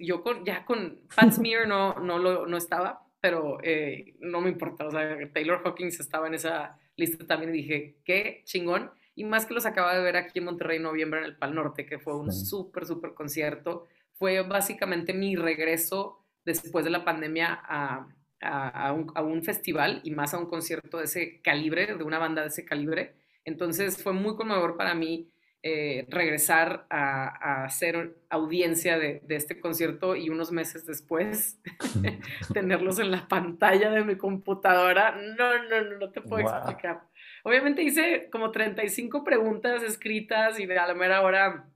Yo 0.00 0.24
con, 0.24 0.44
ya 0.44 0.64
con 0.64 0.98
Pat 1.14 1.30
Smear 1.30 1.68
no, 1.68 1.94
no, 2.00 2.18
lo, 2.18 2.48
no 2.48 2.56
estaba, 2.56 3.06
pero 3.20 3.58
eh, 3.62 4.16
no 4.18 4.40
me 4.40 4.50
importa. 4.50 4.88
O 4.88 4.90
sea, 4.90 5.16
Taylor 5.32 5.62
Hawkins 5.64 6.00
estaba 6.00 6.26
en 6.26 6.34
esa 6.34 6.76
lista 6.96 7.24
también 7.28 7.54
y 7.54 7.58
dije, 7.58 7.98
qué 8.04 8.42
chingón. 8.42 8.90
Y 9.14 9.22
más 9.22 9.46
que 9.46 9.54
los 9.54 9.64
acaba 9.64 9.94
de 9.94 10.02
ver 10.02 10.16
aquí 10.16 10.40
en 10.40 10.46
Monterrey 10.46 10.78
en 10.78 10.82
noviembre 10.82 11.20
en 11.20 11.26
el 11.26 11.36
Pal 11.36 11.54
Norte, 11.54 11.86
que 11.86 12.00
fue 12.00 12.18
un 12.18 12.32
súper, 12.32 12.84
súper 12.84 13.14
concierto. 13.14 13.86
Fue 14.14 14.42
básicamente 14.42 15.14
mi 15.14 15.36
regreso 15.36 16.18
después 16.44 16.84
de 16.84 16.90
la 16.90 17.04
pandemia 17.04 17.60
a, 17.62 18.08
a, 18.44 18.92
un, 18.92 19.42
festival 19.42 20.00
y 20.04 20.10
más 20.10 20.34
a 20.34 20.38
un 20.38 20.46
concierto 20.46 20.98
de 20.98 21.04
ese 21.04 21.40
calibre, 21.42 21.86
de 21.86 22.04
una 22.04 22.18
banda 22.18 22.42
de 22.42 22.48
ese 22.48 22.64
calibre. 22.64 23.14
Entonces 23.44 24.02
fue 24.02 24.12
muy 24.12 24.36
conmovedor 24.36 24.76
para 24.76 24.94
mí 24.94 25.30
eh, 25.62 26.06
regresar 26.08 26.86
a, 26.90 27.64
hacer 27.64 28.16
audiencia 28.28 28.98
de, 28.98 29.22
este 29.30 29.60
concierto 29.60 30.14
y 30.14 30.28
unos 30.28 30.52
meses 30.52 30.86
después 30.86 31.58
tenerlos 32.52 32.98
en 32.98 33.10
la 33.10 33.26
pantalla 33.28 33.90
de 33.90 34.04
mi 34.04 34.16
computadora. 34.16 35.16
No, 35.16 35.62
no, 35.68 35.82
no, 35.82 35.98
no 35.98 36.10
te 36.10 36.20
puedo 36.20 36.48
explicar. 36.48 37.02
Obviamente 37.44 37.82
hice 37.82 38.28
como 38.30 38.50
35 38.50 39.24
preguntas 39.24 39.82
escritas 39.82 40.58
y 40.58 40.64
a 40.64 40.86
la 40.86 40.94
mera 40.94 41.22
hora 41.22 41.68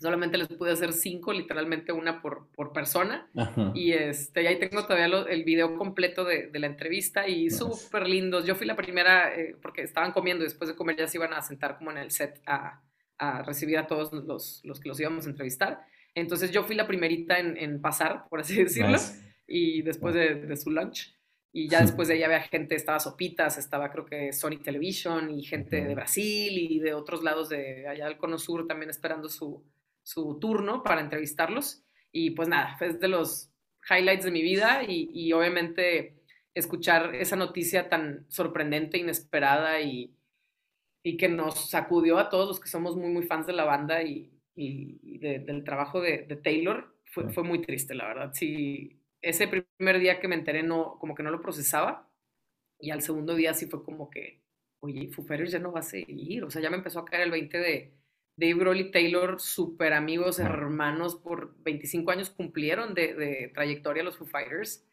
solamente 0.00 0.38
les 0.38 0.48
pude 0.48 0.70
hacer 0.70 0.92
cinco, 0.92 1.32
literalmente 1.32 1.92
una 1.92 2.22
por, 2.22 2.48
por 2.54 2.72
persona. 2.72 3.28
Y 3.74 3.92
este, 3.92 4.46
ahí 4.46 4.58
tengo 4.58 4.84
todavía 4.84 5.06
el 5.28 5.44
video 5.44 5.76
completo 5.76 6.24
de, 6.24 6.48
de 6.48 6.58
la 6.58 6.66
entrevista 6.66 7.26
y 7.26 7.50
súper 7.50 8.06
lindos. 8.06 8.46
Yo 8.46 8.54
fui 8.54 8.66
la 8.66 8.76
primera, 8.76 9.34
eh, 9.34 9.56
porque 9.60 9.82
estaban 9.82 10.12
comiendo, 10.12 10.44
después 10.44 10.68
de 10.68 10.76
comer 10.76 10.96
ya 10.96 11.06
se 11.06 11.18
iban 11.18 11.32
a 11.32 11.42
sentar 11.42 11.78
como 11.78 11.90
en 11.90 11.98
el 11.98 12.10
set 12.10 12.40
a, 12.46 12.80
a 13.18 13.42
recibir 13.42 13.78
a 13.78 13.86
todos 13.86 14.12
los, 14.12 14.62
los, 14.64 14.80
que 14.80 14.88
los 14.88 15.00
íbamos 15.00 15.26
a 15.26 15.30
entrevistar. 15.30 15.84
Entonces 16.14 16.50
yo 16.50 16.62
fui 16.62 16.76
la 16.76 16.86
primerita 16.86 17.38
en, 17.38 17.56
en 17.56 17.80
pasar, 17.80 18.28
por 18.28 18.40
así 18.40 18.62
decirlo, 18.62 18.98
y 19.46 19.82
después 19.82 20.14
de, 20.14 20.34
de, 20.36 20.56
su 20.56 20.70
lunch. 20.70 21.14
Y 21.52 21.68
ya 21.68 21.80
después 21.80 22.08
de 22.08 22.14
ahí 22.14 22.22
había 22.22 22.40
gente, 22.42 22.74
estaba 22.74 23.00
Sopitas, 23.00 23.56
estaba 23.58 23.90
creo 23.90 24.04
que 24.04 24.32
Sony 24.32 24.58
Television 24.62 25.30
y 25.30 25.42
gente 25.42 25.82
de 25.82 25.94
Brasil 25.94 26.56
y 26.56 26.78
de 26.78 26.94
otros 26.94 27.24
lados 27.24 27.48
de 27.48 27.88
allá 27.88 28.04
del 28.04 28.18
Cono 28.18 28.38
Sur 28.38 28.66
también 28.66 28.90
esperando 28.90 29.28
su, 29.28 29.64
su 30.08 30.38
turno 30.38 30.82
para 30.82 31.02
entrevistarlos. 31.02 31.84
Y 32.10 32.30
pues 32.30 32.48
nada, 32.48 32.78
es 32.80 32.98
de 32.98 33.08
los 33.08 33.52
highlights 33.90 34.24
de 34.24 34.30
mi 34.30 34.42
vida 34.42 34.82
y, 34.86 35.32
obviamente 35.34 36.14
escuchar 36.54 37.14
esa 37.14 37.36
noticia 37.36 37.88
tan 37.88 38.26
sorprendente, 38.30 38.98
inesperada 38.98 39.80
y, 39.80 40.16
y, 41.04 41.16
que 41.18 41.28
nos 41.28 41.70
sacudió 41.70 42.18
a 42.18 42.30
todos 42.30 42.48
los 42.48 42.58
que 42.58 42.68
somos 42.68 42.96
muy, 42.96 43.10
muy 43.10 43.24
fans 43.24 43.46
de 43.46 43.52
la 43.52 43.64
banda 43.64 44.02
y, 44.02 44.32
y 44.56 45.18
del 45.18 45.62
trabajo 45.62 46.00
de, 46.00 46.24
de 46.26 46.36
Taylor, 46.36 46.96
fue, 47.04 47.30
fue, 47.30 47.44
muy 47.44 47.60
triste, 47.60 47.94
la 47.94 48.08
verdad. 48.08 48.30
Sí, 48.32 48.98
ese 49.20 49.46
primer 49.46 50.00
día 50.00 50.20
que 50.20 50.26
me 50.26 50.34
enteré, 50.34 50.62
no, 50.62 50.98
como 50.98 51.14
que 51.14 51.22
no 51.22 51.30
lo 51.30 51.40
procesaba 51.40 52.10
y 52.80 52.90
al 52.90 53.02
segundo 53.02 53.34
día 53.34 53.54
sí 53.54 53.66
fue 53.66 53.84
como 53.84 54.10
que, 54.10 54.42
oye, 54.80 55.08
Foo 55.08 55.26
ya 55.44 55.58
no 55.58 55.72
va 55.72 55.80
a 55.80 55.82
seguir, 55.82 56.44
o 56.44 56.50
sea, 56.50 56.62
ya 56.62 56.70
me 56.70 56.78
empezó 56.78 57.00
a 57.00 57.04
caer 57.04 57.22
el 57.24 57.30
20 57.30 57.58
de 57.58 57.97
Dave 58.38 58.54
Grohl 58.54 58.80
y 58.80 58.90
Taylor, 58.92 59.40
súper 59.40 59.92
amigos, 59.92 60.38
hermanos, 60.38 61.16
por 61.16 61.56
25 61.64 62.12
años 62.12 62.30
cumplieron 62.30 62.94
de, 62.94 63.50
trayectoria 63.52 64.04
los 64.04 64.16
Foo 64.16 64.28
Fighters. 64.28 64.86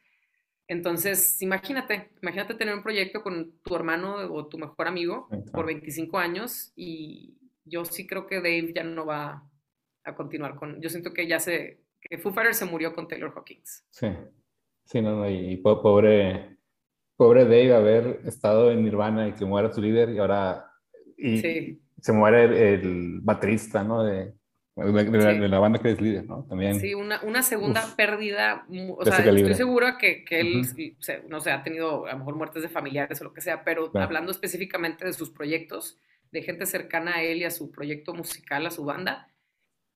Entonces, 0.68 1.40
imagínate, 1.44 2.10
imagínate 2.24 2.56
tener 2.56 2.74
un 2.74 2.82
proyecto 2.82 3.22
con 3.22 3.54
tu 3.64 3.76
hermano 3.76 4.16
o 4.34 4.48
tu 4.48 4.58
mejor 4.58 4.88
amigo 4.88 5.30
por 5.54 5.68
25 5.68 6.18
años 6.18 6.74
y 6.76 7.38
yo 7.66 7.86
sí 7.86 8.08
creo 8.08 8.26
que 8.26 8.38
Dave 8.38 8.74
ya 8.74 8.84
no 8.84 9.06
va 9.06 9.48
a 10.04 10.16
continuar 10.16 10.56
con, 10.56 10.82
yo 10.82 10.90
siento 10.90 11.14
que 11.14 11.28
ya 11.28 11.40
se, 11.40 11.82
que 12.02 12.18
Foo 12.18 12.34
Fighters 12.34 12.58
se 12.58 12.66
murió 12.66 12.96
con 12.96 13.08
Taylor 13.08 13.32
Hawkins. 13.36 13.86
Sí, 13.92 14.08
sí, 14.86 15.04
no, 15.04 15.18
no, 15.18 15.30
y 15.30 15.58
pobre, 15.58 16.58
pobre 17.16 17.44
Dave 17.44 17.76
haber 17.76 18.22
estado 18.26 18.72
en 18.72 18.84
Nirvana 18.84 19.28
y 19.28 19.34
que 19.34 19.46
muera 19.46 19.72
su 19.72 19.82
líder 19.82 20.10
y 20.10 20.18
ahora... 20.18 20.72
Y, 21.16 21.38
sí 21.38 21.85
se 22.02 22.14
muere 22.14 22.74
el, 22.74 23.20
baterista, 23.22 23.84
¿no? 23.84 24.04
De, 24.04 24.34
de, 24.76 25.48
la, 25.48 25.60
banda 25.60 25.80
que 25.80 25.92
es 25.92 26.02
líder, 26.02 26.26
¿no? 26.26 26.46
También. 26.50 26.80
Sí, 26.80 26.94
una, 26.94 27.22
una 27.24 27.42
segunda 27.42 27.96
pérdida, 27.96 28.66
o 28.98 29.06
sea, 29.06 29.20
estoy 29.20 29.54
segura 29.54 29.98
que, 29.98 30.26
que 30.26 30.42
él, 30.42 30.62
no 31.30 31.40
sé, 31.40 31.52
ha 31.52 31.64
tenido 31.64 32.06
a 32.08 32.12
lo 32.14 32.20
mejor 32.20 32.36
muertes 32.36 32.62
de 32.62 32.70
familiares 32.70 33.22
o 33.22 33.24
lo 33.24 33.34
que 33.34 33.42
sea, 33.42 33.64
pero 33.64 33.92
hablando 33.96 34.32
específicamente 34.32 35.06
de 35.06 35.14
sus 35.14 35.30
proyectos, 35.30 36.00
de 36.32 36.42
gente 36.42 36.66
cercana 36.66 37.16
a 37.16 37.24
él 37.24 37.38
y 37.40 37.44
a 37.46 37.52
su 37.52 37.72
proyecto 37.72 38.14
musical, 38.14 38.66
a 38.66 38.72
su 38.72 38.84
banda, 38.84 39.30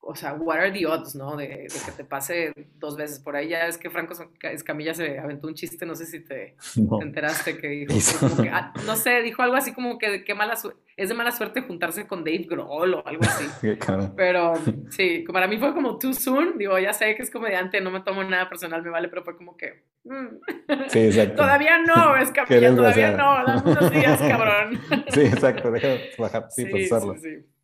o 0.10 0.16
sea, 0.16 0.34
what 0.34 0.58
are 0.58 0.72
the 0.72 0.88
odds, 0.88 1.14
¿no? 1.14 1.38
De, 1.38 1.68
que 1.86 1.92
te 1.96 2.04
pase 2.04 2.52
dos 2.80 2.98
veces 2.98 3.20
por 3.20 3.36
ahí. 3.36 3.50
Ya 3.50 3.68
es 3.68 3.78
que 3.78 3.92
Franco 3.92 4.16
Escamilla 4.42 4.96
se 4.96 5.20
aventó 5.20 5.48
un 5.48 5.54
chiste, 5.54 5.86
no 5.86 5.94
sé 5.94 6.08
si 6.08 6.22
te, 6.22 6.56
enteraste, 7.02 7.58
que 7.60 7.68
dijo, 7.68 7.94
ah, 8.52 8.74
no 8.88 8.96
sé, 8.96 9.22
dijo 9.22 9.44
algo 9.44 9.56
así 9.56 9.72
como 9.72 10.00
que 10.00 10.24
qué 10.24 10.34
mala 10.34 10.58
es 10.98 11.10
de 11.10 11.16
mala 11.16 11.32
suerte 11.32 11.62
juntarse 11.62 12.08
con 12.08 12.24
Dave 12.24 12.48
Grohl 12.50 12.96
o 12.96 13.08
algo 13.08 13.22
así. 13.24 13.46
pero 14.18 14.56
sí, 14.90 15.26
para 15.32 15.48
mí 15.48 15.60
fue 15.60 15.76
como 15.76 16.00
too 16.00 16.14
soon. 16.14 16.58
Digo, 16.58 16.80
ya 16.80 16.92
sé 16.92 17.14
que 17.14 17.22
es 17.22 17.30
comediante, 17.30 17.80
no 17.80 17.92
me 17.92 18.02
tomo 18.02 18.24
nada 18.24 18.50
personal, 18.50 18.82
me 18.82 18.90
vale, 18.90 19.10
pero 19.10 19.24
fue 19.24 19.38
como 19.38 19.56
que. 19.56 19.84
Mm. 20.06 20.40
Sí, 20.88 21.00
exacto. 21.02 21.36
todavía 21.36 21.78
no, 21.84 22.18
Escamilla, 22.18 22.76
todavía 22.76 23.12
no, 23.12 23.46
dame 23.46 23.62
unos 23.72 23.92
días, 23.92 24.20
cabrón. 24.20 24.82
sí, 25.10 25.22
exacto, 25.22 25.70
deja 25.70 25.90
bajar, 26.18 26.48
sí, 26.50 26.66
sí, 26.66 26.88
sí, 26.88 26.96
sí. 27.22 27.59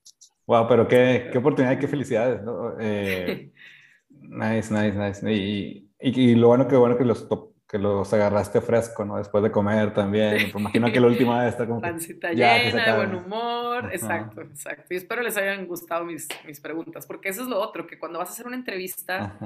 Wow, 0.48 0.68
pero 0.68 0.88
qué, 0.88 1.30
qué 1.32 1.38
oportunidad, 1.38 1.80
qué 1.80 1.88
felicidades, 1.88 2.44
¿no? 2.44 2.80
Eh, 2.80 3.52
nice, 4.10 4.74
nice, 4.74 4.98
nice. 4.98 5.34
Y, 5.34 5.90
y, 6.00 6.36
lo 6.36 6.48
bueno 6.48 6.68
que 6.68 6.76
bueno 6.76 6.98
que 6.98 7.06
los, 7.06 7.28
que 7.68 7.80
los 7.80 8.14
agarraste 8.14 8.62
fresco, 8.62 9.06
¿no? 9.06 9.18
Después 9.18 9.44
de 9.44 9.52
comer 9.52 9.94
también. 9.94 10.52
Me 10.54 10.60
imagino 10.60 10.92
que 10.92 11.00
la 11.00 11.08
última 11.08 11.44
vez 11.44 11.54
está 11.54 11.66
como... 11.66 11.82
Pancita 11.82 12.32
llena, 12.32 12.96
buen 12.96 13.16
humor. 13.16 13.90
Exacto, 13.92 14.42
exacto. 14.42 14.94
Y 14.94 14.98
espero 14.98 15.24
les 15.24 15.36
hayan 15.38 15.66
gustado 15.66 16.06
mis, 16.06 16.28
mis 16.46 16.60
preguntas, 16.60 17.08
porque 17.08 17.30
eso 17.30 17.42
es 17.42 17.48
lo 17.48 17.60
otro, 17.60 17.88
que 17.88 17.98
cuando 17.98 18.20
vas 18.20 18.30
a 18.30 18.34
hacer 18.34 18.46
una 18.46 18.56
entrevista, 18.56 19.38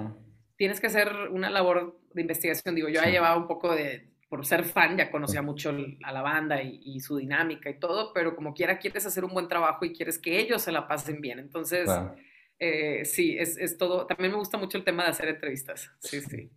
tienes 0.57 0.81
que 0.81 0.87
hacer 0.87 1.13
una 1.31 1.49
labor 1.49 1.97
de 2.13 2.21
investigación. 2.21 2.75
Digo, 2.75 2.89
yo 2.89 3.01
he 3.01 3.11
llevado 3.11 3.39
un 3.39 3.47
poco 3.47 3.73
de 3.73 4.09
por 4.29 4.45
ser 4.45 4.63
fan, 4.63 4.95
ya 4.95 5.09
conocía 5.09 5.41
mucho 5.41 5.75
a 6.03 6.11
la 6.11 6.21
banda 6.21 6.61
y, 6.61 6.99
su 6.99 7.17
dinámica 7.17 7.69
y 7.69 7.79
todo, 7.79 8.13
pero 8.13 8.35
como 8.35 8.53
quiera 8.53 8.77
quieres 8.77 9.05
hacer 9.05 9.25
un 9.25 9.33
buen 9.33 9.47
trabajo 9.47 9.85
y 9.85 9.91
quieres 9.91 10.19
que 10.19 10.39
ellos 10.39 10.61
se 10.61 10.71
la 10.71 10.87
pasen 10.87 11.19
bien. 11.19 11.39
Entonces, 11.39 11.89
eh, 12.59 13.03
sí, 13.05 13.35
es, 13.37 13.57
es, 13.57 13.77
todo. 13.77 14.05
También 14.05 14.31
me 14.31 14.37
gusta 14.37 14.57
mucho 14.57 14.77
el 14.77 14.83
tema 14.83 15.03
de 15.03 15.09
hacer 15.09 15.29
entrevistas. 15.29 15.91
Sí, 15.99 16.21
sí. 16.21 16.51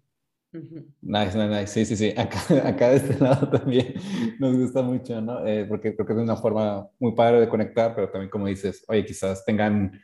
Nice, 1.01 1.35
nice, 1.35 1.49
nice. 1.49 1.67
Sí, 1.69 1.87
sí, 1.87 1.97
sí. 1.97 2.15
Acá, 2.15 2.39
acá 2.69 2.91
de 2.91 2.97
este 2.97 3.19
lado 3.19 3.49
también 3.49 3.95
nos 4.39 4.55
gusta 4.55 4.83
mucho, 4.83 5.21
¿no? 5.23 5.47
Eh, 5.47 5.65
porque 5.65 5.95
creo 5.95 6.07
que 6.07 6.13
es 6.13 6.19
una 6.19 6.37
forma 6.37 6.87
muy 6.99 7.13
padre 7.15 7.41
de 7.41 7.49
conectar, 7.49 7.95
pero 7.95 8.11
también 8.11 8.31
como 8.31 8.47
dices, 8.47 8.85
oye, 8.89 9.05
quizás 9.07 9.45
tengan 9.47 9.99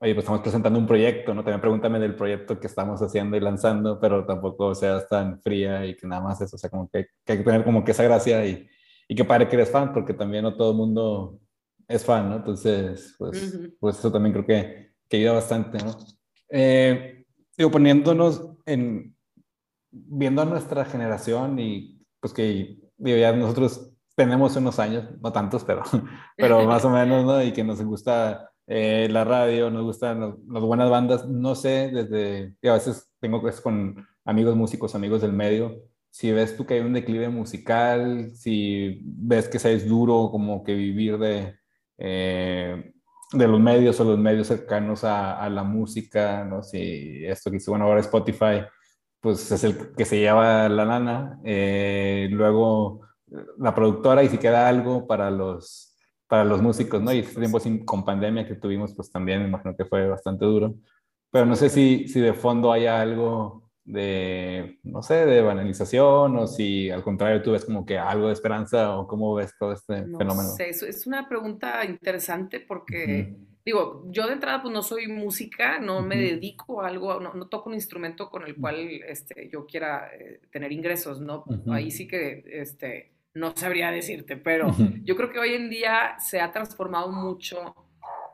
oye, 0.00 0.14
pues 0.14 0.24
estamos 0.24 0.42
presentando 0.42 0.78
un 0.78 0.86
proyecto, 0.86 1.34
¿no? 1.34 1.42
También 1.42 1.60
pregúntame 1.60 1.98
del 1.98 2.14
proyecto 2.14 2.60
que 2.60 2.68
estamos 2.68 3.00
haciendo 3.02 3.36
y 3.36 3.40
lanzando, 3.40 3.98
pero 4.00 4.24
tampoco 4.24 4.74
seas 4.74 5.08
tan 5.08 5.40
fría 5.40 5.84
y 5.86 5.96
que 5.96 6.06
nada 6.06 6.22
más 6.22 6.40
eso, 6.40 6.56
o 6.56 6.58
sea, 6.58 6.70
como 6.70 6.88
que, 6.88 7.06
que 7.24 7.32
hay 7.32 7.38
que 7.38 7.44
tener 7.44 7.64
como 7.64 7.84
que 7.84 7.90
esa 7.90 8.04
gracia 8.04 8.46
y, 8.46 8.68
y 9.08 9.14
que 9.14 9.24
pare 9.24 9.48
que 9.48 9.56
eres 9.56 9.70
fan, 9.70 9.92
porque 9.92 10.14
también 10.14 10.44
no 10.44 10.56
todo 10.56 10.70
el 10.70 10.76
mundo 10.76 11.40
es 11.88 12.04
fan, 12.04 12.28
¿no? 12.30 12.36
Entonces, 12.36 13.14
pues, 13.18 13.58
pues 13.80 13.98
eso 13.98 14.12
también 14.12 14.32
creo 14.32 14.46
que, 14.46 14.92
que 15.08 15.16
ayuda 15.16 15.32
bastante, 15.32 15.78
¿no? 15.78 15.96
Eh, 16.50 17.24
digo, 17.56 17.70
poniéndonos 17.70 18.56
en, 18.66 19.16
viendo 19.90 20.42
a 20.42 20.44
nuestra 20.44 20.84
generación 20.84 21.58
y 21.58 21.98
pues 22.20 22.32
que 22.32 22.78
digo, 22.96 23.16
ya 23.16 23.32
nosotros 23.32 23.92
tenemos 24.14 24.54
unos 24.56 24.78
años, 24.78 25.04
no 25.20 25.32
tantos, 25.32 25.64
pero, 25.64 25.82
pero 26.36 26.64
más 26.64 26.84
o 26.84 26.90
menos, 26.90 27.24
¿no? 27.24 27.42
Y 27.42 27.52
que 27.52 27.64
nos 27.64 27.80
gusta 27.82 28.47
eh, 28.68 29.08
la 29.10 29.24
radio, 29.24 29.70
nos 29.70 29.82
gustan 29.82 30.36
las 30.48 30.62
buenas 30.62 30.90
bandas. 30.90 31.26
No 31.26 31.54
sé, 31.54 31.90
desde, 31.92 32.54
a 32.68 32.74
veces 32.74 33.10
tengo 33.20 33.42
que 33.42 33.50
con 33.62 34.06
amigos 34.24 34.54
músicos, 34.56 34.94
amigos 34.94 35.22
del 35.22 35.32
medio, 35.32 35.82
si 36.10 36.32
ves 36.32 36.56
tú 36.56 36.66
que 36.66 36.74
hay 36.74 36.80
un 36.80 36.92
declive 36.92 37.28
musical, 37.28 38.30
si 38.34 39.00
ves 39.02 39.48
que 39.48 39.56
es 39.56 39.88
duro 39.88 40.30
como 40.30 40.62
que 40.64 40.74
vivir 40.74 41.18
de, 41.18 41.56
eh, 41.98 42.92
de 43.32 43.48
los 43.48 43.60
medios 43.60 43.98
o 44.00 44.04
los 44.04 44.18
medios 44.18 44.48
cercanos 44.48 45.04
a, 45.04 45.38
a, 45.40 45.48
la 45.48 45.62
música, 45.64 46.44
¿no? 46.44 46.62
Si 46.62 47.24
esto 47.24 47.50
que 47.50 47.58
hizo, 47.58 47.72
bueno, 47.72 47.86
ahora 47.86 48.00
Spotify, 48.00 48.62
pues 49.20 49.50
es 49.50 49.64
el 49.64 49.94
que 49.94 50.04
se 50.04 50.18
lleva 50.18 50.68
la 50.68 50.84
lana, 50.84 51.40
eh, 51.44 52.28
luego 52.30 53.02
la 53.58 53.74
productora 53.74 54.22
y 54.22 54.28
si 54.28 54.38
queda 54.38 54.68
algo 54.68 55.06
para 55.06 55.30
los, 55.30 55.87
para 56.28 56.44
los 56.44 56.60
músicos, 56.60 57.02
¿no? 57.02 57.12
Y 57.12 57.20
este 57.20 57.40
tiempo 57.40 57.58
sin, 57.58 57.84
con 57.84 58.04
pandemia 58.04 58.46
que 58.46 58.54
tuvimos, 58.54 58.94
pues 58.94 59.10
también 59.10 59.40
me 59.40 59.48
imagino 59.48 59.74
que 59.74 59.86
fue 59.86 60.06
bastante 60.06 60.44
duro. 60.44 60.74
Pero 61.30 61.46
no 61.46 61.56
sé 61.56 61.70
si, 61.70 62.06
si 62.06 62.20
de 62.20 62.34
fondo 62.34 62.70
haya 62.70 63.00
algo 63.00 63.68
de, 63.84 64.78
no 64.82 65.02
sé, 65.02 65.24
de 65.24 65.40
banalización 65.40 66.36
o 66.36 66.46
si 66.46 66.90
al 66.90 67.02
contrario 67.02 67.42
tú 67.42 67.52
ves 67.52 67.64
como 67.64 67.86
que 67.86 67.96
algo 67.96 68.26
de 68.26 68.34
esperanza 68.34 68.98
o 68.98 69.06
cómo 69.06 69.34
ves 69.34 69.54
todo 69.58 69.72
este 69.72 70.02
no 70.02 70.18
fenómeno. 70.18 70.50
Sé, 70.50 70.68
es 70.68 71.06
una 71.06 71.26
pregunta 71.26 71.82
interesante 71.86 72.60
porque, 72.60 73.34
digo, 73.64 74.04
yo 74.10 74.26
de 74.26 74.34
entrada 74.34 74.60
pues 74.60 74.74
no 74.74 74.82
soy 74.82 75.08
música, 75.08 75.78
no 75.80 76.02
me 76.02 76.16
dedico 76.16 76.82
a 76.82 76.88
algo, 76.88 77.18
no, 77.18 77.32
no, 77.32 77.48
toco 77.48 77.70
un 77.70 77.74
instrumento 77.74 78.28
con 78.28 78.46
el 78.46 78.56
cual 78.56 78.76
este, 78.76 79.48
yo 79.50 79.64
quiera 79.64 80.10
eh, 80.14 80.42
tener 80.50 80.70
ingresos, 80.70 81.22
¿no? 81.22 81.44
Ahí 81.70 81.90
sí 81.90 82.06
que, 82.06 82.44
este, 82.46 83.12
no 83.38 83.56
sabría 83.56 83.90
decirte, 83.90 84.36
pero 84.36 84.74
yo 85.04 85.16
creo 85.16 85.30
que 85.30 85.38
hoy 85.38 85.54
en 85.54 85.70
día 85.70 86.18
se 86.18 86.40
ha 86.40 86.50
transformado 86.50 87.10
mucho 87.10 87.74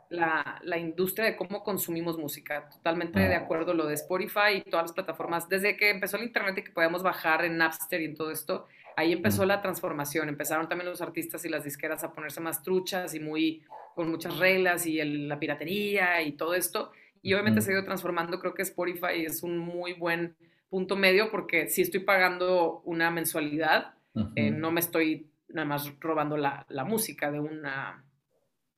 la, 0.08 0.60
la, 0.62 0.78
industria 0.78 1.26
de 1.26 1.36
cómo 1.36 1.62
consumimos 1.62 2.18
música. 2.18 2.68
Totalmente 2.70 3.18
de 3.20 3.34
ah. 3.34 3.40
acuerdo 3.40 3.74
lo 3.74 3.86
de 3.86 3.94
Spotify 3.94 4.56
y 4.56 4.70
todas 4.70 4.84
las 4.84 4.92
plataformas. 4.92 5.48
Desde 5.48 5.76
que 5.76 5.90
empezó 5.90 6.16
el 6.16 6.24
Internet 6.24 6.58
y 6.58 6.64
que 6.64 6.72
podíamos 6.72 7.02
bajar 7.02 7.44
en 7.44 7.56
Napster 7.56 8.00
y 8.00 8.06
en 8.06 8.14
todo 8.14 8.30
esto, 8.30 8.66
ahí 8.96 9.12
empezó 9.12 9.44
la 9.44 9.60
transformación. 9.60 10.28
Empezaron 10.28 10.68
también 10.68 10.88
los 10.88 11.00
artistas 11.00 11.44
y 11.44 11.48
las 11.48 11.64
disqueras 11.64 12.04
a 12.04 12.12
ponerse 12.12 12.40
más 12.40 12.62
truchas 12.62 13.14
y 13.14 13.20
muy 13.20 13.64
con 13.94 14.10
muchas 14.10 14.38
reglas 14.38 14.86
y 14.86 15.02
la 15.02 15.38
piratería 15.38 16.22
y 16.22 16.32
todo 16.32 16.54
esto. 16.54 16.92
Y 17.22 17.32
obviamente 17.32 17.60
se 17.60 17.70
ha 17.70 17.74
ido 17.74 17.84
transformando. 17.84 18.38
Creo 18.38 18.54
que 18.54 18.62
Spotify 18.62 19.24
es 19.24 19.42
un 19.42 19.58
muy 19.58 19.94
buen 19.94 20.36
punto 20.68 20.96
medio 20.96 21.30
porque 21.30 21.68
si 21.68 21.82
estoy 21.82 22.00
pagando 22.00 22.82
una 22.84 23.10
mensualidad, 23.10 23.93
eh, 24.36 24.50
no 24.50 24.70
me 24.70 24.80
estoy 24.80 25.30
nada 25.48 25.66
más 25.66 25.92
robando 26.00 26.36
la, 26.36 26.66
la 26.68 26.84
música 26.84 27.30
de 27.30 27.40
una 27.40 28.04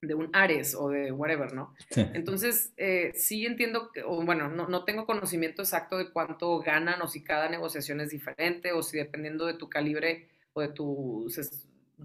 de 0.02 0.14
un 0.14 0.30
Ares 0.32 0.74
o 0.74 0.90
de 0.90 1.10
whatever, 1.12 1.52
¿no? 1.52 1.74
Entonces, 1.96 2.72
eh, 2.76 3.12
sí 3.14 3.46
entiendo, 3.46 3.90
que, 3.92 4.02
o 4.02 4.22
bueno, 4.24 4.48
no, 4.48 4.68
no, 4.68 4.84
tengo 4.84 5.06
conocimiento 5.06 5.62
exacto 5.62 5.98
de 5.98 6.10
cuánto 6.10 6.58
ganan 6.60 7.00
o 7.02 7.08
si 7.08 7.24
cada 7.24 7.48
negociación 7.48 8.00
es 8.00 8.10
diferente 8.10 8.72
o 8.72 8.82
si 8.82 8.98
dependiendo 8.98 9.46
de 9.46 9.54
tu 9.54 9.68
calibre 9.68 10.28
o 10.52 10.60
de 10.60 10.68
tus, 10.68 11.38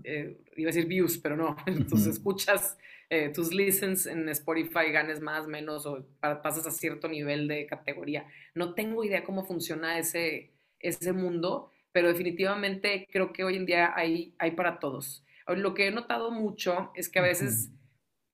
eh, 0.04 0.38
iba 0.56 0.70
a 0.70 0.74
decir 0.74 0.88
views, 0.88 1.18
pero 1.18 1.36
no, 1.36 1.56
tus 1.90 2.08
escuchas, 2.08 2.78
eh, 3.10 3.30
tus 3.30 3.54
listens 3.54 4.06
en 4.06 4.28
Spotify 4.30 4.92
ganes 4.92 5.20
más, 5.20 5.48
menos 5.48 5.86
o 5.86 6.06
pasas 6.20 6.66
a 6.66 6.72
cierto 6.72 7.08
nivel 7.08 7.48
de 7.48 7.66
categoría. 7.66 8.26
No 8.56 8.74
tengo 8.74 9.04
idea 9.04 9.24
cómo 9.24 9.46
funciona 9.46 10.00
ese, 10.00 10.52
ese 10.80 11.12
mundo, 11.12 11.72
pero 11.92 12.08
definitivamente 12.08 13.08
creo 13.12 13.34
que 13.34 13.44
hoy 13.44 13.56
en 13.56 13.66
día 13.66 13.94
hay, 13.96 14.34
hay 14.38 14.52
para 14.52 14.80
todos. 14.80 15.26
Lo 15.48 15.74
que 15.74 15.88
he 15.88 15.92
notado 15.92 16.32
mucho 16.32 16.92
es 16.96 17.10
que 17.10 17.20
a 17.20 17.24
veces 17.24 17.72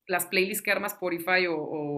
las 0.07 0.25
playlists 0.25 0.63
que 0.63 0.71
arma 0.71 0.87
Spotify 0.87 1.47
o, 1.47 1.55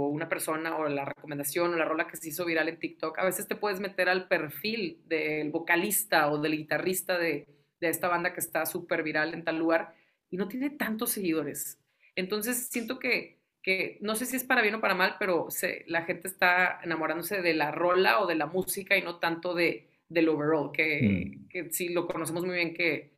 una 0.07 0.27
persona 0.27 0.75
o 0.77 0.89
la 0.89 1.05
recomendación 1.05 1.73
o 1.73 1.77
la 1.77 1.85
rola 1.85 2.07
que 2.07 2.17
se 2.17 2.29
hizo 2.29 2.43
viral 2.45 2.67
en 2.67 2.79
TikTok, 2.79 3.17
a 3.19 3.25
veces 3.25 3.47
te 3.47 3.55
puedes 3.55 3.79
meter 3.79 4.09
al 4.09 4.27
perfil 4.27 5.01
del 5.05 5.51
vocalista 5.51 6.31
o 6.31 6.39
del 6.39 6.57
guitarrista 6.57 7.17
de, 7.17 7.47
esta 7.79 8.09
banda 8.09 8.33
que 8.33 8.41
está 8.41 8.65
súper 8.65 9.03
viral 9.03 9.33
en 9.33 9.45
tal 9.45 9.57
lugar 9.57 9.93
y 10.29 10.37
no 10.37 10.47
tiene 10.47 10.69
tantos 10.71 11.11
seguidores. 11.11 11.79
Entonces 12.15 12.67
siento 12.69 12.99
que, 12.99 13.39
que, 13.63 13.97
no 14.01 14.15
sé 14.15 14.25
si 14.25 14.35
es 14.35 14.43
para 14.43 14.61
bien 14.61 14.75
o 14.75 14.81
para 14.81 14.95
mal, 14.95 15.15
pero 15.17 15.47
la 15.85 16.01
gente 16.01 16.27
está 16.27 16.81
enamorándose 16.83 17.41
de 17.41 17.53
la 17.53 17.71
rola 17.71 18.19
o 18.19 18.27
de 18.27 18.35
la 18.35 18.47
música 18.47 18.97
y 18.97 19.01
no 19.01 19.19
tanto 19.19 19.53
de, 19.53 19.88
del 20.09 20.29
overall, 20.29 20.71
que, 20.71 21.37
mm. 21.37 21.47
que 21.47 21.71
sí 21.71 21.89
lo 21.89 22.07
conocemos 22.07 22.43
muy 22.43 22.55
bien 22.55 22.73
que 22.73 23.11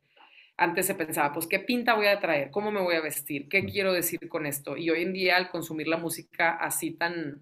antes 0.56 0.86
se 0.86 0.94
pensaba, 0.94 1.32
pues, 1.32 1.46
¿qué 1.46 1.58
pinta 1.58 1.94
voy 1.94 2.06
a 2.06 2.20
traer? 2.20 2.50
¿Cómo 2.50 2.70
me 2.70 2.80
voy 2.80 2.94
a 2.94 3.00
vestir? 3.00 3.48
¿Qué 3.48 3.64
quiero 3.64 3.92
decir 3.92 4.28
con 4.28 4.46
esto? 4.46 4.76
Y 4.76 4.90
hoy 4.90 5.02
en 5.02 5.12
día, 5.12 5.36
al 5.36 5.50
consumir 5.50 5.88
la 5.88 5.96
música 5.96 6.52
así 6.52 6.92
tan... 6.92 7.40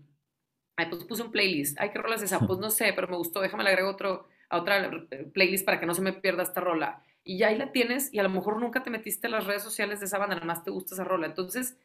Ay, 0.77 0.87
pues 0.89 1.05
puse 1.05 1.23
un 1.23 1.31
playlist. 1.31 1.79
Ay, 1.79 1.91
¿qué 1.91 1.99
rola 1.99 2.15
es 2.17 2.23
esa? 2.23 2.39
Pues 2.41 2.59
no 2.61 2.71
sé, 2.71 2.93
pero 2.95 3.09
me 3.09 3.17
gustó. 3.17 3.41
Déjame 3.41 3.65
le 3.65 3.71
agrego 3.71 3.91
otro, 3.91 4.29
a 4.49 4.59
otra 4.59 4.91
playlist 5.35 5.67
para 5.67 5.79
que 5.79 5.87
no 5.87 5.95
se 5.95 6.03
me 6.03 6.13
pierda 6.13 6.43
esta 6.43 6.61
rola. 6.61 7.03
Y 7.23 7.37
ya 7.37 7.49
ahí 7.49 7.59
la 7.59 7.73
tienes 7.73 8.13
y 8.15 8.19
a 8.19 8.23
lo 8.23 8.31
mejor 8.31 8.59
nunca 8.59 8.83
te 8.83 8.91
metiste 8.91 9.27
en 9.27 9.33
las 9.33 9.47
redes 9.47 9.63
sociales 9.63 10.01
de 10.01 10.07
esa 10.07 10.17
banda, 10.17 10.37
nada 10.37 10.47
más 10.47 10.65
te 10.65 10.71
gusta 10.71 10.95
esa 10.95 11.05
rola. 11.05 11.27
Entonces, 11.27 11.77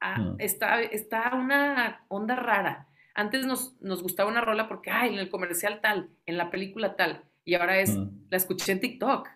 ah, 0.00 0.34
está, 0.38 0.80
está 0.82 1.34
una 1.34 2.04
onda 2.08 2.36
rara. 2.36 2.86
Antes 3.14 3.46
nos, 3.46 3.80
nos 3.80 4.02
gustaba 4.02 4.30
una 4.30 4.40
rola 4.40 4.68
porque, 4.68 4.90
ay, 4.90 5.14
en 5.14 5.20
el 5.20 5.30
comercial 5.30 5.80
tal, 5.80 6.10
en 6.26 6.36
la 6.36 6.50
película 6.50 6.96
tal. 6.96 7.24
Y 7.44 7.54
ahora 7.54 7.78
es, 7.80 7.96
la 8.30 8.36
escuché 8.36 8.72
en 8.72 8.80
TikTok 8.80 9.28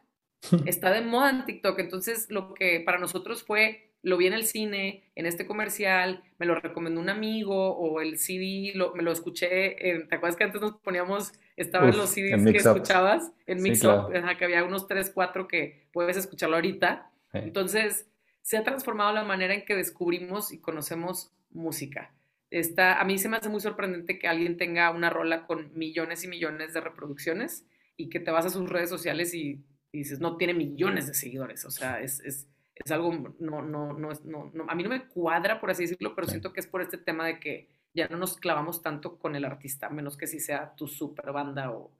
está 0.66 0.90
de 0.92 1.00
moda 1.02 1.30
en 1.30 1.44
TikTok. 1.44 1.78
Entonces, 1.78 2.30
lo 2.30 2.54
que 2.54 2.80
para 2.80 2.98
nosotros 2.98 3.42
fue, 3.42 3.92
lo 4.02 4.16
vi 4.16 4.26
en 4.26 4.32
el 4.32 4.44
cine, 4.44 5.10
en 5.14 5.26
este 5.26 5.46
comercial, 5.46 6.22
me 6.38 6.46
lo 6.46 6.54
recomendó 6.54 7.00
un 7.00 7.08
amigo 7.08 7.76
o 7.76 8.00
el 8.00 8.18
CD, 8.18 8.72
me 8.94 9.02
lo 9.02 9.12
escuché. 9.12 9.76
¿Te 10.08 10.14
acuerdas 10.14 10.36
que 10.36 10.44
antes 10.44 10.60
nos 10.60 10.74
poníamos, 10.80 11.32
estaban 11.56 11.96
los 11.96 12.10
CDs 12.10 12.44
que 12.44 12.58
escuchabas 12.58 13.32
en 13.46 13.62
Mix 13.62 13.82
que 13.82 14.44
había 14.44 14.64
unos 14.64 14.86
3, 14.86 15.10
4 15.12 15.48
que 15.48 15.88
puedes 15.92 16.16
escucharlo 16.16 16.56
ahorita. 16.56 17.10
Entonces, 17.32 18.08
se 18.42 18.56
ha 18.56 18.64
transformado 18.64 19.12
la 19.12 19.24
manera 19.24 19.54
en 19.54 19.64
que 19.64 19.74
descubrimos 19.74 20.52
y 20.52 20.60
conocemos 20.60 21.32
música. 21.50 22.14
Está, 22.50 23.00
a 23.00 23.04
mí 23.04 23.18
se 23.18 23.28
me 23.28 23.36
hace 23.36 23.48
muy 23.48 23.60
sorprendente 23.60 24.18
que 24.18 24.28
alguien 24.28 24.56
tenga 24.56 24.90
una 24.90 25.10
rola 25.10 25.46
con 25.46 25.70
millones 25.76 26.24
y 26.24 26.28
millones 26.28 26.72
de 26.72 26.80
reproducciones 26.80 27.66
y 27.96 28.08
que 28.08 28.20
te 28.20 28.30
vas 28.30 28.46
a 28.46 28.50
sus 28.50 28.68
redes 28.68 28.88
sociales 28.88 29.34
y 29.34 29.64
y 29.92 29.98
dices, 29.98 30.20
no 30.20 30.36
tiene 30.36 30.54
millones 30.54 31.06
de 31.06 31.14
seguidores, 31.14 31.64
o 31.64 31.70
sea, 31.70 32.00
es, 32.00 32.20
es, 32.20 32.46
es 32.74 32.90
algo, 32.90 33.12
no, 33.38 33.62
no, 33.62 33.92
no, 33.94 34.10
no, 34.24 34.66
a 34.68 34.74
mí 34.74 34.82
no 34.82 34.90
me 34.90 35.06
cuadra, 35.06 35.60
por 35.60 35.70
así 35.70 35.84
decirlo, 35.84 36.14
pero 36.14 36.26
siento 36.26 36.52
que 36.52 36.60
es 36.60 36.66
por 36.66 36.82
este 36.82 36.98
tema 36.98 37.26
de 37.26 37.40
que 37.40 37.68
ya 37.94 38.06
no 38.08 38.18
nos 38.18 38.36
clavamos 38.36 38.82
tanto 38.82 39.18
con 39.18 39.34
el 39.34 39.44
artista, 39.44 39.88
menos 39.88 40.16
que 40.16 40.26
si 40.26 40.40
sea 40.40 40.74
tu 40.74 40.86
super 40.86 41.32
banda 41.32 41.70
o, 41.70 41.90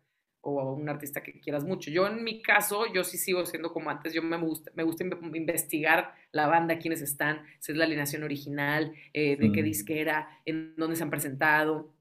o 0.48 0.72
un 0.74 0.88
artista 0.88 1.22
que 1.22 1.40
quieras 1.40 1.64
mucho. 1.64 1.90
Yo 1.90 2.06
en 2.06 2.24
mi 2.24 2.42
caso, 2.42 2.92
yo 2.92 3.04
sí 3.04 3.18
sigo 3.18 3.44
siendo 3.46 3.72
como 3.72 3.90
antes, 3.90 4.12
yo 4.12 4.22
me 4.22 4.36
gusta, 4.36 4.70
me 4.74 4.82
gusta 4.82 5.04
investigar 5.04 6.14
la 6.32 6.46
banda, 6.46 6.78
quiénes 6.78 7.02
están, 7.02 7.42
si 7.58 7.72
es 7.72 7.78
la 7.78 7.84
alineación 7.84 8.22
original, 8.22 8.92
eh, 9.12 9.36
de 9.36 9.52
qué 9.52 9.62
disquera, 9.62 10.28
en 10.44 10.74
dónde 10.76 10.96
se 10.96 11.02
han 11.02 11.10
presentado. 11.10 11.92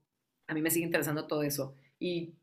A 0.46 0.54
mí 0.54 0.62
me 0.62 0.70
sigue 0.70 0.86
interesando 0.86 1.26
todo 1.26 1.42
eso. 1.42 1.74
Y 1.98 2.34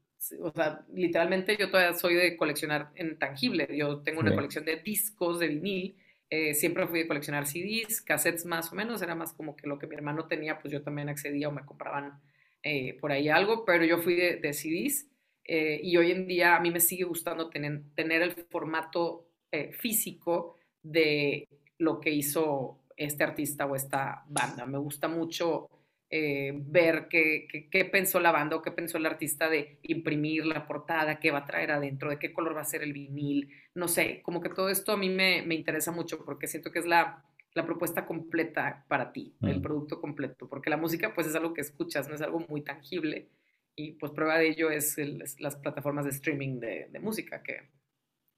o 0.42 0.52
sea, 0.52 0.86
literalmente 0.94 1.56
yo 1.60 1.70
todavía 1.70 1.94
soy 1.94 2.16
de 2.16 2.38
coleccionar 2.38 2.92
en 2.96 3.18
tangible. 3.18 3.68
Yo 3.76 4.00
tengo 4.00 4.22
una 4.22 4.34
colección 4.34 4.66
de 4.66 4.78
discos 4.78 5.40
de 5.40 5.48
vinil. 5.50 5.98
Eh, 6.30 6.54
siempre 6.54 6.88
fui 6.88 7.00
de 7.00 7.08
coleccionar 7.08 7.46
CDs, 7.46 8.02
cassettes 8.02 8.46
más 8.46 8.72
o 8.72 8.76
menos. 8.76 9.02
Era 9.02 9.16
más 9.16 9.34
como 9.34 9.56
que 9.56 9.68
lo 9.68 9.78
que 9.78 9.88
mi 9.88 9.96
hermano 9.96 10.28
tenía, 10.28 10.60
pues 10.60 10.72
yo 10.74 10.82
también 10.82 11.10
accedía 11.10 11.50
o 11.50 11.52
me 11.52 11.66
compraban 11.66 12.20
eh, 12.64 12.98
por 13.00 13.12
ahí 13.12 13.30
algo. 13.30 13.66
Pero 13.66 13.86
yo 13.86 14.00
fui 14.00 14.16
de, 14.16 14.54
CDs 14.54 15.08
eh, 15.46 15.80
y 15.82 15.96
hoy 15.98 16.12
en 16.12 16.28
día 16.28 16.56
a 16.56 16.60
mí 16.60 16.72
me 16.72 16.80
sigue 16.80 17.04
gustando 17.04 17.50
tener, 17.50 17.82
tener 17.96 18.22
el 18.22 18.32
formato 18.50 19.30
físico 19.72 20.58
de 20.82 21.48
lo 21.78 22.02
que 22.02 22.10
hizo 22.10 22.82
este 22.98 23.24
artista 23.24 23.66
o 23.66 23.76
esta 23.76 24.26
banda. 24.28 24.66
Me 24.66 24.78
gusta 24.78 25.08
mucho 25.08 25.70
eh, 26.10 26.54
ver 26.56 27.08
qué, 27.10 27.48
qué, 27.72 27.86
pensó 27.86 28.20
la 28.20 28.32
banda 28.32 28.56
o 28.56 28.62
qué 28.62 28.72
pensó 28.72 28.98
el 28.98 29.06
artista 29.06 29.50
de 29.50 29.80
imprimir 29.84 30.46
la 30.46 30.68
portada, 30.68 31.20
qué 31.20 31.32
va 31.32 31.40
a 31.40 31.46
traer 31.46 31.72
adentro, 31.72 32.10
de 32.10 32.20
qué 32.20 32.32
color 32.32 32.56
va 32.56 32.62
a 32.62 32.66
ser 32.66 32.84
el 32.84 32.94
vinil, 32.94 33.52
no 33.74 33.88
sé, 33.88 34.22
como 34.22 34.40
que 34.40 34.50
todo 34.50 34.70
esto 34.70 34.92
a 34.92 34.98
mí 34.98 35.10
me, 35.10 35.42
me 35.42 35.56
interesa 35.56 35.92
mucho 35.92 36.24
porque 36.24 36.48
siento 36.48 36.72
que 36.72 36.80
es 36.80 36.86
la, 36.86 37.26
la 37.54 37.66
propuesta 37.66 38.06
completa 38.06 38.86
para 38.88 39.12
ti, 39.12 39.36
el 39.42 39.62
producto 39.62 40.00
completo, 40.00 40.48
porque 40.48 40.70
la 40.70 40.78
música 40.78 41.14
pues 41.14 41.28
es 41.28 41.36
algo 41.36 41.54
que 41.54 41.62
escuchas, 41.62 42.08
no 42.08 42.16
es 42.16 42.22
algo 42.22 42.46
muy 42.48 42.62
tangible 42.62 43.30
y 43.76 43.94
pues 43.94 44.12
prueba 44.12 44.38
de 44.38 44.50
ello 44.50 44.70
es, 44.70 44.98
las 45.40 45.56
plataformas 45.58 46.06
de 46.06 46.12
streaming 46.12 46.60
de, 46.60 46.88
de 46.92 47.00
música, 47.00 47.42
que 47.44 47.70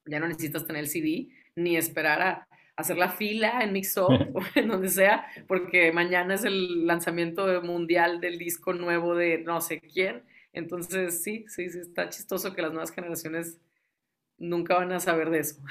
ya 0.05 0.19
no 0.19 0.27
necesitas 0.27 0.65
tener 0.65 0.83
el 0.83 0.89
CD 0.89 1.29
ni 1.55 1.77
esperar 1.77 2.21
a 2.21 2.47
hacer 2.77 2.97
la 2.97 3.09
fila 3.09 3.61
en 3.61 3.73
Mixup 3.73 4.09
o 4.33 4.41
en 4.55 4.67
donde 4.67 4.89
sea, 4.89 5.25
porque 5.47 5.91
mañana 5.91 6.35
es 6.35 6.45
el 6.45 6.85
lanzamiento 6.85 7.61
mundial 7.61 8.21
del 8.21 8.37
disco 8.37 8.73
nuevo 8.73 9.15
de 9.15 9.39
no 9.39 9.59
sé 9.61 9.81
quién. 9.81 10.23
Entonces, 10.53 11.21
sí, 11.21 11.45
sí, 11.49 11.69
sí, 11.69 11.79
está 11.79 12.09
chistoso 12.09 12.53
que 12.53 12.61
las 12.61 12.71
nuevas 12.71 12.91
generaciones 12.91 13.59
nunca 14.37 14.75
van 14.75 14.91
a 14.91 14.99
saber 14.99 15.29
de 15.29 15.39
eso. 15.39 15.61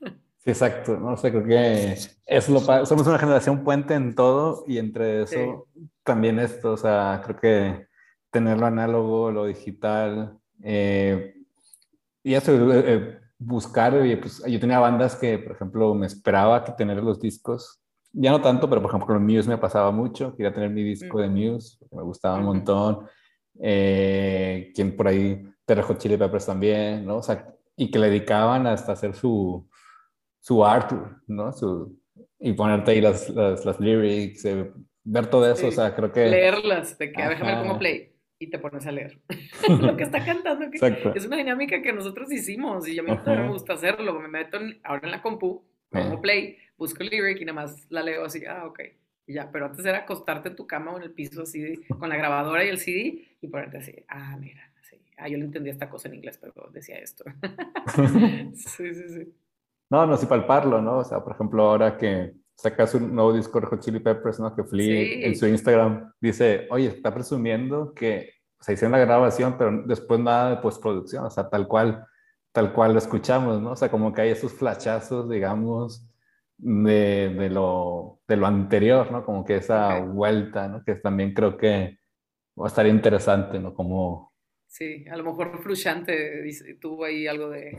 Sí, 0.44 0.50
exacto. 0.50 0.96
No 0.96 1.16
sé, 1.16 1.32
creo 1.32 1.44
que 1.44 1.94
eso 2.24 2.52
lo 2.52 2.60
somos 2.86 3.06
una 3.08 3.18
generación 3.18 3.64
puente 3.64 3.94
en 3.94 4.14
todo 4.14 4.64
y 4.68 4.78
entre 4.78 5.22
eso 5.22 5.66
también 6.04 6.38
esto, 6.38 6.74
o 6.74 6.76
sea, 6.76 7.20
creo 7.24 7.40
que 7.40 7.87
tener 8.30 8.58
lo 8.58 8.66
análogo, 8.66 9.30
lo 9.30 9.46
digital, 9.46 10.38
eh, 10.62 11.34
y 12.22 12.34
eso, 12.34 12.52
eh, 12.72 12.84
eh 12.86 13.18
buscar, 13.40 13.92
pues 14.20 14.42
yo 14.44 14.58
tenía 14.58 14.80
bandas 14.80 15.14
que, 15.14 15.38
por 15.38 15.52
ejemplo, 15.52 15.94
me 15.94 16.06
esperaba 16.06 16.64
que 16.64 16.72
tener 16.72 17.00
los 17.02 17.20
discos 17.20 17.80
ya 18.12 18.30
no 18.30 18.40
tanto, 18.40 18.68
pero 18.68 18.80
por 18.80 18.90
ejemplo 18.90 19.06
con 19.06 19.24
Muse 19.24 19.48
me 19.48 19.58
pasaba 19.58 19.90
mucho, 19.90 20.34
quería 20.34 20.52
tener 20.52 20.70
mi 20.70 20.82
disco 20.82 21.18
mm. 21.18 21.20
de 21.20 21.28
Muse, 21.28 21.78
me 21.90 22.02
gustaba 22.02 22.38
un 22.38 22.44
montón. 22.44 23.06
Eh, 23.60 24.72
quien 24.74 24.96
por 24.96 25.08
ahí, 25.08 25.44
Terre 25.64 25.82
Hot 25.82 25.98
Chili 25.98 26.16
Peppers 26.16 26.46
también, 26.46 27.04
¿no? 27.04 27.16
O 27.16 27.22
sea, 27.22 27.54
y 27.76 27.90
que 27.90 27.98
le 27.98 28.08
dedicaban 28.08 28.66
hasta 28.66 28.92
hacer 28.92 29.14
su, 29.14 29.68
su 30.40 30.64
art, 30.64 30.92
¿no? 31.26 31.52
Su, 31.52 31.98
y 32.38 32.52
ponerte 32.52 32.92
ahí 32.92 33.00
las, 33.00 33.28
las, 33.30 33.64
las 33.64 33.80
lyrics, 33.80 34.44
eh, 34.44 34.72
ver 35.04 35.26
todo 35.28 35.50
eso, 35.50 35.68
o 35.68 35.72
sea, 35.72 35.94
creo 35.94 36.12
que... 36.12 36.28
Leerlas, 36.28 36.96
de 36.98 37.12
que 37.12 37.22
déjame 37.22 37.54
ver 37.54 37.66
cómo 37.66 37.78
play 37.78 38.14
y 38.38 38.48
te 38.48 38.58
pones 38.58 38.86
a 38.86 38.92
leer 38.92 39.18
lo 39.80 39.96
que 39.96 40.04
está 40.04 40.24
cantando. 40.24 40.70
Que 40.70 41.12
es 41.14 41.26
una 41.26 41.36
dinámica 41.36 41.82
que 41.82 41.92
nosotros 41.92 42.30
hicimos 42.32 42.86
y 42.88 42.98
a 42.98 43.02
mí 43.02 43.10
me 43.26 43.48
gusta 43.48 43.74
hacerlo. 43.74 44.18
Me 44.20 44.28
meto 44.28 44.58
ahora 44.84 45.02
en 45.04 45.10
la 45.10 45.22
compu, 45.22 45.64
pongo 45.90 46.20
play, 46.20 46.58
busco 46.76 47.02
el 47.02 47.10
lyric 47.10 47.40
y 47.40 47.44
nada 47.44 47.62
más 47.62 47.86
la 47.90 48.02
leo 48.02 48.24
así, 48.24 48.44
ah, 48.46 48.66
ok. 48.66 48.80
Y 49.26 49.34
ya, 49.34 49.50
pero 49.50 49.66
antes 49.66 49.84
era 49.84 49.98
acostarte 49.98 50.48
en 50.48 50.56
tu 50.56 50.66
cama 50.66 50.92
o 50.92 50.96
en 50.96 51.02
el 51.02 51.12
piso 51.12 51.42
así, 51.42 51.76
con 51.98 52.08
la 52.08 52.16
grabadora 52.16 52.64
y 52.64 52.68
el 52.68 52.78
CD 52.78 53.28
y 53.40 53.48
ponerte 53.48 53.78
así, 53.78 54.04
ah, 54.08 54.36
mira, 54.38 54.70
así. 54.80 54.96
Ah, 55.16 55.28
yo 55.28 55.36
le 55.36 55.44
entendía 55.44 55.72
esta 55.72 55.90
cosa 55.90 56.08
en 56.08 56.14
inglés, 56.14 56.38
pero 56.38 56.70
decía 56.72 56.96
esto. 56.96 57.24
sí, 58.54 58.94
sí, 58.94 59.08
sí. 59.08 59.34
No, 59.90 60.06
no, 60.06 60.16
sí 60.16 60.26
palparlo, 60.26 60.82
¿no? 60.82 60.98
O 60.98 61.04
sea, 61.04 61.24
por 61.24 61.32
ejemplo, 61.32 61.62
ahora 61.62 61.96
que 61.96 62.34
sacas 62.58 62.92
un 62.94 63.14
nuevo 63.14 63.32
disco 63.32 63.60
de 63.60 63.78
Chili 63.78 64.00
Peppers, 64.00 64.40
¿no? 64.40 64.54
Que 64.54 64.64
Flea 64.64 65.26
en 65.26 65.36
su 65.36 65.46
Instagram 65.46 66.12
dice, 66.20 66.66
oye, 66.70 66.88
está 66.88 67.14
presumiendo 67.14 67.94
que 67.94 68.32
se 68.58 68.72
hizo 68.72 68.88
la 68.88 68.98
grabación, 68.98 69.56
pero 69.56 69.82
después 69.86 70.18
nada 70.18 70.50
de 70.50 70.56
postproducción, 70.56 71.24
o 71.24 71.30
sea, 71.30 71.48
tal 71.48 71.68
cual, 71.68 72.04
tal 72.50 72.72
cual 72.72 72.94
lo 72.94 72.98
escuchamos, 72.98 73.62
¿no? 73.62 73.70
O 73.70 73.76
sea, 73.76 73.88
como 73.88 74.12
que 74.12 74.22
hay 74.22 74.30
esos 74.30 74.52
flachazos, 74.52 75.30
digamos, 75.30 76.04
de, 76.56 77.28
de 77.28 77.48
lo, 77.48 78.18
de 78.26 78.36
lo 78.36 78.46
anterior, 78.48 79.12
¿no? 79.12 79.24
Como 79.24 79.44
que 79.44 79.56
esa 79.56 80.00
vuelta, 80.00 80.66
¿no? 80.66 80.82
Que 80.82 80.96
también 80.96 81.34
creo 81.34 81.56
que 81.56 82.00
va 82.60 82.64
a 82.64 82.68
estar 82.68 82.88
interesante, 82.88 83.60
¿no? 83.60 83.72
Como... 83.72 84.34
Sí, 84.66 85.04
a 85.08 85.16
lo 85.16 85.22
mejor 85.22 85.56
Flushante 85.62 86.44
tuvo 86.80 87.04
ahí 87.04 87.28
algo 87.28 87.50
de, 87.50 87.78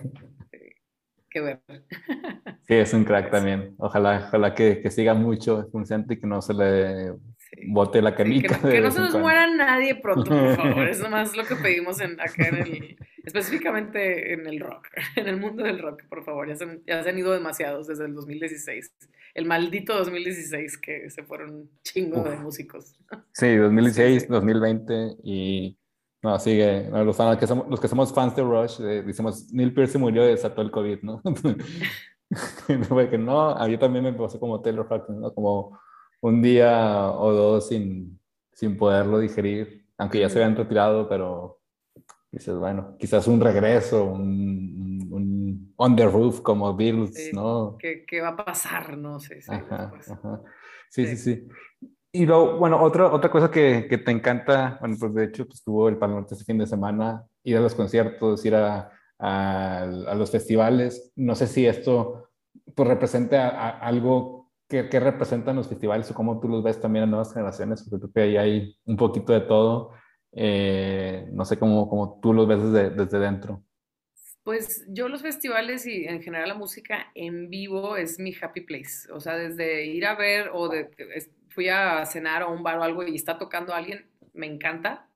que 1.29 1.41
ver. 1.41 1.61
Sí, 2.67 2.75
es 2.75 2.93
un 2.93 3.03
crack 3.03 3.31
también. 3.31 3.73
Ojalá, 3.79 4.25
ojalá 4.27 4.53
que, 4.53 4.79
que 4.79 4.91
siga 4.91 5.15
mucho 5.15 5.67
Flushante 5.71 6.13
y 6.13 6.19
que 6.19 6.27
no 6.27 6.39
se 6.39 6.53
le 6.53 7.13
bote 7.67 8.01
la 8.01 8.15
canica. 8.15 8.59
que, 8.61 8.81
no 8.81 8.91
se 8.91 8.99
nos 8.99 9.15
muera 9.15 9.47
nadie 9.47 9.95
pronto, 9.95 10.29
por 10.29 10.55
favor. 10.55 10.87
Es 10.87 10.99
nomás 10.99 11.35
lo 11.35 11.45
que 11.45 11.55
pedimos 11.55 11.99
en, 11.99 12.19
acá 12.19 12.47
en 12.47 12.55
el, 12.55 12.97
específicamente 13.23 14.33
en 14.33 14.47
el 14.47 14.59
rock, 14.59 14.87
en 15.15 15.27
el 15.27 15.37
mundo 15.37 15.63
del 15.63 15.79
rock, 15.79 16.03
por 16.07 16.23
favor. 16.23 16.47
Ya 16.47 16.55
se, 16.55 16.81
ya 16.85 17.03
se 17.03 17.09
han 17.09 17.17
ido 17.17 17.33
demasiados 17.33 17.87
desde 17.87 18.05
el 18.05 18.13
2016. 18.13 18.93
El 19.33 19.45
maldito 19.45 19.95
2016 19.97 20.77
que 20.77 21.09
se 21.09 21.23
fueron 21.23 21.69
chingo 21.83 22.23
de 22.23 22.35
músicos. 22.37 22.95
Sí, 23.31 23.55
2016, 23.55 24.27
2020 24.27 25.15
y 25.23 25.77
no, 26.21 26.37
sigue. 26.39 26.89
Los, 26.89 27.17
que 27.37 27.47
somos, 27.47 27.69
los 27.69 27.79
que 27.79 27.87
somos 27.87 28.13
fans 28.13 28.35
de 28.35 28.43
Rush, 28.43 28.81
eh, 28.81 29.03
decimos, 29.03 29.51
Neil 29.53 29.73
Pearce 29.73 29.97
murió 29.97 30.25
y 30.25 30.31
desató 30.31 30.61
el 30.61 30.71
COVID, 30.71 31.01
¿no? 31.01 31.21
que 33.09 33.17
no, 33.17 33.49
a 33.51 33.67
mí 33.67 33.77
también 33.77 34.03
me 34.03 34.13
pasó 34.13 34.39
como 34.39 34.61
Taylor 34.61 34.87
Hawkins, 34.89 35.17
¿no? 35.17 35.33
Como 35.33 35.79
un 36.21 36.41
día 36.41 37.09
o 37.11 37.31
dos 37.31 37.69
sin, 37.69 38.19
sin 38.53 38.77
poderlo 38.77 39.19
digerir, 39.19 39.85
aunque 39.97 40.19
ya 40.19 40.29
se 40.29 40.41
habían 40.41 40.57
retirado, 40.57 41.07
pero 41.07 41.61
dices, 42.31 42.55
bueno, 42.55 42.97
quizás 42.99 43.25
un 43.27 43.39
regreso, 43.39 44.03
un, 44.03 45.07
un 45.11 45.73
on 45.77 45.95
the 45.95 46.05
roof 46.05 46.41
como 46.41 46.75
Bills, 46.75 47.33
¿no? 47.33 47.77
¿Qué, 47.79 48.03
¿Qué, 48.05 48.19
va 48.19 48.29
a 48.29 48.35
pasar? 48.35 48.97
No 48.97 49.19
sé. 49.19 49.41
Sí, 49.41 49.47
sí, 50.89 51.05
sí, 51.07 51.17
sí, 51.17 51.47
Y 52.11 52.25
luego, 52.25 52.57
bueno, 52.57 52.81
otra, 52.81 53.11
otra 53.11 53.29
cosa 53.29 53.51
que, 53.51 53.87
que, 53.87 53.99
te 53.99 54.11
encanta, 54.11 54.77
bueno, 54.79 54.95
pues 54.99 55.13
de 55.13 55.25
hecho, 55.25 55.45
pues 55.45 55.63
tuvo 55.63 55.89
el 55.89 55.97
Palo 55.97 56.25
este 56.27 56.43
fin 56.43 56.57
de 56.57 56.65
semana, 56.65 57.25
ir 57.43 57.57
a 57.57 57.61
los 57.61 57.75
conciertos, 57.75 58.43
ir 58.45 58.55
a, 58.55 58.91
a, 59.19 59.81
a 59.83 60.15
los 60.15 60.31
festivales. 60.31 61.11
No 61.15 61.35
sé 61.35 61.47
si 61.47 61.67
esto 61.67 62.29
pues 62.75 62.87
represente 62.87 63.37
algo 63.37 64.39
¿Qué, 64.69 64.83
representan 64.99 65.55
los 65.55 65.67
festivales 65.67 66.11
o 66.11 66.13
cómo 66.13 66.39
tú 66.39 66.47
los 66.47 66.63
ves 66.63 66.79
también 66.79 67.05
en 67.05 67.09
nuevas 67.09 67.33
generaciones? 67.33 67.81
Porque 67.81 68.01
creo 68.01 68.13
que 68.13 68.21
ahí 68.21 68.37
hay 68.37 68.77
un 68.85 68.97
poquito 68.97 69.33
de 69.33 69.41
todo. 69.41 69.93
Eh, 70.31 71.27
no 71.31 71.43
sé 71.43 71.57
cómo, 71.57 71.89
cómo, 71.89 72.19
tú 72.21 72.33
los 72.33 72.47
ves 72.47 72.61
desde, 72.61 72.89
desde 72.91 73.17
dentro. 73.17 73.63
Pues 74.43 74.85
yo 74.87 75.09
los 75.09 75.23
festivales 75.23 75.87
y 75.87 76.05
en 76.05 76.21
general 76.21 76.49
la 76.49 76.53
música 76.53 77.07
en 77.15 77.49
vivo 77.49 77.97
es 77.97 78.19
mi 78.19 78.31
happy 78.39 78.61
place. 78.61 79.11
O 79.11 79.19
sea, 79.19 79.37
desde 79.37 79.87
ir 79.87 80.05
a 80.05 80.13
ver 80.13 80.51
o 80.53 80.69
de, 80.69 80.87
fui 81.59 81.67
a 81.67 82.05
cenar 82.05 82.43
a 82.43 82.47
un 82.47 82.63
bar 82.63 82.77
o 82.77 82.83
algo 82.83 83.05
y 83.05 83.15
está 83.15 83.37
tocando 83.37 83.73
alguien, 83.73 84.05
me 84.31 84.45
encanta, 84.45 85.09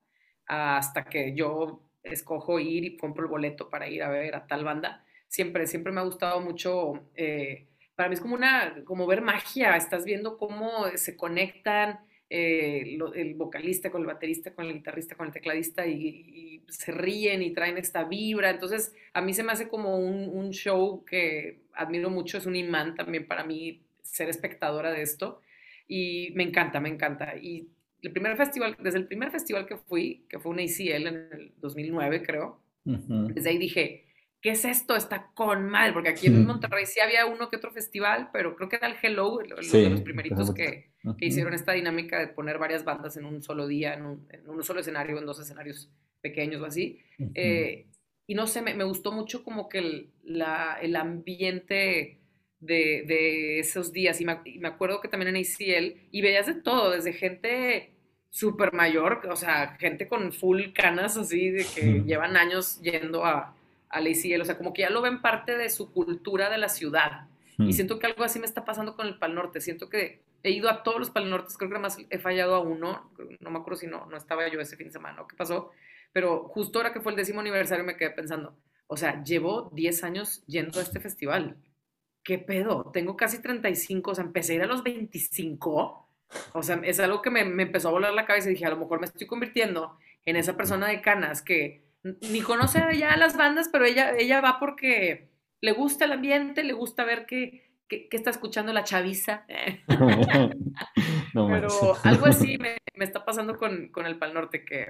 hasta 0.46 1.06
que 1.06 1.34
yo 1.34 1.82
escojo 2.04 2.60
ir 2.60 2.84
y 2.84 2.98
compro 2.98 3.24
el 3.24 3.30
boleto 3.30 3.70
para 3.70 3.88
ir 3.88 4.04
a 4.04 4.10
ver 4.10 4.36
a 4.36 4.46
tal 4.46 4.66
banda. 4.66 5.06
Siempre, 5.30 5.68
siempre 5.68 5.94
me 5.94 6.02
ha 6.02 6.04
gustado 6.04 6.41
mucho 6.41 7.08
eh, 7.16 7.68
para 7.96 8.10
mí 8.10 8.16
es 8.16 8.20
como 8.20 8.36
una, 8.36 8.84
como 8.84 9.08
ver 9.08 9.22
magia, 9.22 9.78
estás 9.78 10.04
viendo 10.04 10.38
cómo 10.38 10.86
se 10.96 11.16
conectan 11.16 12.02
eh, 12.30 12.98
el 13.16 13.36
vocalista 13.36 13.89
con 13.89 14.02
el 14.02 14.08
baterista, 14.08 14.54
con 14.54 14.66
el 14.66 14.74
guitarrista, 14.74 15.16
con 15.16 15.28
el 15.28 15.32
tecladista 15.32 15.88
y, 15.88 16.66
se 16.68 16.91
ríen 16.91 17.41
y 17.41 17.54
traen 17.54 17.78
esta 17.78 18.04
vibra. 18.04 18.50
Entonces, 18.50 18.94
a 19.14 19.22
mí 19.22 19.34
se 19.34 19.44
me 19.44 19.54
hace 19.54 19.70
como 19.70 19.98
un, 19.98 20.50
show 20.52 21.06
que 21.06 21.62
admiro 21.74 22.10
mucho, 22.10 22.38
es 22.38 22.46
un 22.46 22.58
imán 22.58 22.96
también 22.96 23.28
para 23.30 23.46
mí 23.46 23.82
ser 24.02 24.28
espectadora 24.28 24.91
de 24.91 25.04
esto 25.04 25.39
y 25.88 26.31
me 26.36 26.43
encanta, 26.43 26.79
me 26.79 26.89
encanta. 26.89 27.36
Y 27.36 27.69
el 28.01 28.11
primer 28.11 28.36
festival, 28.38 28.75
desde 28.79 28.99
el 28.99 29.07
primer 29.07 29.31
festival 29.31 29.65
que 29.65 29.77
fui, 29.77 30.25
que 30.29 30.39
fue 30.39 30.51
un 30.51 30.59
ACL 30.59 31.07
en 31.07 31.29
el 31.31 31.53
2009 31.57 32.23
creo, 32.23 32.61
desde 32.86 33.49
ahí 33.49 33.57
dije, 33.57 34.05
¿qué 34.41 34.51
es 34.51 34.65
esto? 34.65 34.95
Está 34.95 35.31
con 35.34 35.69
mal, 35.69 35.93
porque 35.93 36.09
aquí 36.09 36.27
en 36.27 36.45
Monterrey 36.45 36.86
sí 36.86 36.99
había 36.99 37.25
uno 37.25 37.49
que 37.49 37.55
otro 37.55 37.71
festival, 37.71 38.29
pero 38.34 38.55
creo 38.57 38.67
que 38.67 38.75
era 38.75 38.88
el 38.88 38.95
Hello, 39.01 39.38
de 39.38 39.89
los 39.89 40.01
primeritos 40.01 40.53
que, 40.53 40.91
hicieron 41.19 41.53
esta 41.53 41.71
dinámica 41.71 42.19
de 42.19 42.27
poner 42.27 42.57
varias 42.57 42.84
bandas 42.84 43.15
en 43.17 43.25
un 43.25 43.41
solo 43.41 43.67
día, 43.67 43.93
en 43.93 44.05
un, 44.05 44.63
solo 44.63 44.81
escenario, 44.81 45.17
en 45.17 45.25
dos 45.25 45.39
escenarios 45.39 45.89
pequeños 46.21 46.61
o 46.61 46.65
así. 46.65 46.99
Eh, 47.36 47.88
y 48.27 48.36
no 48.36 48.47
sé, 48.47 48.61
me, 48.61 48.84
gustó 48.84 49.13
mucho 49.13 49.43
como 49.43 49.69
que 49.69 49.79
el, 49.79 50.11
la, 50.23 50.77
el 50.81 50.95
ambiente 50.97 52.22
de, 52.66 53.03
de, 53.07 53.59
esos 53.59 53.91
días. 53.91 54.20
Y 54.22 54.26
me, 54.26 54.39
me, 54.59 54.68
acuerdo 54.68 55.01
que 55.01 55.07
también 55.07 55.36
en 55.36 55.41
ACL, 55.41 55.99
y 56.11 56.22
veías 56.22 56.47
de 56.47 56.55
todo, 56.55 56.91
desde 56.91 57.14
gente 57.14 57.91
súper 58.30 58.74
mayor, 58.74 59.22
o 59.30 59.36
sea, 59.36 59.78
gente 59.80 60.07
con 60.07 60.34
full 60.34 60.72
canas 60.74 61.18
así, 61.18 61.51
de 61.51 61.66
que 61.66 62.03
llevan 62.05 62.36
años 62.36 62.82
yendo 62.82 63.26
a 63.26 63.55
al 63.93 64.07
ACL, 64.07 64.41
o 64.41 64.45
sea, 64.45 64.57
como 64.57 64.74
que 64.74 64.82
ya 64.82 64.89
lo 64.89 65.01
ven 65.01 65.22
parte 65.22 65.55
de 65.55 65.70
su 65.70 65.91
cultura 65.93 66.49
de 66.49 66.57
la 66.57 66.68
ciudad. 66.68 67.28
Y 67.59 67.66
hmm. 67.66 67.72
siento 67.74 67.99
que 67.99 68.07
algo 68.07 68.24
así 68.24 68.39
me 68.39 68.45
está 68.45 68.66
pasando 68.66 68.95
con 68.95 69.05
el 69.05 69.20
Pal 69.20 69.36
Norte. 69.36 69.61
Siento 69.61 69.88
que 69.88 70.24
he 70.41 70.49
ido 70.49 70.70
a 70.70 70.82
todos 70.82 70.99
los 70.99 71.09
Pal 71.11 71.30
Nortes, 71.30 71.57
creo 71.57 71.70
que 71.70 71.78
más 71.78 71.97
he 72.09 72.18
fallado 72.18 72.55
a 72.55 72.59
uno, 72.59 73.11
no 73.39 73.49
me 73.51 73.59
acuerdo 73.59 73.80
si 73.80 73.88
no, 73.88 74.07
no 74.07 74.18
estaba 74.18 74.47
yo 74.49 74.59
ese 74.59 74.76
fin 74.76 74.88
de 74.88 74.93
semana 74.93 75.22
o 75.22 75.28
qué 75.28 75.36
pasó, 75.36 75.72
pero 76.11 76.47
justo 76.49 76.80
ahora 76.80 76.91
que 76.91 76.99
fue 76.99 77.11
el 77.11 77.16
décimo 77.16 77.39
aniversario 77.39 77.86
me 77.86 77.95
quedé 77.95 78.09
pensando, 78.09 78.57
o 78.88 78.97
sea, 78.97 79.24
llevo 79.24 79.72
10 79.74 80.03
años 80.03 80.43
yendo 80.47 80.80
a 80.80 80.84
este 80.84 80.99
festival. 80.99 81.55
¿Qué 82.24 82.38
pedo? 82.38 82.89
Tengo 82.91 83.17
casi 83.17 83.41
35, 83.41 84.11
o 84.11 84.15
sea, 84.15 84.24
empecé 84.24 84.53
a 84.53 84.55
ir 84.55 84.61
a 84.63 84.67
los 84.67 84.84
25. 84.84 86.07
O 86.53 86.63
sea, 86.63 86.80
es 86.84 86.99
algo 86.99 87.21
que 87.21 87.30
me, 87.30 87.43
me 87.43 87.63
empezó 87.63 87.89
a 87.89 87.91
volar 87.91 88.13
la 88.13 88.26
cabeza 88.26 88.49
y 88.49 88.53
dije, 88.53 88.65
a 88.65 88.69
lo 88.69 88.78
mejor 88.78 88.99
me 88.99 89.05
estoy 89.05 89.28
convirtiendo 89.28 89.97
en 90.26 90.36
esa 90.36 90.55
persona 90.55 90.88
de 90.88 91.01
canas 91.01 91.41
que 91.41 91.84
ni 92.03 92.41
conoce 92.41 92.80
ya 92.97 93.15
las 93.17 93.38
bandas, 93.38 93.69
pero 93.69 93.86
ella, 93.86 94.11
ella 94.17 94.41
va 94.41 94.59
porque 94.59 95.30
le 95.61 95.71
gusta 95.71 96.05
el 96.05 96.11
ambiente, 96.11 96.63
le 96.63 96.74
gusta 96.74 97.05
ver 97.05 97.26
qué, 97.26 97.69
está 98.11 98.30
escuchando 98.30 98.74
la 98.74 98.84
chaviza. 98.84 99.45
pero 101.34 101.67
algo 102.03 102.26
así 102.26 102.57
me, 102.59 102.78
está 102.95 103.24
pasando 103.24 103.57
con, 103.57 103.91
el 104.05 104.17
Pal 104.17 104.34
Norte, 104.34 104.65
que 104.65 104.88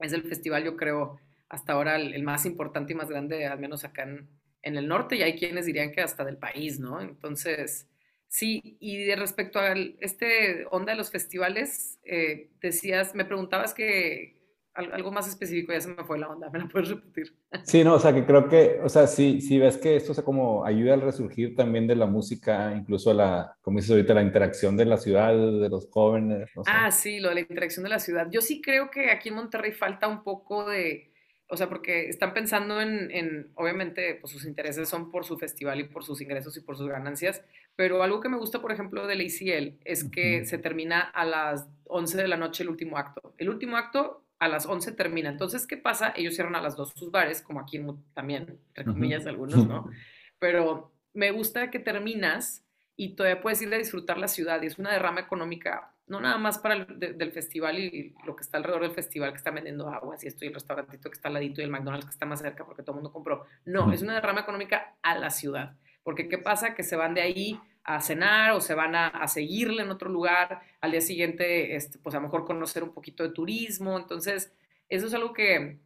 es 0.00 0.12
el 0.12 0.24
festival, 0.24 0.64
yo 0.64 0.76
creo, 0.76 1.18
hasta 1.48 1.72
ahora 1.72 1.96
el, 1.96 2.22
más 2.22 2.44
importante 2.44 2.92
y 2.92 2.96
más 2.96 3.08
grande, 3.08 3.46
al 3.46 3.58
menos 3.58 3.84
acá 3.84 4.02
en, 4.02 4.28
el 4.74 4.88
norte, 4.88 5.16
y 5.16 5.22
hay 5.22 5.38
quienes 5.38 5.66
dirían 5.66 5.92
que 5.92 6.00
hasta 6.00 6.24
del 6.24 6.38
país, 6.38 6.80
¿no? 6.80 7.00
Entonces, 7.00 7.88
sí, 8.26 8.76
y 8.80 9.04
de 9.04 9.14
respecto 9.14 9.60
a 9.60 9.74
este 10.00 10.66
onda 10.70 10.92
de 10.92 10.98
los 10.98 11.10
festivales, 11.10 12.00
eh, 12.02 12.50
decías, 12.60 13.14
me 13.14 13.24
preguntabas 13.24 13.72
que, 13.74 14.36
algo 14.76 15.10
más 15.10 15.26
específico, 15.28 15.72
ya 15.72 15.80
se 15.80 15.88
me 15.88 16.04
fue 16.04 16.18
la 16.18 16.28
onda, 16.28 16.50
¿me 16.50 16.58
la 16.58 16.68
puedes 16.68 16.88
repetir? 16.88 17.34
Sí, 17.64 17.82
no, 17.82 17.94
o 17.94 17.98
sea, 17.98 18.12
que 18.12 18.26
creo 18.26 18.48
que, 18.48 18.80
o 18.82 18.88
sea, 18.88 19.06
si, 19.06 19.40
si 19.40 19.58
ves 19.58 19.78
que 19.78 19.96
esto 19.96 20.12
se 20.12 20.22
como 20.22 20.64
ayuda 20.64 20.94
al 20.94 21.00
resurgir 21.00 21.54
también 21.56 21.86
de 21.86 21.96
la 21.96 22.06
música, 22.06 22.74
incluso 22.76 23.14
la, 23.14 23.56
como 23.62 23.78
dices 23.78 23.92
ahorita, 23.92 24.14
la 24.14 24.22
interacción 24.22 24.76
de 24.76 24.84
la 24.84 24.98
ciudad, 24.98 25.32
de 25.32 25.68
los 25.68 25.88
jóvenes. 25.90 26.50
Ah, 26.66 26.90
sí, 26.90 27.20
lo 27.20 27.30
de 27.30 27.36
la 27.36 27.40
interacción 27.40 27.84
de 27.84 27.90
la 27.90 27.98
ciudad. 27.98 28.28
Yo 28.30 28.40
sí 28.40 28.60
creo 28.60 28.90
que 28.90 29.10
aquí 29.10 29.30
en 29.30 29.36
Monterrey 29.36 29.72
falta 29.72 30.06
un 30.08 30.22
poco 30.22 30.68
de, 30.68 31.12
o 31.48 31.56
sea, 31.56 31.68
porque 31.68 32.08
están 32.08 32.34
pensando 32.34 32.80
en, 32.80 33.50
obviamente, 33.54 34.16
pues 34.20 34.32
sus 34.32 34.44
intereses 34.44 34.88
son 34.88 35.10
por 35.10 35.24
su 35.24 35.38
festival 35.38 35.80
y 35.80 35.84
por 35.84 36.04
sus 36.04 36.20
ingresos 36.20 36.56
y 36.56 36.60
por 36.60 36.76
sus 36.76 36.88
ganancias, 36.88 37.42
pero 37.76 38.02
algo 38.02 38.20
que 38.20 38.28
me 38.28 38.36
gusta, 38.36 38.60
por 38.60 38.72
ejemplo, 38.72 39.06
del 39.06 39.20
ACL 39.20 39.78
es 39.84 40.04
que 40.04 40.44
se 40.44 40.58
termina 40.58 41.00
a 41.00 41.24
las 41.24 41.68
11 41.84 42.16
de 42.16 42.28
la 42.28 42.36
noche 42.36 42.62
el 42.62 42.70
último 42.70 42.98
acto. 42.98 43.34
El 43.38 43.48
último 43.48 43.76
acto 43.76 44.24
a 44.38 44.48
las 44.48 44.66
11 44.66 44.92
termina. 44.92 45.30
Entonces, 45.30 45.66
¿qué 45.66 45.76
pasa? 45.76 46.12
Ellos 46.16 46.34
cierran 46.34 46.56
a 46.56 46.62
las 46.62 46.76
2 46.76 46.92
sus 46.96 47.10
bares, 47.10 47.42
como 47.42 47.60
aquí 47.60 47.80
también, 48.14 48.58
entre 48.68 48.84
comillas, 48.84 49.26
algunos, 49.26 49.66
¿no? 49.66 49.90
Pero 50.38 50.92
me 51.14 51.30
gusta 51.30 51.70
que 51.70 51.78
terminas 51.78 52.64
y 52.96 53.14
todavía 53.14 53.40
puedes 53.40 53.62
ir 53.62 53.72
a 53.72 53.78
disfrutar 53.78 54.18
la 54.18 54.28
ciudad 54.28 54.60
y 54.62 54.66
es 54.66 54.78
una 54.78 54.92
derrama 54.92 55.20
económica 55.20 55.94
no 56.06 56.20
nada 56.20 56.38
más 56.38 56.58
para 56.58 56.74
el 56.74 56.98
del 56.98 57.32
festival 57.32 57.78
y 57.78 58.14
lo 58.24 58.36
que 58.36 58.42
está 58.42 58.58
alrededor 58.58 58.82
del 58.82 58.92
festival, 58.92 59.30
que 59.30 59.38
está 59.38 59.50
vendiendo 59.50 59.88
aguas 59.88 60.22
y 60.22 60.28
esto 60.28 60.44
y 60.44 60.48
el 60.48 60.54
restaurantito 60.54 61.10
que 61.10 61.14
está 61.14 61.28
al 61.28 61.34
ladito 61.34 61.60
y 61.60 61.64
el 61.64 61.70
McDonald's 61.70 62.06
que 62.06 62.12
está 62.12 62.26
más 62.26 62.40
cerca 62.40 62.64
porque 62.64 62.82
todo 62.82 62.92
el 62.92 63.02
mundo 63.02 63.12
compró. 63.12 63.44
No, 63.64 63.92
es 63.92 64.02
una 64.02 64.14
derrama 64.14 64.40
económica 64.40 64.94
a 65.02 65.18
la 65.18 65.30
ciudad. 65.30 65.76
Porque 66.04 66.28
¿qué 66.28 66.38
pasa? 66.38 66.74
Que 66.74 66.84
se 66.84 66.94
van 66.94 67.14
de 67.14 67.22
ahí 67.22 67.60
a 67.82 68.00
cenar 68.00 68.52
o 68.52 68.60
se 68.60 68.74
van 68.74 68.94
a, 68.94 69.08
a 69.08 69.26
seguirle 69.26 69.82
en 69.82 69.90
otro 69.90 70.08
lugar, 70.08 70.60
al 70.80 70.92
día 70.92 71.00
siguiente, 71.00 71.74
este, 71.74 71.98
pues 71.98 72.14
a 72.14 72.18
lo 72.18 72.24
mejor 72.24 72.44
conocer 72.44 72.84
un 72.84 72.92
poquito 72.92 73.24
de 73.24 73.30
turismo. 73.30 73.98
Entonces, 73.98 74.52
eso 74.88 75.06
es 75.06 75.14
algo 75.14 75.32
que, 75.32 75.80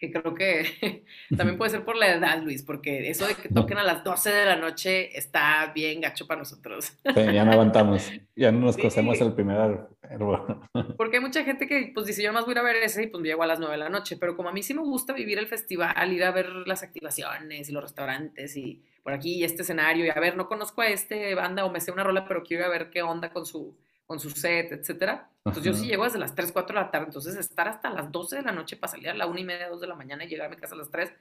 que 0.00 0.10
creo 0.10 0.34
que 0.34 1.04
también 1.36 1.58
puede 1.58 1.70
ser 1.70 1.84
por 1.84 1.96
la 1.96 2.08
edad, 2.08 2.42
Luis, 2.42 2.62
porque 2.62 3.10
eso 3.10 3.26
de 3.26 3.34
que 3.34 3.50
toquen 3.50 3.76
a 3.76 3.82
las 3.82 4.02
12 4.02 4.30
de 4.30 4.44
la 4.46 4.56
noche 4.56 5.16
está 5.16 5.70
bien 5.74 6.00
gacho 6.00 6.26
para 6.26 6.38
nosotros. 6.38 6.96
Sí, 7.04 7.32
ya 7.32 7.44
no 7.44 7.52
aguantamos, 7.52 8.10
ya 8.34 8.50
no 8.50 8.60
nos 8.60 8.78
cosemos 8.78 9.20
el 9.20 9.34
primer 9.34 9.80
hervor. 10.02 10.60
Porque 10.96 11.18
hay 11.18 11.22
mucha 11.22 11.44
gente 11.44 11.66
que 11.66 11.90
pues 11.94 12.06
dice, 12.06 12.22
yo 12.22 12.32
más 12.32 12.44
voy 12.44 12.52
a 12.52 12.54
ir 12.54 12.58
a 12.58 12.62
ver 12.62 12.76
ese 12.76 13.02
y 13.04 13.06
pues 13.08 13.22
llego 13.22 13.42
a 13.42 13.46
las 13.46 13.58
9 13.60 13.72
de 13.72 13.78
la 13.78 13.90
noche, 13.90 14.16
pero 14.16 14.36
como 14.36 14.48
a 14.48 14.52
mí 14.52 14.62
sí 14.62 14.72
me 14.72 14.80
gusta 14.80 15.12
vivir 15.12 15.38
el 15.38 15.46
festival, 15.46 16.12
ir 16.12 16.24
a 16.24 16.30
ver 16.30 16.48
las 16.66 16.82
activaciones 16.82 17.68
y 17.68 17.72
los 17.72 17.82
restaurantes 17.82 18.56
y 18.56 18.82
por 19.02 19.12
aquí 19.12 19.34
y 19.34 19.44
este 19.44 19.62
escenario 19.62 20.06
y 20.06 20.08
a 20.08 20.18
ver, 20.18 20.36
no 20.36 20.48
conozco 20.48 20.80
a 20.80 20.88
este 20.88 21.34
banda 21.34 21.64
o 21.64 21.70
me 21.70 21.80
sé 21.80 21.92
una 21.92 22.04
rola, 22.04 22.26
pero 22.26 22.42
quiero 22.42 22.62
ir 22.62 22.66
a 22.66 22.70
ver 22.70 22.90
qué 22.90 23.02
onda 23.02 23.30
con 23.30 23.44
su 23.44 23.76
con 24.10 24.18
su 24.18 24.30
set, 24.30 24.72
etcétera. 24.72 25.30
Entonces 25.44 25.62
yo 25.62 25.72
sí 25.72 25.86
llego 25.86 26.02
desde 26.02 26.18
las 26.18 26.34
3, 26.34 26.50
4 26.50 26.74
de 26.74 26.82
la 26.82 26.90
tarde, 26.90 27.06
entonces 27.06 27.36
estar 27.36 27.68
hasta 27.68 27.90
las 27.90 28.10
12 28.10 28.34
de 28.34 28.42
la 28.42 28.50
noche 28.50 28.76
para 28.76 28.90
salir 28.90 29.08
a 29.08 29.14
la 29.14 29.28
1 29.28 29.38
y 29.38 29.44
media, 29.44 29.68
2 29.68 29.80
de 29.80 29.86
la 29.86 29.94
mañana 29.94 30.24
y 30.24 30.26
llegar 30.26 30.48
a 30.48 30.50
mi 30.50 30.56
casa 30.56 30.74
a 30.74 30.78
las 30.78 30.90
3, 30.90 31.12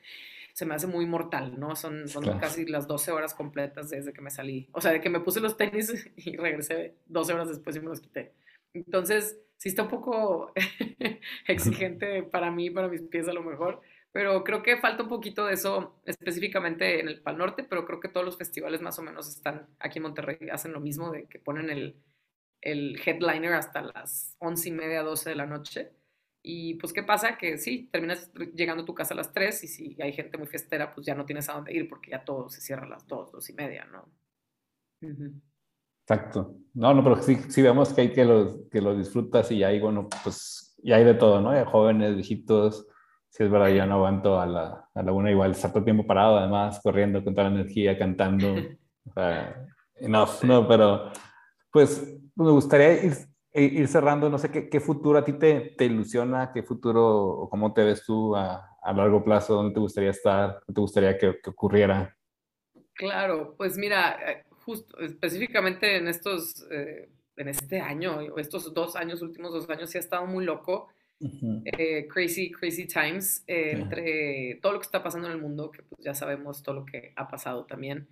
se 0.53 0.65
me 0.65 0.73
hace 0.73 0.87
muy 0.87 1.05
mortal, 1.05 1.59
¿no? 1.59 1.75
Son, 1.75 2.07
son 2.07 2.39
casi 2.39 2.65
las 2.65 2.87
12 2.87 3.11
horas 3.11 3.35
completas 3.35 3.91
desde 3.91 4.11
que 4.11 4.21
me 4.21 4.31
salí. 4.31 4.67
O 4.71 4.81
sea, 4.81 4.91
de 4.91 5.01
que 5.01 5.09
me 5.11 5.19
puse 5.19 5.39
los 5.39 5.55
tenis 5.55 6.09
y 6.17 6.35
regresé 6.35 6.95
12 7.05 7.31
horas 7.31 7.49
después 7.49 7.75
y 7.75 7.79
me 7.79 7.89
los 7.89 8.01
quité. 8.01 8.33
Entonces, 8.73 9.39
sí 9.57 9.69
está 9.69 9.83
un 9.83 9.89
poco 9.89 10.51
exigente 11.47 12.23
para 12.23 12.49
mí, 12.49 12.71
para 12.71 12.87
mis 12.87 13.03
pies 13.03 13.27
a 13.27 13.33
lo 13.33 13.43
mejor, 13.43 13.81
pero 14.11 14.43
creo 14.43 14.63
que 14.63 14.77
falta 14.77 15.03
un 15.03 15.09
poquito 15.09 15.45
de 15.45 15.53
eso 15.53 16.01
específicamente 16.05 17.01
en 17.01 17.07
el 17.07 17.21
Pal 17.21 17.37
Norte, 17.37 17.63
pero 17.63 17.85
creo 17.85 17.99
que 17.99 18.09
todos 18.09 18.25
los 18.25 18.35
festivales 18.39 18.81
más 18.81 18.97
o 18.97 19.03
menos 19.03 19.29
están 19.29 19.67
aquí 19.77 19.99
en 19.99 20.03
Monterrey, 20.03 20.49
hacen 20.51 20.73
lo 20.73 20.79
mismo, 20.79 21.11
de 21.11 21.25
que 21.25 21.37
ponen 21.37 21.69
el 21.69 21.95
el 22.61 22.99
headliner 23.05 23.53
hasta 23.53 23.81
las 23.81 24.35
once 24.39 24.69
y 24.69 24.71
media, 24.71 25.03
12 25.03 25.29
de 25.29 25.35
la 25.35 25.45
noche. 25.45 25.91
Y 26.41 26.75
pues, 26.75 26.93
¿qué 26.93 27.03
pasa? 27.03 27.37
Que 27.37 27.57
sí, 27.57 27.89
terminas 27.91 28.31
llegando 28.55 28.83
a 28.83 28.85
tu 28.85 28.93
casa 28.93 29.13
a 29.13 29.17
las 29.17 29.31
3 29.33 29.63
y 29.63 29.67
si 29.67 30.01
hay 30.01 30.13
gente 30.13 30.37
muy 30.37 30.47
festera, 30.47 30.93
pues 30.93 31.05
ya 31.05 31.15
no 31.15 31.25
tienes 31.25 31.49
a 31.49 31.53
dónde 31.53 31.73
ir 31.73 31.89
porque 31.89 32.11
ya 32.11 32.23
todo 32.23 32.49
se 32.49 32.61
cierra 32.61 32.85
a 32.85 32.89
las 32.89 33.05
2, 33.07 33.31
2 33.31 33.49
y 33.49 33.53
media, 33.53 33.85
¿no? 33.85 34.09
Exacto. 36.09 36.55
No, 36.73 36.93
no, 36.93 37.03
pero 37.03 37.21
sí, 37.21 37.35
sí 37.49 37.61
vemos 37.61 37.93
que 37.93 38.01
hay 38.01 38.13
que 38.13 38.25
lo, 38.25 38.69
que 38.69 38.81
lo 38.81 38.95
disfrutas 38.95 39.51
y 39.51 39.63
hay, 39.63 39.79
bueno, 39.79 40.07
pues 40.23 40.75
ya 40.81 40.95
hay 40.95 41.03
de 41.03 41.13
todo, 41.13 41.41
¿no? 41.41 41.51
Hay 41.51 41.65
jóvenes, 41.65 42.15
viejitos. 42.15 42.87
Si 43.29 43.43
es 43.43 43.51
verdad, 43.51 43.69
yo 43.69 43.85
no 43.85 43.95
aguanto 43.95 44.39
a 44.39 44.45
la, 44.45 44.89
a 44.93 45.03
la 45.03 45.11
una 45.11 45.29
igual, 45.29 45.51
está 45.51 45.69
todo 45.69 45.79
el 45.79 45.85
tiempo 45.85 46.07
parado, 46.07 46.37
además, 46.37 46.79
corriendo 46.81 47.23
con 47.23 47.35
toda 47.35 47.49
la 47.49 47.59
energía, 47.59 47.97
cantando. 47.97 48.47
o 49.05 49.13
sea, 49.13 49.67
enough, 49.95 50.43
no, 50.43 50.67
pero 50.67 51.11
pues 51.71 52.18
me 52.43 52.51
gustaría 52.51 53.03
ir, 53.03 53.13
ir 53.53 53.87
cerrando, 53.87 54.29
no 54.29 54.37
sé 54.37 54.51
qué, 54.51 54.69
qué, 54.69 54.79
futuro 54.79 55.19
a 55.19 55.23
ti 55.23 55.33
te, 55.33 55.75
te, 55.77 55.85
ilusiona, 55.85 56.51
qué 56.53 56.63
futuro 56.63 57.05
o 57.05 57.49
cómo 57.49 57.73
te 57.73 57.83
ves 57.83 58.03
tú 58.05 58.35
a, 58.35 58.77
a 58.81 58.93
largo 58.93 59.23
plazo, 59.23 59.55
dónde 59.55 59.73
te 59.73 59.79
gustaría 59.79 60.11
estar, 60.11 60.61
qué 60.65 60.73
te 60.73 60.81
gustaría 60.81 61.17
que, 61.17 61.39
que, 61.41 61.49
ocurriera. 61.49 62.15
Claro, 62.93 63.55
pues 63.57 63.77
mira, 63.77 64.17
eh, 64.25 64.43
justo 64.65 64.97
específicamente 64.99 65.97
en 65.97 66.07
estos, 66.07 66.65
eh, 66.71 67.09
en 67.37 67.47
este 67.47 67.79
año, 67.79 68.37
estos 68.37 68.73
dos 68.73 68.95
años, 68.95 69.21
últimos 69.21 69.51
dos 69.51 69.69
años, 69.69 69.89
sí 69.89 69.97
ha 69.97 70.01
estado 70.01 70.25
muy 70.25 70.45
loco. 70.45 70.89
eh, 71.65 72.07
crazy, 72.07 72.49
crazy 72.49 72.87
times, 72.87 73.43
eh, 73.45 73.71
entre 73.73 74.57
todo 74.61 74.73
lo 74.73 74.79
que 74.79 74.85
está 74.85 75.03
pasando 75.03 75.27
en 75.27 75.33
el 75.33 75.41
mundo, 75.41 75.69
que 75.69 75.83
pues 75.83 76.01
ya 76.01 76.13
sabemos 76.13 76.63
todo 76.63 76.75
lo 76.75 76.85
que 76.85 77.11
ha 77.15 77.27
pasado 77.27 77.65
también. 77.65 78.07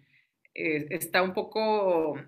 está 0.53 1.21
un 1.21 1.33
poco 1.33 2.17
eh, 2.17 2.25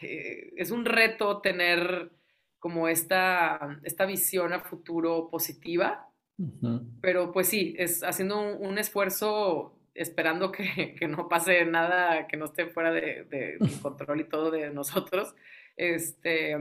es 0.00 0.70
un 0.70 0.84
reto 0.84 1.40
tener 1.40 2.10
como 2.58 2.88
esta, 2.88 3.78
esta 3.84 4.06
visión 4.06 4.52
a 4.52 4.60
futuro 4.60 5.28
positiva, 5.30 6.08
pero 7.00 7.32
pues 7.32 7.48
sí, 7.48 7.74
es 7.78 8.02
haciendo 8.02 8.40
un, 8.40 8.78
esfuerzo 8.78 9.78
esperando 9.94 10.52
que, 10.52 10.94
que, 10.98 11.08
no 11.08 11.28
pase 11.28 11.64
nada 11.64 12.26
que 12.26 12.36
no 12.36 12.46
esté 12.46 12.66
fuera 12.66 12.90
de, 12.90 13.24
de, 13.24 13.58
control 13.80 14.20
y 14.20 14.28
todo 14.28 14.50
de 14.50 14.70
nosotros. 14.70 15.34
Este, 15.76 16.56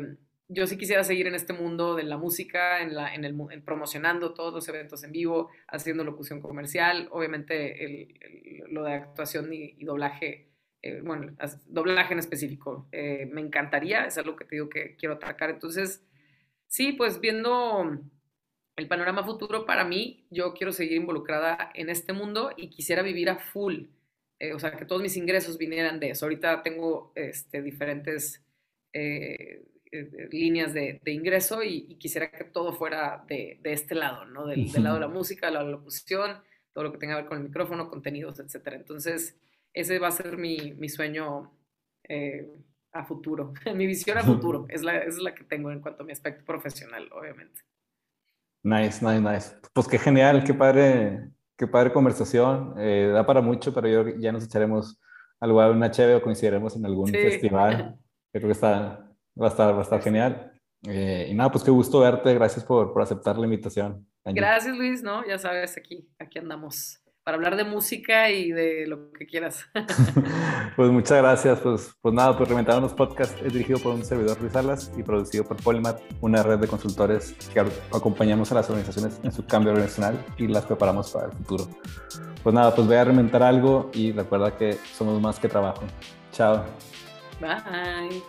yo 0.47 0.68
sí 0.68 0.78
quisiera 0.78 1.03
seguir 1.03 1.28
en 1.28 1.36
este 1.36 1.53
mundo 1.53 1.95
de 1.95 2.03
la 2.03 2.18
música, 2.18 2.82
en, 2.82 2.93
la, 2.93 3.13
en 3.13 3.26
el, 3.26 3.36
promocionando 3.63 4.34
todos 4.34 4.53
los 4.53 4.68
eventos 4.70 5.03
en 5.03 5.11
vivo, 5.11 5.49
haciendo 5.68 6.03
locución 6.03 6.39
comercial, 6.39 7.07
obviamente 7.11 7.84
el, 7.84 8.63
lo 8.70 8.84
de 8.84 8.93
actuación 8.93 9.51
y, 9.51 9.76
y 9.78 9.86
doblaje 9.86 10.55
eh, 10.86 11.01
bueno, 11.01 11.36
doblaje 11.65 12.13
en 12.13 12.19
específico. 12.19 12.88
Eh, 12.91 13.27
me 13.31 13.41
encantaría, 13.41 14.05
es 14.05 14.19
algo 14.19 14.36
que 14.36 14.45
te 14.45 14.55
digo 14.55 14.69
que 14.69 14.95
quiero 14.95 15.15
atacar. 15.15 15.49
Entonces, 15.49 16.05
sí, 16.67 16.91
pues 16.93 17.19
viendo 17.19 17.99
el 18.75 18.88
panorama 18.88 19.23
futuro 19.23 19.65
para 19.65 19.83
mí, 19.83 20.27
yo 20.29 20.53
quiero 20.53 20.71
seguir 20.71 20.97
involucrada 20.97 21.71
en 21.73 21.89
este 21.89 22.13
mundo 22.13 22.51
y 22.55 22.69
quisiera 22.69 23.01
vivir 23.01 23.31
a 23.31 23.39
full. 23.39 23.86
Eh, 24.38 24.53
o 24.53 24.59
sea, 24.59 24.77
que 24.77 24.86
todos 24.86 25.01
mis 25.01 25.17
ingresos 25.17 25.57
vinieran 25.57 25.99
de 25.99 26.11
eso. 26.11 26.25
Ahorita 26.27 26.61
tengo 26.61 27.11
este, 27.15 27.63
diferentes 27.63 28.43
líneas 30.31 30.73
de, 30.73 31.01
ingreso 31.07 31.63
y, 31.63 31.95
quisiera 31.95 32.29
que 32.29 32.43
todo 32.43 32.73
fuera 32.73 33.25
de, 33.27 33.59
este 33.63 33.95
lado, 33.95 34.25
¿no? 34.25 34.45
Del, 34.45 34.71
del, 34.71 34.83
lado 34.83 34.95
de 34.95 35.01
la 35.01 35.07
música, 35.07 35.47
de 35.47 35.53
la 35.53 35.63
locución, 35.63 36.38
todo 36.73 36.83
lo 36.83 36.91
que 36.91 36.99
tenga 36.99 37.15
que 37.15 37.21
ver 37.23 37.29
con 37.29 37.38
el 37.39 37.45
micrófono, 37.45 37.89
contenidos, 37.89 38.39
etcétera. 38.39 38.75
Entonces, 38.75 39.36
ese 39.76 39.99
va 39.99 40.07
a 40.07 40.11
ser 40.11 40.38
mi, 40.38 40.73
mi 40.78 40.89
sueño 40.89 41.51
eh, 42.07 42.49
a 42.93 43.03
futuro, 43.03 43.53
mi 43.76 43.86
visión 43.86 44.17
a 44.17 44.23
futuro, 44.23 44.65
es 44.69 44.82
la, 44.82 44.97
es 44.97 45.17
la 45.17 45.36
que 45.36 45.43
tengo 45.43 45.69
en 45.69 45.82
cuanto 45.82 46.03
a 46.03 46.05
mi 46.05 46.13
aspecto 46.13 46.43
profesional, 46.45 47.09
obviamente. 47.11 47.61
Nice, 48.63 49.05
nice, 49.05 49.21
nice. 49.21 49.55
Pues 49.73 49.88
qué 49.88 49.99
genial, 49.99 50.43
qué 50.43 50.53
padre, 50.53 51.30
qué 51.55 51.67
padre 51.67 51.93
conversación. 51.93 52.73
Eh, 52.80 53.11
da 53.13 53.23
para 53.23 53.39
mucho, 53.39 53.71
pero 53.71 53.88
yo 53.88 54.17
ya 54.17 54.32
nos 54.32 54.43
echaremos 54.43 54.99
al 55.39 55.49
lugar 55.49 55.69
una 55.69 55.91
chévere 55.91 56.15
o 56.15 56.21
coincidiremos 56.21 56.76
en 56.76 56.86
algún 56.86 57.09
festival. 57.09 57.95
Creo 58.32 58.47
que 58.47 58.53
está, 58.53 59.07
va, 59.39 59.45
a 59.45 59.49
estar, 59.49 59.73
va 59.76 59.80
a 59.80 59.84
estar 59.84 60.01
genial. 60.01 60.51
Eh, 60.88 61.28
y 61.30 61.36
nada, 61.36 61.51
pues 61.51 61.63
qué 61.63 61.69
gusto 61.69 61.99
verte. 61.99 62.34
Gracias 62.34 62.65
por, 62.65 62.91
por 62.91 63.03
aceptar 63.03 63.38
la 63.38 63.45
invitación. 63.45 64.07
Gracias, 64.23 64.76
Luis, 64.76 65.03
¿no? 65.03 65.23
Ya 65.28 65.38
sabes, 65.38 65.78
aquí, 65.78 66.09
aquí 66.17 66.39
andamos 66.39 67.05
para 67.26 67.38
hablar 67.38 67.55
de 67.55 67.63
música 67.63 68.30
y 68.30 68.51
de 68.51 68.86
lo 68.86 69.11
que 69.11 69.26
quieras. 69.26 69.65
pues 70.76 70.91
muchas 70.91 71.17
gracias. 71.17 71.59
Pues, 71.59 71.95
pues 71.99 72.13
nada, 72.13 72.38
pues 72.38 72.47
Reventándonos 72.47 72.93
Podcast 72.93 73.36
es 73.41 73.51
dirigido 73.51 73.80
por 73.80 73.95
un 73.95 74.05
servidor 74.05 74.39
Luis 74.39 74.53
Salas 74.53 74.91
y 74.95 75.01
producido 75.01 75.43
por 75.43 75.57
Polymath, 75.57 76.01
una 76.21 76.43
red 76.43 76.59
de 76.59 76.67
consultores 76.67 77.36
que 77.51 77.61
acompañamos 77.91 78.51
a 78.51 78.55
las 78.55 78.69
organizaciones 78.69 79.19
en 79.23 79.32
su 79.32 79.43
cambio 79.43 79.71
organizacional 79.71 80.23
y 80.38 80.47
las 80.47 80.65
preparamos 80.65 81.11
para 81.11 81.26
el 81.26 81.32
futuro. 81.32 81.67
Pues 82.43 82.53
nada, 82.53 82.76
pues 82.76 82.86
voy 82.86 82.97
a 82.97 83.03
reventar 83.03 83.41
algo 83.41 83.89
y 83.91 84.11
recuerda 84.11 84.55
que 84.55 84.73
somos 84.93 85.19
más 85.19 85.39
que 85.39 85.49
trabajo. 85.49 85.82
Chao. 86.32 86.63
Bye. 87.41 88.21